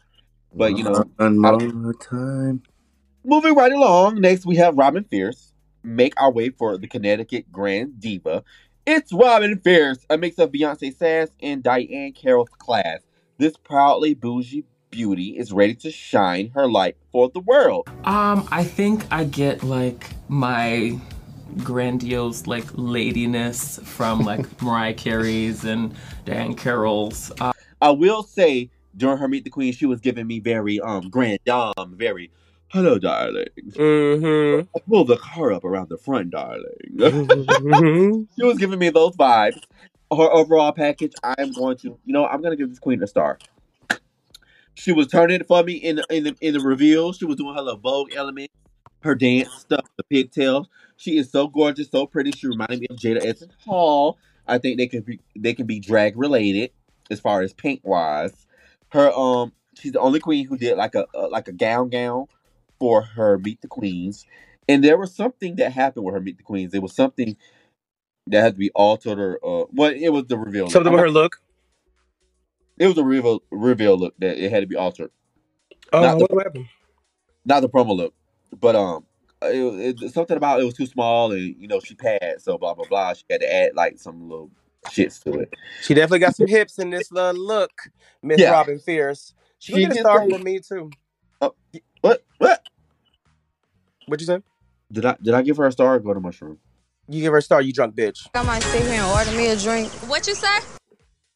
But 0.54 0.76
you 0.76 0.84
know, 0.84 1.04
One 1.16 1.38
more 1.38 1.94
time. 1.94 2.62
Moving 3.24 3.54
right 3.54 3.72
along, 3.72 4.20
next 4.20 4.46
we 4.46 4.56
have 4.56 4.76
Robin 4.76 5.04
Fierce. 5.04 5.52
Make 5.82 6.20
our 6.20 6.30
way 6.30 6.50
for 6.50 6.78
the 6.78 6.86
Connecticut 6.86 7.50
Grand 7.52 8.00
Diva. 8.00 8.42
It's 8.86 9.12
Robin 9.12 9.60
Fierce, 9.60 10.04
a 10.08 10.18
mix 10.18 10.38
of 10.38 10.50
Beyonce 10.50 10.96
Sass 10.96 11.28
and 11.40 11.62
Diahann 11.62 12.14
Carroll's 12.14 12.48
class. 12.58 13.00
This 13.38 13.56
proudly 13.56 14.14
bougie 14.14 14.64
beauty 14.90 15.38
is 15.38 15.52
ready 15.52 15.74
to 15.76 15.90
shine 15.90 16.50
her 16.54 16.68
light 16.68 16.96
for 17.12 17.30
the 17.30 17.40
world. 17.40 17.88
Um, 18.04 18.48
I 18.50 18.64
think 18.64 19.04
I 19.10 19.24
get 19.24 19.62
like 19.62 20.06
my 20.28 20.98
grandiose 21.58 22.46
like 22.46 22.64
ladiness 22.74 23.78
from 23.84 24.20
like 24.20 24.62
Mariah 24.62 24.94
Carey's 24.94 25.64
and 25.64 25.94
Diahann 26.24 26.56
Carroll's. 26.56 27.32
Uh, 27.40 27.52
I 27.80 27.90
will 27.90 28.22
say 28.22 28.70
during 28.96 29.18
her 29.18 29.28
Meet 29.28 29.44
the 29.44 29.50
Queen, 29.50 29.72
she 29.72 29.86
was 29.86 30.00
giving 30.00 30.26
me 30.26 30.40
very 30.40 30.80
um 30.80 31.10
grand 31.10 31.38
dame, 31.44 31.72
very 31.94 32.30
hello, 32.68 32.98
darling. 32.98 33.46
Mm-hmm. 33.70 34.78
Pull 34.88 35.04
the 35.04 35.16
car 35.16 35.52
up 35.52 35.64
around 35.64 35.88
the 35.88 35.98
front, 35.98 36.30
darling. 36.30 36.58
she 38.36 38.44
was 38.44 38.58
giving 38.58 38.78
me 38.78 38.90
those 38.90 39.16
vibes. 39.16 39.60
Her 40.12 40.30
overall 40.32 40.72
package, 40.72 41.12
I'm 41.22 41.52
going 41.52 41.76
to, 41.78 41.98
you 42.04 42.12
know, 42.12 42.26
I'm 42.26 42.42
gonna 42.42 42.56
give 42.56 42.68
this 42.68 42.80
queen 42.80 43.02
a 43.02 43.06
star. 43.06 43.38
She 44.74 44.92
was 44.92 45.08
turning 45.08 45.40
it 45.40 45.46
for 45.46 45.62
me 45.62 45.74
in 45.74 45.96
the, 45.96 46.06
in 46.10 46.24
the 46.24 46.36
in 46.40 46.54
the 46.54 46.60
reveal. 46.60 47.12
She 47.12 47.24
was 47.24 47.36
doing 47.36 47.54
her 47.54 47.60
little 47.60 47.78
Vogue 47.78 48.12
element, 48.14 48.50
her 49.00 49.14
dance 49.14 49.50
stuff, 49.52 49.84
the 49.96 50.04
pigtails. 50.04 50.68
She 51.00 51.16
is 51.16 51.30
so 51.30 51.48
gorgeous, 51.48 51.88
so 51.90 52.06
pretty. 52.06 52.30
She 52.32 52.46
reminded 52.46 52.80
me 52.80 52.86
of 52.90 52.96
Jada 52.98 53.24
Essence 53.24 53.54
Hall. 53.64 54.18
I 54.46 54.58
think 54.58 54.76
they 54.76 54.86
could 54.86 55.06
be 55.06 55.18
they 55.34 55.54
can 55.54 55.66
be 55.66 55.80
drag 55.80 56.14
related 56.18 56.72
as 57.10 57.20
far 57.20 57.40
as 57.40 57.54
paint 57.54 57.80
wise. 57.82 58.46
Her 58.90 59.10
um, 59.12 59.52
she's 59.78 59.92
the 59.92 60.00
only 60.00 60.20
queen 60.20 60.46
who 60.46 60.58
did 60.58 60.76
like 60.76 60.94
a, 60.94 61.06
a 61.14 61.28
like 61.28 61.48
a 61.48 61.52
gown 61.52 61.88
gown 61.88 62.26
for 62.78 63.00
her 63.00 63.38
Meet 63.38 63.62
the 63.62 63.68
Queens, 63.68 64.26
and 64.68 64.84
there 64.84 64.98
was 64.98 65.14
something 65.14 65.56
that 65.56 65.72
happened 65.72 66.04
with 66.04 66.14
her 66.14 66.20
Meet 66.20 66.36
the 66.36 66.42
Queens. 66.42 66.70
There 66.72 66.82
was 66.82 66.94
something 66.94 67.34
that 68.26 68.42
had 68.42 68.52
to 68.54 68.58
be 68.58 68.70
altered 68.74 69.18
or 69.18 69.36
uh, 69.36 69.66
well, 69.72 69.90
it 69.90 70.10
was 70.10 70.24
the 70.26 70.36
reveal. 70.36 70.64
look. 70.64 70.72
Something 70.72 70.92
with 70.92 71.00
her 71.00 71.10
look. 71.10 71.40
It 72.78 72.88
was 72.88 72.98
a 72.98 73.04
reveal 73.04 73.42
reveal 73.50 73.96
look 73.96 74.14
that 74.18 74.36
it 74.36 74.50
had 74.50 74.60
to 74.60 74.66
be 74.66 74.76
altered. 74.76 75.10
Oh, 75.94 76.02
Not 76.02 76.18
the- 76.18 76.26
what 76.30 76.44
happened? 76.44 76.66
not 77.46 77.60
the 77.60 77.70
promo 77.70 77.96
look, 77.96 78.12
but 78.60 78.76
um, 78.76 79.06
it, 79.42 80.02
it, 80.02 80.12
something 80.12 80.36
about 80.36 80.60
it 80.60 80.64
was 80.64 80.74
too 80.74 80.86
small, 80.86 81.32
and 81.32 81.54
you 81.58 81.66
know 81.68 81.80
she 81.80 81.94
passed, 81.94 82.44
so 82.44 82.58
blah 82.58 82.74
blah 82.74 82.86
blah. 82.86 83.14
She 83.14 83.24
had 83.30 83.40
to 83.40 83.52
add 83.52 83.74
like 83.74 83.98
some 83.98 84.28
little 84.28 84.50
shits 84.88 85.22
to 85.24 85.40
it. 85.40 85.54
She 85.82 85.94
definitely 85.94 86.18
got 86.20 86.36
some 86.36 86.46
hips 86.46 86.78
in 86.78 86.90
this 86.90 87.10
uh, 87.12 87.30
look, 87.32 87.70
Miss 88.22 88.40
Yeah. 88.40 88.50
Robin 88.50 88.78
Fierce. 88.78 89.34
She, 89.58 89.72
She 89.72 89.82
gonna 89.82 89.82
get 89.82 89.90
a 89.92 89.94
did 89.94 90.00
star 90.00 90.18
say- 90.24 90.30
from 90.30 90.42
me 90.44 90.58
too. 90.60 90.90
What 92.02 92.24
what 92.38 92.62
What'd 94.06 94.20
you 94.20 94.26
say? 94.26 94.42
did 94.90 95.04
I 95.06 95.16
did 95.22 95.34
I 95.34 95.42
give 95.42 95.56
her 95.58 95.66
a 95.66 95.72
star? 95.72 95.94
Or 95.94 95.98
go 96.00 96.14
to 96.14 96.20
mushroom. 96.20 96.58
You 97.08 97.20
give 97.22 97.32
her 97.32 97.38
a 97.38 97.42
star, 97.42 97.60
you 97.60 97.72
drunk 97.72 97.94
bitch. 97.94 98.28
I 98.34 98.42
might 98.42 98.62
sit 98.62 98.82
here 98.82 99.00
and 99.02 99.10
order 99.12 99.30
me 99.36 99.48
a 99.48 99.56
drink. 99.56 99.90
What 100.08 100.26
you 100.26 100.34
say? 100.34 100.58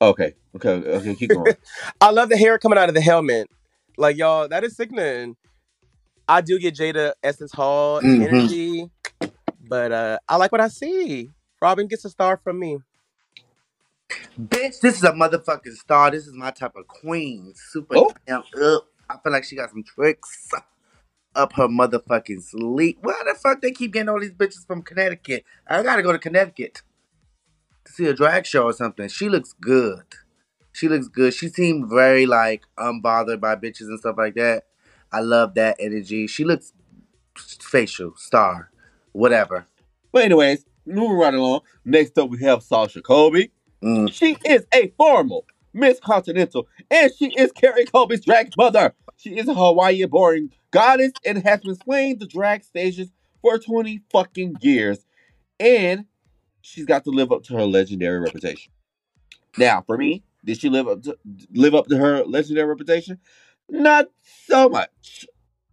Okay, 0.00 0.34
okay, 0.56 0.70
okay. 0.70 1.14
Keep 1.14 1.30
going. 1.30 1.54
I 2.00 2.10
love 2.10 2.28
the 2.28 2.36
hair 2.36 2.58
coming 2.58 2.78
out 2.78 2.88
of 2.88 2.94
the 2.94 3.00
helmet. 3.00 3.48
Like 3.96 4.16
y'all, 4.16 4.48
that 4.48 4.64
is 4.64 4.76
sickening. 4.76 5.36
I 6.28 6.40
do 6.40 6.58
get 6.58 6.74
Jada 6.76 7.12
Essence 7.22 7.52
Hall 7.52 8.00
Mhm. 8.00 8.22
energy, 8.22 8.90
but 9.68 9.92
uh 9.92 10.18
I 10.28 10.36
like 10.36 10.52
what 10.52 10.60
I 10.60 10.68
see. 10.68 11.30
Robin 11.60 11.86
gets 11.86 12.04
a 12.04 12.10
star 12.10 12.38
from 12.42 12.58
me. 12.58 12.78
Bitch, 14.38 14.80
this 14.80 14.96
is 14.98 15.04
a 15.04 15.12
motherfucking 15.12 15.74
star. 15.76 16.10
This 16.10 16.26
is 16.26 16.34
my 16.34 16.50
type 16.50 16.74
of 16.76 16.86
queen. 16.88 17.52
Super 17.54 17.96
Oh. 17.98 18.12
damn 18.26 18.42
up. 18.62 18.88
I 19.08 19.18
feel 19.22 19.32
like 19.32 19.44
she 19.44 19.56
got 19.56 19.70
some 19.70 19.82
tricks 19.84 20.50
up 21.34 21.52
her 21.54 21.68
motherfucking 21.68 22.42
sleeve. 22.42 22.96
Why 23.00 23.20
the 23.26 23.34
fuck 23.34 23.60
they 23.60 23.72
keep 23.72 23.92
getting 23.92 24.08
all 24.08 24.20
these 24.20 24.32
bitches 24.32 24.66
from 24.66 24.82
Connecticut? 24.82 25.44
I 25.66 25.82
gotta 25.82 26.02
go 26.02 26.12
to 26.12 26.18
Connecticut 26.18 26.82
to 27.84 27.92
see 27.92 28.06
a 28.06 28.14
drag 28.14 28.46
show 28.46 28.64
or 28.64 28.72
something. 28.72 29.08
She 29.08 29.28
looks 29.28 29.52
good. 29.60 30.04
She 30.72 30.88
looks 30.88 31.08
good. 31.08 31.34
She 31.34 31.48
seemed 31.48 31.88
very 31.88 32.26
like 32.26 32.64
unbothered 32.78 33.40
by 33.40 33.56
bitches 33.56 33.82
and 33.88 33.98
stuff 34.00 34.16
like 34.18 34.34
that. 34.34 34.64
I 35.14 35.20
love 35.20 35.54
that 35.54 35.76
energy. 35.78 36.26
She 36.26 36.42
looks 36.42 36.72
facial, 37.38 38.14
star, 38.16 38.72
whatever. 39.12 39.66
But 40.10 40.24
anyways, 40.24 40.64
moving 40.84 41.16
right 41.16 41.32
along. 41.32 41.60
Next 41.84 42.18
up, 42.18 42.30
we 42.30 42.42
have 42.42 42.64
Sasha 42.64 43.00
Colby. 43.00 43.52
Mm. 43.80 44.12
She 44.12 44.36
is 44.44 44.66
a 44.74 44.92
formal 44.96 45.46
Miss 45.72 46.00
Continental, 46.00 46.66
and 46.90 47.12
she 47.16 47.26
is 47.26 47.52
Kerri 47.52 47.90
Colby's 47.90 48.24
drag 48.24 48.56
mother. 48.56 48.92
She 49.16 49.38
is 49.38 49.46
a 49.46 49.54
Hawaii-born 49.54 50.50
goddess 50.72 51.12
and 51.24 51.38
has 51.38 51.60
been 51.60 51.76
swaying 51.76 52.18
the 52.18 52.26
drag 52.26 52.64
stages 52.64 53.12
for 53.40 53.56
20 53.56 54.00
fucking 54.10 54.56
years. 54.62 55.06
And 55.60 56.06
she's 56.60 56.86
got 56.86 57.04
to 57.04 57.10
live 57.10 57.30
up 57.30 57.44
to 57.44 57.54
her 57.54 57.66
legendary 57.66 58.18
reputation. 58.18 58.72
Now, 59.56 59.84
for 59.86 59.96
me, 59.96 60.24
did 60.44 60.58
she 60.58 60.68
live 60.68 60.88
up 60.88 61.02
to 61.02 61.16
live 61.52 61.76
up 61.76 61.86
to 61.86 61.96
her 61.96 62.24
legendary 62.24 62.66
reputation? 62.66 63.20
Not 63.68 64.06
so 64.46 64.68
much. 64.68 65.26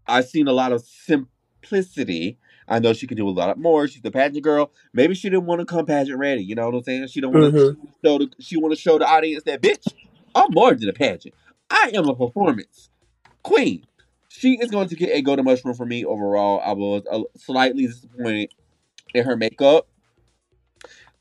I've 0.07 0.25
seen 0.27 0.47
a 0.47 0.53
lot 0.53 0.71
of 0.71 0.81
simplicity. 0.81 2.37
I 2.67 2.79
know 2.79 2.93
she 2.93 3.07
can 3.07 3.17
do 3.17 3.27
a 3.27 3.31
lot 3.31 3.57
more. 3.59 3.87
She's 3.87 4.01
the 4.01 4.11
pageant 4.11 4.43
girl. 4.43 4.71
Maybe 4.93 5.13
she 5.13 5.29
didn't 5.29 5.45
want 5.45 5.59
to 5.59 5.65
come 5.65 5.85
pageant 5.85 6.17
ready. 6.19 6.43
You 6.43 6.55
know 6.55 6.65
what 6.67 6.75
I'm 6.75 6.83
saying? 6.83 7.07
She 7.07 7.21
don't 7.21 7.33
want 7.33 7.53
to 7.53 7.59
Mhm. 7.59 7.77
show 8.03 8.17
the 8.17 8.29
she 8.39 8.57
want 8.57 8.73
to 8.73 8.79
show 8.79 8.97
the 8.97 9.07
audience 9.07 9.43
that 9.43 9.61
bitch. 9.61 9.87
I'm 10.33 10.51
more 10.53 10.73
than 10.73 10.89
a 10.89 10.93
pageant. 10.93 11.35
I 11.69 11.91
am 11.93 12.07
a 12.07 12.15
performance 12.15 12.89
queen. 13.43 13.85
She 14.29 14.53
is 14.55 14.71
going 14.71 14.87
to 14.89 14.95
get 14.95 15.09
a 15.11 15.21
golden 15.21 15.45
mushroom 15.45 15.75
for 15.75 15.85
me 15.85 16.05
overall. 16.05 16.61
I 16.63 16.71
was 16.73 17.03
uh, 17.11 17.21
slightly 17.37 17.87
disappointed 17.87 18.53
in 19.13 19.25
her 19.25 19.35
makeup, 19.35 19.87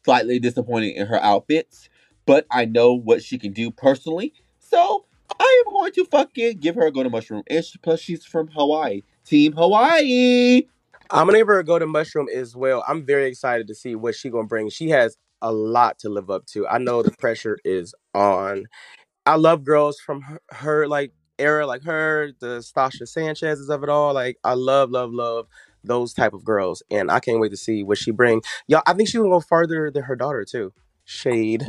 slightly 0.05 0.39
disappointed 0.39 0.95
in 0.97 1.07
her 1.07 1.23
outfits, 1.23 1.89
but 2.27 2.47
I 2.51 2.65
know 2.65 2.95
what 2.95 3.23
she 3.23 3.39
can 3.39 3.53
do 3.53 3.71
personally. 3.71 4.33
So 4.59 5.07
I 5.39 5.63
am 5.67 5.73
going 5.73 5.93
to 5.93 6.05
fucking 6.07 6.59
give 6.59 6.75
her 6.75 6.87
a 6.87 6.93
golden 6.93 7.13
mushroom. 7.13 7.43
And 7.49 7.65
she, 7.65 7.79
plus, 7.79 8.01
she's 8.01 8.25
from 8.25 8.49
Hawaii. 8.49 9.03
Team 9.25 9.53
Hawaii. 9.53 10.63
I'm 11.11 11.27
gonna 11.27 11.39
give 11.39 11.49
her 11.49 11.59
a 11.59 11.65
golden 11.65 11.89
mushroom 11.91 12.29
as 12.35 12.55
well. 12.55 12.85
I'm 12.87 13.05
very 13.05 13.27
excited 13.27 13.67
to 13.69 13.75
see 13.75 13.95
what 13.95 14.15
she 14.15 14.31
gonna 14.31 14.47
bring. 14.47 14.71
She 14.71 14.91
has 14.91 15.17
a 15.43 15.53
lot 15.53 15.99
to 16.01 16.09
live 16.09 16.31
up 16.31 16.47
to. 16.47 16.67
I 16.69 16.79
know 16.79 17.03
the 17.03 17.11
pressure 17.11 17.59
is 17.65 17.95
on. 18.15 18.65
I 19.27 19.37
love 19.37 19.65
girls 19.65 19.99
from 20.01 20.23
her, 20.23 20.41
her 20.51 20.89
like 20.89 21.13
era, 21.39 21.67
like 21.67 21.83
her, 21.85 22.33
the 22.41 22.59
Stasha 22.59 23.09
Sanchez's 23.09 23.69
of 23.69 23.83
it 23.83 23.89
all. 23.89 24.15
Like 24.15 24.37
I 24.45 24.55
love, 24.55 24.91
love, 24.91 25.13
love 25.13 25.47
those 25.83 26.13
type 26.13 26.33
of 26.33 26.45
girls, 26.45 26.83
and 26.91 27.11
I 27.11 27.21
can't 27.21 27.41
wait 27.41 27.51
to 27.51 27.57
see 27.57 27.83
what 27.83 27.99
she 27.99 28.11
bring. 28.11 28.43
Y'all, 28.69 28.83
I 28.87 28.93
think 28.93 29.09
she 29.09 29.19
will 29.19 29.31
go 29.31 29.41
farther 29.41 29.91
than 29.91 30.05
her 30.05 30.17
daughter 30.17 30.45
too. 30.45 30.73
Shade. 31.05 31.67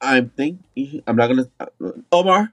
I'm 0.00 0.30
thinking. 0.30 1.02
I'm 1.06 1.16
not 1.16 1.28
gonna. 1.28 1.46
uh, 1.60 1.66
Omar. 2.12 2.52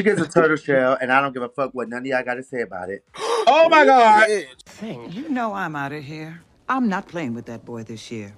She 0.00 0.04
gets 0.04 0.18
a 0.18 0.26
turtle 0.26 0.56
shell, 0.56 0.96
and 0.98 1.12
I 1.12 1.20
don't 1.20 1.34
give 1.34 1.42
a 1.42 1.48
fuck 1.50 1.74
what 1.74 1.90
none 1.90 1.98
of 1.98 2.06
y'all 2.06 2.24
got 2.24 2.36
to 2.36 2.42
say 2.42 2.62
about 2.62 2.88
it. 2.88 3.04
Oh 3.52 3.68
my 3.68 3.84
god. 3.84 4.28
Thing, 4.64 5.10
you 5.12 5.28
know 5.28 5.52
I'm 5.52 5.74
out 5.76 5.92
of 5.92 6.02
here. 6.04 6.40
I'm 6.68 6.88
not 6.88 7.06
playing 7.08 7.34
with 7.34 7.44
that 7.46 7.64
boy 7.66 7.82
this 7.82 8.10
year. 8.10 8.34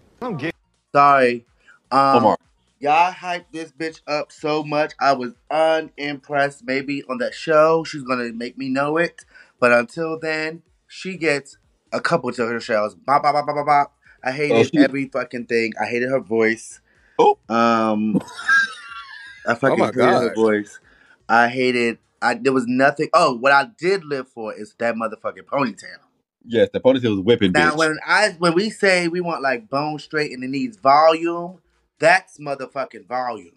Sorry. 0.92 1.44
Um, 1.92 2.16
Omar. 2.16 2.36
Y'all 2.80 3.12
hyped 3.12 3.44
this 3.52 3.70
bitch 3.72 4.00
up 4.08 4.32
so 4.32 4.64
much. 4.64 4.92
I 5.00 5.12
was 5.12 5.34
unimpressed. 5.50 6.64
Maybe 6.64 7.04
on 7.08 7.18
that 7.18 7.34
show, 7.34 7.84
she's 7.84 8.02
gonna 8.02 8.32
make 8.32 8.56
me 8.58 8.68
know 8.68 8.96
it. 8.96 9.24
But 9.60 9.70
until 9.72 10.18
then, 10.18 10.62
she 10.88 11.16
gets 11.16 11.58
a 11.92 12.00
couple 12.00 12.32
turtle 12.32 12.58
shells. 12.58 12.94
Bop, 12.96 13.22
bop, 13.22 13.34
bop, 13.34 13.46
bop, 13.46 13.54
bop, 13.54 13.66
bop. 13.66 13.94
I 14.24 14.32
hated 14.32 14.56
Oh, 14.56 14.62
she- 14.64 14.78
every 14.78 15.08
fucking 15.08 15.46
thing. 15.46 15.74
I 15.80 15.86
hated 15.86 16.08
her 16.08 16.20
voice. 16.20 16.80
Oh. 17.18 17.38
Um, 17.48 18.20
I 19.46 19.54
fucking 19.54 19.78
my 19.78 19.86
hated 19.86 20.00
her 20.00 20.28
God. 20.28 20.34
voice. 20.34 20.80
I 21.28 21.48
hated. 21.48 21.98
I 22.22 22.34
there 22.34 22.52
was 22.52 22.66
nothing. 22.66 23.08
Oh, 23.14 23.36
what 23.36 23.52
I 23.52 23.66
did 23.78 24.04
live 24.04 24.28
for 24.28 24.54
is 24.54 24.74
that 24.78 24.94
motherfucking 24.96 25.44
ponytail. 25.46 25.98
Yes, 26.44 26.68
the 26.72 26.80
ponytail 26.80 27.10
was 27.16 27.20
whipping, 27.20 27.52
Now, 27.54 27.72
bitch. 27.72 27.78
when 27.78 27.98
I 28.06 28.30
when 28.38 28.54
we 28.54 28.70
say 28.70 29.08
we 29.08 29.20
want 29.20 29.42
like 29.42 29.68
bone 29.70 29.98
straight 29.98 30.32
and 30.32 30.44
it 30.44 30.50
needs 30.50 30.76
volume, 30.78 31.60
that's 31.98 32.38
motherfucking 32.38 33.06
volume. 33.08 33.54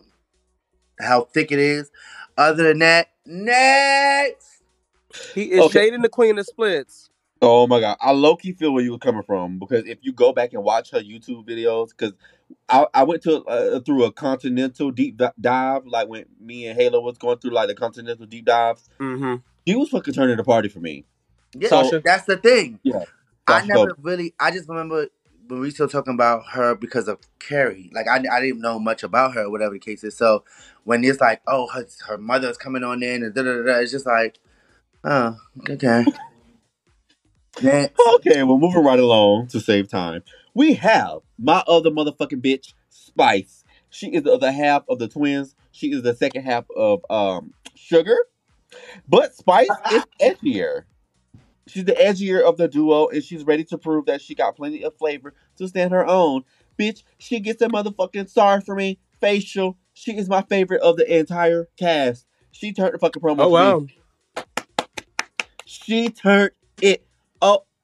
How 1.00 1.24
thick 1.26 1.52
it 1.52 1.60
is. 1.60 1.92
Other 2.38 2.70
than 2.70 2.80
that, 2.80 3.10
next. 3.26 4.64
He 5.34 5.52
is 5.52 5.66
Okay. 5.66 5.82
shading 5.82 6.02
the 6.02 6.10
queen 6.10 6.38
of 6.40 6.46
splits. 6.48 7.10
Oh 7.42 7.68
my 7.68 7.80
god, 7.80 7.98
I 8.02 8.12
low 8.12 8.36
key 8.36 8.54
feel 8.54 8.74
where 8.74 8.84
you 8.84 8.92
were 8.94 9.00
coming 9.00 9.24
from 9.24 9.60
because 9.60 9.86
if 9.86 10.00
you 10.02 10.14
go 10.14 10.34
back 10.34 10.54
and 10.54 10.64
watch 10.64 10.92
her 10.92 11.00
YouTube 11.02 11.48
videos, 11.48 11.90
because 11.90 12.14
I, 12.68 12.88
I 12.94 13.04
went 13.04 13.24
to 13.24 13.44
uh, 13.46 13.80
through 13.82 14.06
a 14.06 14.12
continental 14.12 14.92
deep 14.92 15.18
di- 15.18 15.32
dive, 15.40 15.86
like 15.86 16.08
when 16.08 16.26
me 16.40 16.68
and 16.68 16.80
Halo 16.80 17.02
was 17.02 17.18
going 17.18 17.38
through 17.38 17.52
like 17.52 17.68
the 17.68 17.76
continental 17.76 18.26
deep 18.26 18.46
dives. 18.46 18.90
Mm-hmm. 19.00 19.36
She 19.68 19.76
was 19.76 19.90
fucking 19.90 20.14
turning 20.14 20.38
the 20.38 20.44
party 20.44 20.70
for 20.70 20.80
me. 20.80 21.06
Yeah, 21.54 21.70
Sasha. 21.70 22.02
that's 22.04 22.26
the 22.26 22.38
thing. 22.38 22.80
Yeah, 22.84 23.04
I 23.48 23.66
never 23.66 23.88
Colby. 23.88 24.02
really. 24.02 24.34
I 24.40 24.52
just 24.52 24.68
remember 24.68 25.08
when 25.48 25.60
we 25.60 25.72
still 25.72 25.88
talking 25.88 26.14
about 26.14 26.44
her 26.52 26.76
because 26.76 27.08
of 27.08 27.20
Kerri. 27.40 27.94
Like 27.94 28.08
I, 28.08 28.24
I 28.32 28.42
didn't 28.42 28.62
know 28.62 28.80
much 28.80 29.04
about 29.04 29.34
her, 29.34 29.50
whatever 29.50 29.74
the 29.74 29.80
case 29.80 30.04
is. 30.04 30.18
So 30.18 30.44
when 30.84 31.04
it's 31.04 31.22
like, 31.22 31.42
oh, 31.48 31.68
her, 31.74 31.86
her 32.08 32.18
mother's 32.18 32.58
coming 32.58 32.84
on 32.84 33.04
in, 33.04 33.24
and 33.24 33.34
da 33.34 33.44
da 33.44 33.58
da, 33.58 33.64
da, 33.64 33.80
it's 33.80 33.92
just 33.92 34.06
like, 34.06 34.40
oh, 35.04 35.38
okay. 35.70 36.06
Next. 37.62 38.00
Okay, 38.16 38.44
well, 38.44 38.58
moving 38.58 38.84
right 38.84 39.00
along 39.00 39.48
to 39.48 39.62
save 39.62 39.88
time, 39.88 40.24
we 40.56 40.74
have 40.76 41.20
my 41.38 41.64
other 41.68 41.92
motherfucking 41.92 42.42
bitch, 42.42 42.74
Spice. 42.90 43.64
She 43.92 44.08
is 44.08 44.24
the 44.24 44.34
other 44.34 44.52
half 44.52 44.84
of 44.90 44.98
the 44.98 45.08
twins. 45.08 45.54
She 45.72 45.92
is 45.92 46.02
the 46.02 46.16
second 46.16 46.44
half 46.44 46.66
of 46.76 47.06
um 47.10 47.54
Sugar, 47.76 48.18
but 49.08 49.36
Spice 49.36 49.70
is 49.92 50.04
edgier. 50.22 50.84
She's 51.68 51.86
the 51.86 51.94
edgier 51.94 52.42
of 52.42 52.58
the 52.58 52.68
duo, 52.68 53.08
and 53.10 53.24
she's 53.24 53.44
ready 53.44 53.64
to 53.66 53.78
prove 53.78 54.06
that 54.06 54.22
she 54.22 54.34
got 54.36 54.56
plenty 54.56 54.84
of 54.84 54.96
flavor 54.98 55.34
to 55.58 55.68
stand 55.68 55.92
her 55.92 56.06
own. 56.06 56.44
Bitch, 56.80 57.04
she 57.18 57.40
gets 57.40 57.62
a 57.62 57.68
motherfucking 57.68 58.30
sorry 58.30 58.62
for 58.62 58.76
me 58.76 59.00
facial. 59.20 59.78
She 59.94 60.18
is 60.18 60.30
my 60.30 60.42
favorite 60.44 60.82
of 60.82 60.98
the 60.98 61.18
entire 61.18 61.68
cast. 61.78 62.26
She 62.52 62.72
turned 62.72 62.94
the 62.94 63.00
fucking 63.00 63.22
promo. 63.22 63.42
Oh 63.42 63.46
for 63.46 63.50
wow. 63.50 63.80
me. 63.80 63.98
She 65.66 66.10
turned 66.10 66.52
it 66.82 67.02
up. 67.02 67.15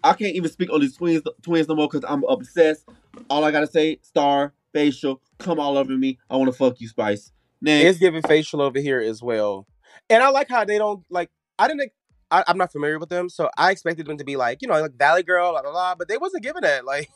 I 0.03 0.13
can't 0.13 0.35
even 0.35 0.49
speak 0.51 0.71
on 0.71 0.81
these 0.81 0.95
twins 0.95 1.21
twins 1.41 1.67
no 1.67 1.75
more 1.75 1.87
because 1.87 2.03
I'm 2.09 2.23
obsessed. 2.25 2.87
All 3.29 3.43
I 3.43 3.51
gotta 3.51 3.67
say, 3.67 3.99
star, 4.01 4.53
facial, 4.73 5.21
come 5.37 5.59
all 5.59 5.77
over 5.77 5.91
me. 5.97 6.17
I 6.29 6.37
want 6.37 6.51
to 6.51 6.57
fuck 6.57 6.79
you, 6.81 6.87
Spice. 6.87 7.31
Next. 7.61 7.85
It's 7.85 7.99
giving 7.99 8.21
facial 8.23 8.61
over 8.61 8.79
here 8.79 8.99
as 8.99 9.21
well. 9.21 9.67
And 10.09 10.23
I 10.23 10.29
like 10.29 10.49
how 10.49 10.65
they 10.65 10.77
don't 10.77 11.03
like. 11.09 11.29
I 11.59 11.67
didn't. 11.67 11.91
I, 12.31 12.43
I'm 12.47 12.57
not 12.57 12.71
familiar 12.71 12.97
with 12.97 13.09
them, 13.09 13.27
so 13.29 13.49
I 13.57 13.71
expected 13.71 14.05
them 14.07 14.17
to 14.17 14.23
be 14.23 14.37
like, 14.37 14.61
you 14.61 14.67
know, 14.67 14.79
like 14.79 14.93
Valley 14.97 15.21
Girl, 15.23 15.51
blah 15.51 15.61
blah 15.61 15.71
blah. 15.71 15.95
But 15.95 16.07
they 16.07 16.17
wasn't 16.17 16.43
giving 16.43 16.61
that. 16.61 16.83
Like, 16.85 17.09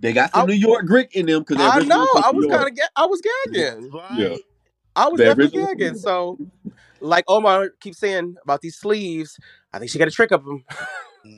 They 0.00 0.12
got 0.12 0.32
some 0.32 0.46
New 0.46 0.54
York 0.54 0.86
grit 0.86 1.08
in 1.12 1.26
them 1.26 1.40
because 1.46 1.56
I 1.60 1.80
know. 1.80 2.06
I 2.24 2.30
was 2.30 2.46
kind 2.46 2.68
of. 2.68 2.74
Ga- 2.76 2.88
I 2.96 3.06
was 3.06 3.20
gagging. 3.20 3.90
Yeah. 4.16 4.36
I 4.96 5.08
was 5.08 5.18
The 5.18 5.24
definitely 5.24 5.60
original- 5.60 5.74
gagging. 5.76 5.98
So, 5.98 6.38
like 7.00 7.24
Omar 7.28 7.70
keeps 7.80 7.98
saying 7.98 8.36
about 8.42 8.60
these 8.60 8.76
sleeves, 8.76 9.38
I 9.72 9.78
think 9.78 9.90
she 9.90 9.98
got 9.98 10.08
a 10.08 10.12
trick 10.12 10.32
up 10.32 10.44
them. 10.44 10.64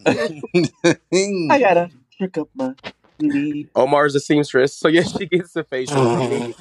I 0.07 1.59
gotta 1.61 1.91
trick 2.17 2.39
up 2.39 2.49
my 2.55 2.75
sleeve. 3.19 3.69
Omar's 3.75 4.15
a 4.15 4.21
seamstress, 4.21 4.75
so 4.75 4.89
yes, 4.89 5.13
she 5.19 5.27
gets 5.27 5.53
the 5.53 5.65
facial. 5.65 6.55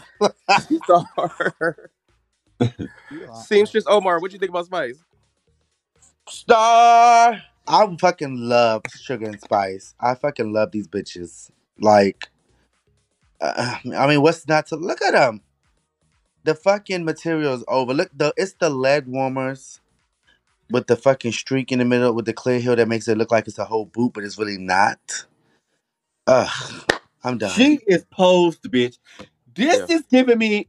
Star. 0.84 1.92
seamstress 3.44 3.86
Omar, 3.88 4.20
what 4.20 4.32
do 4.32 4.36
you 4.36 4.40
think 4.40 4.50
about 4.50 4.66
Spice? 4.66 5.00
Star. 6.28 7.42
I 7.68 7.98
fucking 8.00 8.38
love 8.38 8.82
Sugar 9.00 9.28
and 9.28 9.40
Spice. 9.40 9.94
I 10.00 10.16
fucking 10.16 10.52
love 10.52 10.72
these 10.72 10.88
bitches. 10.88 11.52
Like, 11.80 12.30
uh, 13.40 13.76
I 13.96 14.08
mean, 14.08 14.22
what's 14.22 14.48
not 14.48 14.68
to 14.68 14.76
look 14.76 15.02
at 15.02 15.12
them? 15.12 15.42
The 16.44 16.56
fucking 16.56 17.06
material's 17.06 17.64
over. 17.68 17.94
Look, 17.94 18.10
the 18.16 18.34
it's 18.38 18.54
the 18.54 18.70
leg 18.70 19.06
warmers 19.08 19.82
with 20.72 20.88
the 20.88 20.96
fucking 20.96 21.32
streak 21.32 21.72
in 21.72 21.80
the 21.80 21.86
middle 21.86 22.14
with 22.14 22.26
the 22.26 22.34
clear 22.34 22.60
heel 22.60 22.76
that 22.76 22.88
makes 22.88 23.08
it 23.08 23.18
look 23.18 23.32
like 23.32 23.48
it's 23.48 23.60
a 23.60 23.66
whole 23.66 23.86
boot, 23.86 24.14
but 24.14 24.24
it's 24.24 24.38
really 24.38 24.58
not. 24.58 25.26
Ugh, 26.28 26.84
I'm 27.24 27.38
done. 27.38 27.52
She 27.52 27.80
is 27.88 28.06
posed, 28.12 28.64
bitch. 28.64 28.98
This 29.56 29.90
is 29.90 30.04
giving 30.10 30.38
me. 30.38 30.68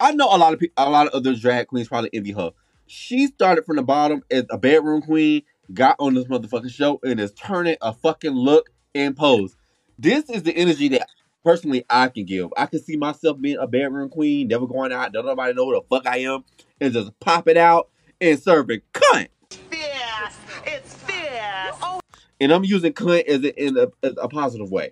I 0.00 0.12
know 0.12 0.26
a 0.26 0.36
lot 0.38 0.52
of 0.52 0.60
people, 0.60 0.74
a 0.76 0.90
lot 0.90 1.06
of 1.06 1.14
other 1.14 1.34
drag 1.34 1.68
queens 1.68 1.88
probably 1.88 2.10
envy 2.12 2.32
her. 2.32 2.52
She 2.86 3.26
started 3.28 3.64
from 3.64 3.76
the 3.76 3.82
bottom 3.82 4.22
as 4.30 4.44
a 4.50 4.58
bedroom 4.58 5.02
queen, 5.02 5.42
got 5.72 5.96
on 5.98 6.14
this 6.14 6.24
motherfucking 6.24 6.70
show, 6.70 7.00
and 7.02 7.20
is 7.20 7.32
turning 7.32 7.76
a 7.80 7.92
fucking 7.92 8.32
look 8.32 8.70
and 8.94 9.16
pose. 9.16 9.56
This 9.98 10.28
is 10.30 10.42
the 10.42 10.56
energy 10.56 10.88
that 10.88 11.08
personally 11.44 11.84
I 11.88 12.08
can 12.08 12.24
give. 12.24 12.50
I 12.56 12.66
can 12.66 12.82
see 12.82 12.96
myself 12.96 13.40
being 13.40 13.58
a 13.58 13.66
bedroom 13.66 14.08
queen, 14.08 14.48
never 14.48 14.66
going 14.66 14.92
out, 14.92 15.12
don't 15.12 15.26
nobody 15.26 15.54
know 15.54 15.66
who 15.66 15.74
the 15.74 15.82
fuck 15.88 16.06
I 16.06 16.18
am, 16.18 16.44
and 16.80 16.92
just 16.92 17.18
popping 17.20 17.58
out 17.58 17.88
and 18.20 18.38
serving 18.40 18.80
cunt. 18.92 19.28
Fierce. 19.50 20.36
It's 20.66 20.94
fierce. 20.94 21.76
Oh, 21.82 22.00
And 22.40 22.52
I'm 22.52 22.64
using 22.64 22.92
cunt 22.92 23.26
as 23.26 23.42
a, 23.44 23.64
in 23.64 23.76
a, 23.76 23.88
as 24.02 24.14
a 24.20 24.28
positive 24.28 24.70
way. 24.70 24.90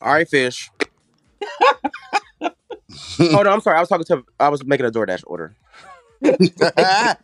All 0.00 0.12
right, 0.12 0.28
fish. 0.28 0.70
oh 2.40 2.50
no, 3.20 3.50
I'm 3.50 3.60
sorry. 3.60 3.76
I 3.76 3.80
was 3.80 3.88
talking 3.88 4.04
to. 4.06 4.24
I 4.38 4.48
was 4.48 4.64
making 4.64 4.86
a 4.86 4.90
DoorDash 4.90 5.22
order. 5.26 5.54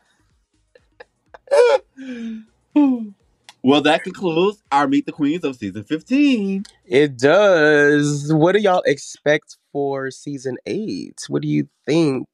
Well, 3.64 3.82
that 3.82 4.04
concludes 4.04 4.62
our 4.70 4.86
Meet 4.86 5.06
the 5.06 5.12
Queens 5.12 5.42
of 5.44 5.56
season 5.56 5.82
15. 5.82 6.64
It 6.86 7.18
does. 7.18 8.32
What 8.32 8.52
do 8.52 8.60
y'all 8.60 8.82
expect 8.86 9.56
for 9.72 10.10
season 10.12 10.56
eight? 10.64 11.24
What 11.28 11.42
do 11.42 11.48
you 11.48 11.68
think? 11.84 12.28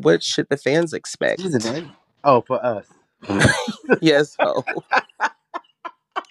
What 0.00 0.22
should 0.22 0.48
the 0.48 0.56
fans 0.56 0.92
expect? 0.94 1.42
Season 1.42 1.74
eight? 1.76 1.84
Oh, 2.24 2.40
for 2.40 2.64
us. 2.64 2.86
yes. 4.00 4.36
Oh. 4.40 4.64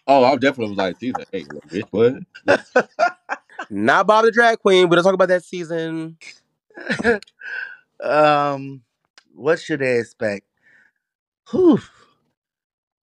Oh, 0.08 0.24
I 0.24 0.36
definitely 0.36 0.70
was 0.70 0.78
like 0.78 0.98
season 1.00 1.24
eight. 1.34 1.48
Like, 1.54 1.68
bitch, 1.68 1.88
what? 1.92 2.89
Not 3.70 4.08
Bob 4.08 4.26
the 4.26 4.32
Drag 4.32 4.60
Queen. 4.60 4.84
We're 4.84 4.98
gonna 4.98 5.04
talk 5.04 5.14
about 5.14 5.30
that 5.30 5.46
season. 5.46 6.18
um, 8.04 8.82
what 9.34 9.60
should 9.60 9.80
they 9.80 10.00
expect? 10.00 10.46
Whew. 11.52 11.80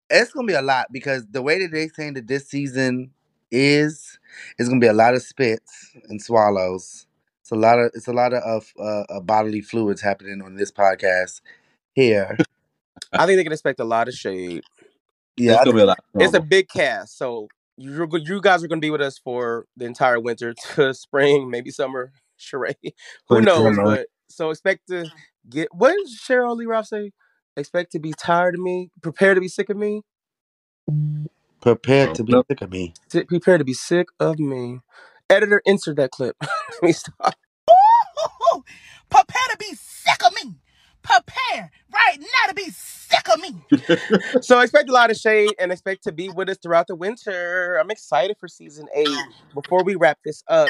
It's 0.10 0.32
gonna 0.32 0.48
be 0.48 0.54
a 0.54 0.62
lot 0.62 0.88
because 0.92 1.26
the 1.28 1.42
way 1.42 1.60
that 1.60 1.72
they 1.72 1.88
saying 1.88 2.14
that 2.14 2.28
this 2.28 2.48
season 2.48 3.12
is, 3.52 4.20
it's 4.58 4.70
gonna 4.70 4.80
be 4.80 4.88
a 4.88 4.94
lot 4.94 5.16
of 5.16 5.24
spits 5.24 5.96
and 6.10 6.22
swallows. 6.22 7.08
It's 7.42 7.52
a 7.52 7.56
lot 7.56 7.80
of 7.80 7.92
it's 7.94 8.08
a 8.08 8.14
lot 8.14 8.34
of 8.34 8.72
uh, 8.80 9.04
uh, 9.10 9.20
bodily 9.22 9.62
fluids 9.62 10.02
happening 10.02 10.42
on 10.42 10.56
this 10.56 10.72
podcast 10.72 11.42
here. 11.94 12.38
I 13.14 13.26
think 13.26 13.38
they 13.38 13.44
can 13.44 13.54
expect 13.54 13.80
a 13.80 13.86
lot 13.86 14.08
of 14.08 14.14
shade. 14.14 14.64
Yeah, 15.38 15.54
It's 15.54 15.64
gonna 15.66 15.76
be 15.76 15.82
a 15.82 15.86
lot. 15.86 16.00
It's 16.16 16.34
a 16.34 16.42
big 16.42 16.70
cast, 16.70 17.18
so 17.18 17.48
you're 17.78 18.08
go- 18.08 18.18
you 18.18 18.42
guys 18.42 18.64
are 18.64 18.68
going 18.68 18.80
to 18.80 18.86
be 18.86 18.92
with 18.92 19.02
us 19.02 19.18
for 19.18 19.66
the 19.76 19.86
entire 19.86 20.20
winter 20.20 20.54
to 20.76 20.94
spring, 20.94 21.50
maybe 21.50 21.72
summer. 21.72 22.12
Charade, 22.38 22.94
who 23.30 23.42
knows? 23.42 23.78
no. 23.78 23.84
But 23.86 24.08
so 24.30 24.50
expect 24.50 24.88
to 24.90 25.10
get. 25.50 25.70
What 25.74 25.96
did 25.96 26.08
Sheryl 26.08 26.58
Lee 26.58 26.66
Ralph 26.66 26.88
say? 26.88 27.12
Expect 27.56 27.92
to 27.94 28.00
be 28.00 28.12
tired 28.12 28.56
of 28.56 28.62
me. 28.62 28.90
Prepare 29.02 29.36
to 29.36 29.40
be 29.40 29.48
sick 29.48 29.70
of 29.70 29.78
me. 29.78 30.02
Prepared 31.62 32.10
oh, 32.10 32.14
to 32.16 32.24
be 32.24 32.34
sick 32.50 32.62
of 32.62 32.72
me. 32.72 32.94
Si- 33.10 33.24
Prepare 33.24 33.60
to 33.60 33.64
be 33.64 33.74
sick 33.74 34.08
of 34.20 34.40
me. 34.40 34.80
Editor, 35.30 35.62
insert 35.66 35.96
that 35.98 36.12
clip. 36.12 36.36
Let 36.42 36.84
me 36.84 36.92
stop. 36.92 37.36
Prepare 39.10 39.48
to 39.52 39.58
be 39.58 39.74
sick 39.76 40.26
of 40.26 40.34
me. 40.44 40.56
Prepare 41.02 41.72
right 41.94 42.20
now 42.20 42.50
to 42.50 42.54
be 42.54 42.70
sick 42.72 43.28
of 43.34 43.40
me. 43.40 44.42
so 44.42 44.60
expect 44.60 44.90
a 44.90 44.94
lot 44.94 45.12
of 45.12 45.18
shade 45.18 45.54
and 45.60 45.72
expect 45.72 46.04
to 46.04 46.12
be 46.12 46.30
with 46.30 46.50
us 46.50 46.58
throughout 46.62 46.88
the 46.88 46.96
winter. 46.96 47.78
I'm 47.80 47.92
excited 47.92 48.38
for 48.40 48.48
season 48.48 48.88
eight. 48.94 49.18
Before 49.54 49.84
we 49.84 49.96
wrap 49.96 50.20
this 50.26 50.44
up, 50.48 50.70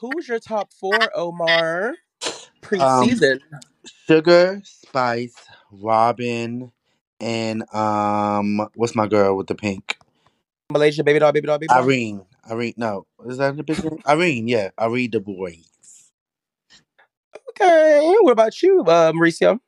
who's 0.00 0.28
your 0.28 0.38
top 0.38 0.72
four, 0.72 1.10
Omar? 1.14 1.94
Preseason. 2.62 3.40
Sugar, 4.06 4.60
Spice, 4.64 5.34
Robin, 5.70 6.72
and 7.20 7.74
um, 7.74 8.68
what's 8.74 8.94
my 8.94 9.06
girl 9.06 9.36
with 9.36 9.46
the 9.46 9.54
pink? 9.54 9.96
Malaysia, 10.70 11.02
baby 11.02 11.18
doll, 11.18 11.32
baby 11.32 11.46
doll, 11.46 11.58
baby 11.58 11.68
doll. 11.68 11.82
Irene. 11.82 12.24
Irene. 12.50 12.74
No, 12.76 13.06
is 13.26 13.38
that 13.38 13.56
the 13.56 13.62
big 13.62 13.82
name? 13.82 13.98
Irene. 14.06 14.48
Yeah, 14.48 14.70
Irene 14.78 15.10
the 15.10 15.20
boy. 15.20 15.58
Okay. 17.50 18.16
What 18.20 18.32
about 18.32 18.62
you, 18.62 18.80
uh, 18.82 19.12
Mauricio? 19.12 19.58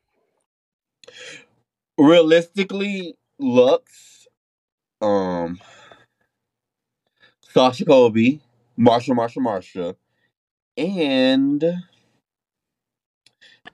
Realistically, 1.99 3.15
Luxx, 3.41 4.27
um, 5.01 5.61
Sasha 7.53 7.85
Colby, 7.85 8.41
Marcia, 8.77 9.15
Marcia, 9.15 9.41
Marcia, 9.41 9.97
and 10.77 11.61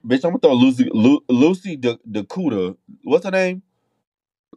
bitch, 0.06 0.24
I'm 0.24 0.36
gonna 0.36 0.38
throw 0.40 0.56
Loosey, 0.56 0.88
Lu, 0.92 1.20
Loosey 1.30 1.80
Da- 1.80 1.98
Dakota. 2.10 2.76
What's 3.04 3.24
her 3.24 3.30
name? 3.30 3.62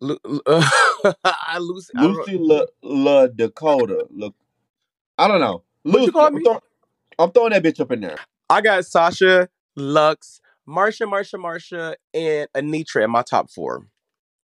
Lu- 0.02 0.20
uh, 0.46 0.70
I 1.24 1.58
lose. 1.60 1.92
I 1.96 2.04
don't- 2.04 2.16
Loosey 2.16 2.38
La, 2.40 2.66
La 2.84 3.28
Dakota. 3.28 4.08
Look, 4.10 4.36
I 5.18 5.28
don't 5.28 5.40
know. 5.42 5.64
What 5.84 6.02
you 6.02 6.08
Loosey, 6.08 6.14
call 6.14 6.28
I'm, 6.28 6.36
me? 6.36 6.44
throw- 6.44 6.62
I'm 7.20 7.32
throwing 7.32 7.52
that 7.52 7.64
bitch 7.64 7.80
up 7.80 7.92
in 7.92 8.02
there. 8.02 8.18
I 8.50 8.62
got 8.62 8.86
Sasha, 8.86 9.50
Luxx, 9.78 10.41
Marcia, 10.66 11.06
Marcia, 11.06 11.38
Marcia, 11.38 11.96
and 12.14 12.48
Anetra 12.56 13.04
in 13.04 13.12
my 13.12 13.22
top 13.22 13.50
four. 13.50 13.88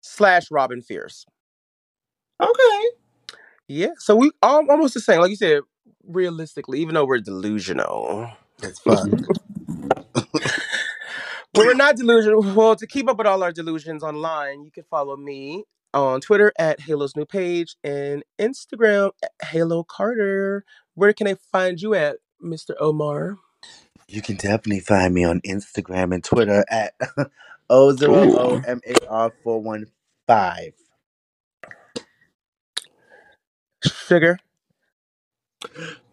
Slash 0.01 0.49
Robin 0.51 0.81
Fierce. 0.81 1.25
Okay. 2.41 2.89
Yeah. 3.67 3.91
So 3.97 4.15
we 4.15 4.31
all 4.41 4.65
almost 4.69 4.93
the 4.93 4.99
same. 4.99 5.19
Like 5.21 5.31
you 5.31 5.35
said, 5.35 5.61
realistically, 6.07 6.79
even 6.79 6.95
though 6.95 7.05
we're 7.05 7.19
delusional. 7.19 8.31
It's 8.61 8.79
fun. 8.79 9.25
But 11.53 11.65
we're 11.65 11.73
not 11.73 11.95
delusional. 11.95 12.43
Well, 12.53 12.75
to 12.75 12.85
keep 12.85 13.09
up 13.09 13.17
with 13.17 13.25
all 13.25 13.41
our 13.41 13.51
delusions 13.51 14.03
online, 14.03 14.63
you 14.63 14.69
can 14.69 14.83
follow 14.91 15.17
me 15.17 15.63
on 15.91 16.21
Twitter 16.21 16.53
at 16.59 16.81
Halo's 16.81 17.15
new 17.15 17.25
page 17.25 17.75
and 17.83 18.23
Instagram 18.39 19.09
at 19.23 19.31
Halo 19.41 19.83
Carter. 19.83 20.65
Where 20.93 21.13
can 21.13 21.27
I 21.27 21.35
find 21.51 21.81
you 21.81 21.95
at, 21.95 22.17
Mr. 22.43 22.75
Omar? 22.79 23.37
You 24.07 24.21
can 24.21 24.37
definitely 24.37 24.79
find 24.79 25.13
me 25.13 25.23
on 25.25 25.41
Instagram 25.41 26.13
and 26.13 26.23
Twitter 26.23 26.63
at 26.69 26.93
O 27.69 27.93
zero 27.93 28.37
O 28.37 28.61
M 28.65 28.79
A 28.87 29.07
R 29.07 29.33
four 29.43 29.61
one 29.61 29.87
five. 30.25 30.73
Sugar. 33.83 34.39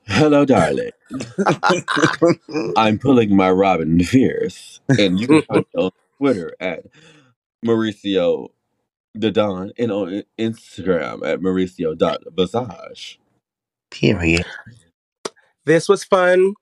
Hello, 0.06 0.44
darling. 0.44 0.90
I'm 2.76 2.98
pulling 2.98 3.34
my 3.36 3.50
Robin 3.50 4.02
Fierce, 4.02 4.80
and 4.88 5.18
you 5.18 5.26
can 5.26 5.42
find 5.42 5.64
me 5.74 5.82
on 5.82 5.90
Twitter 6.18 6.54
at 6.60 6.84
Mauricio 7.64 8.48
the 9.14 9.30
Don 9.30 9.72
and 9.78 9.92
on 9.92 10.24
Instagram 10.38 11.24
at 11.26 11.40
Mauricio.Visage. 11.40 13.20
Period. 13.90 14.44
This 15.64 15.88
was 15.88 16.04
fun. 16.04 16.54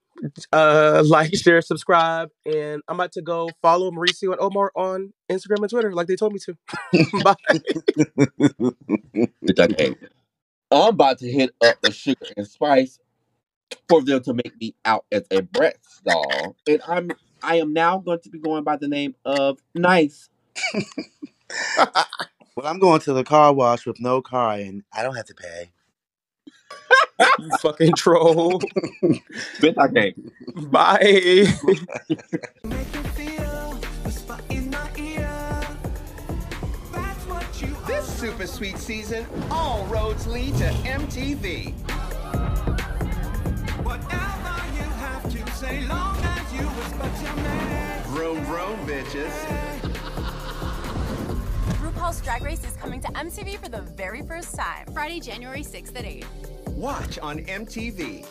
Uh, 0.51 1.03
like, 1.07 1.35
share, 1.35 1.61
subscribe, 1.61 2.29
and 2.45 2.81
I'm 2.87 2.95
about 2.95 3.11
to 3.13 3.21
go 3.21 3.49
follow 3.61 3.91
Mauricio 3.91 4.31
and 4.31 4.39
Omar 4.39 4.71
on 4.75 5.13
Instagram 5.29 5.61
and 5.61 5.69
Twitter, 5.69 5.93
like 5.93 6.07
they 6.07 6.15
told 6.15 6.33
me 6.33 6.39
to. 6.39 6.57
Bye. 7.23 7.35
Bitch, 9.43 9.59
I 9.59 9.67
can't. 9.67 9.97
I'm 10.71 10.89
about 10.89 11.19
to 11.19 11.31
hit 11.31 11.51
up 11.63 11.81
the 11.81 11.91
sugar 11.91 12.25
and 12.35 12.47
spice 12.47 12.99
for 13.87 14.01
them 14.01 14.23
to 14.23 14.33
make 14.33 14.59
me 14.59 14.75
out 14.85 15.05
as 15.11 15.23
a 15.31 15.41
breast 15.41 16.01
doll. 16.05 16.55
And 16.67 16.81
I'm 16.87 17.11
I 17.43 17.57
am 17.57 17.73
now 17.73 17.99
going 17.99 18.19
to 18.21 18.29
be 18.29 18.39
going 18.39 18.63
by 18.63 18.77
the 18.77 18.87
name 18.87 19.15
of 19.25 19.59
Nice. 19.75 20.29
Well, 22.55 22.67
I'm 22.67 22.77
going 22.77 22.99
to 23.01 23.13
the 23.13 23.23
car 23.23 23.51
wash 23.51 23.87
with 23.87 23.99
no 23.99 24.21
car, 24.21 24.53
and 24.53 24.83
I 24.93 25.01
don't 25.01 25.15
have 25.15 25.25
to 25.25 25.33
pay. 25.33 25.71
You 27.39 27.49
fucking 27.61 27.93
troll. 27.95 28.59
Bitch, 29.59 29.77
I 29.77 29.87
can't. 29.89 30.71
Bye. 30.71 31.47
This 37.87 38.05
super 38.07 38.47
sweet 38.47 38.77
season, 38.77 39.25
all 39.51 39.85
roads 39.85 40.27
lead 40.27 40.55
to 40.57 40.65
MTV. 40.85 41.73
Whatever 43.83 44.55
you 44.77 44.83
have 44.83 45.23
to 45.31 45.51
say, 45.53 45.85
long 45.87 46.17
as 46.17 46.53
you 46.53 46.61
respect 46.61 47.23
your 47.23 47.35
man. 47.35 48.03
Vroom, 48.05 48.45
vroom, 48.45 48.79
bitches. 48.87 49.92
RuPaul's 51.93 52.21
Drag 52.21 52.43
Race 52.43 52.63
is 52.65 52.75
coming 52.77 52.99
to 53.01 53.07
MTV 53.09 53.57
for 53.57 53.69
the 53.69 53.81
very 53.81 54.23
first 54.23 54.55
time. 54.55 54.87
Friday, 54.93 55.19
January 55.19 55.61
6th 55.61 55.95
at 55.97 56.05
8. 56.05 56.25
Watch 56.69 57.19
on 57.19 57.39
MTV. 57.39 58.25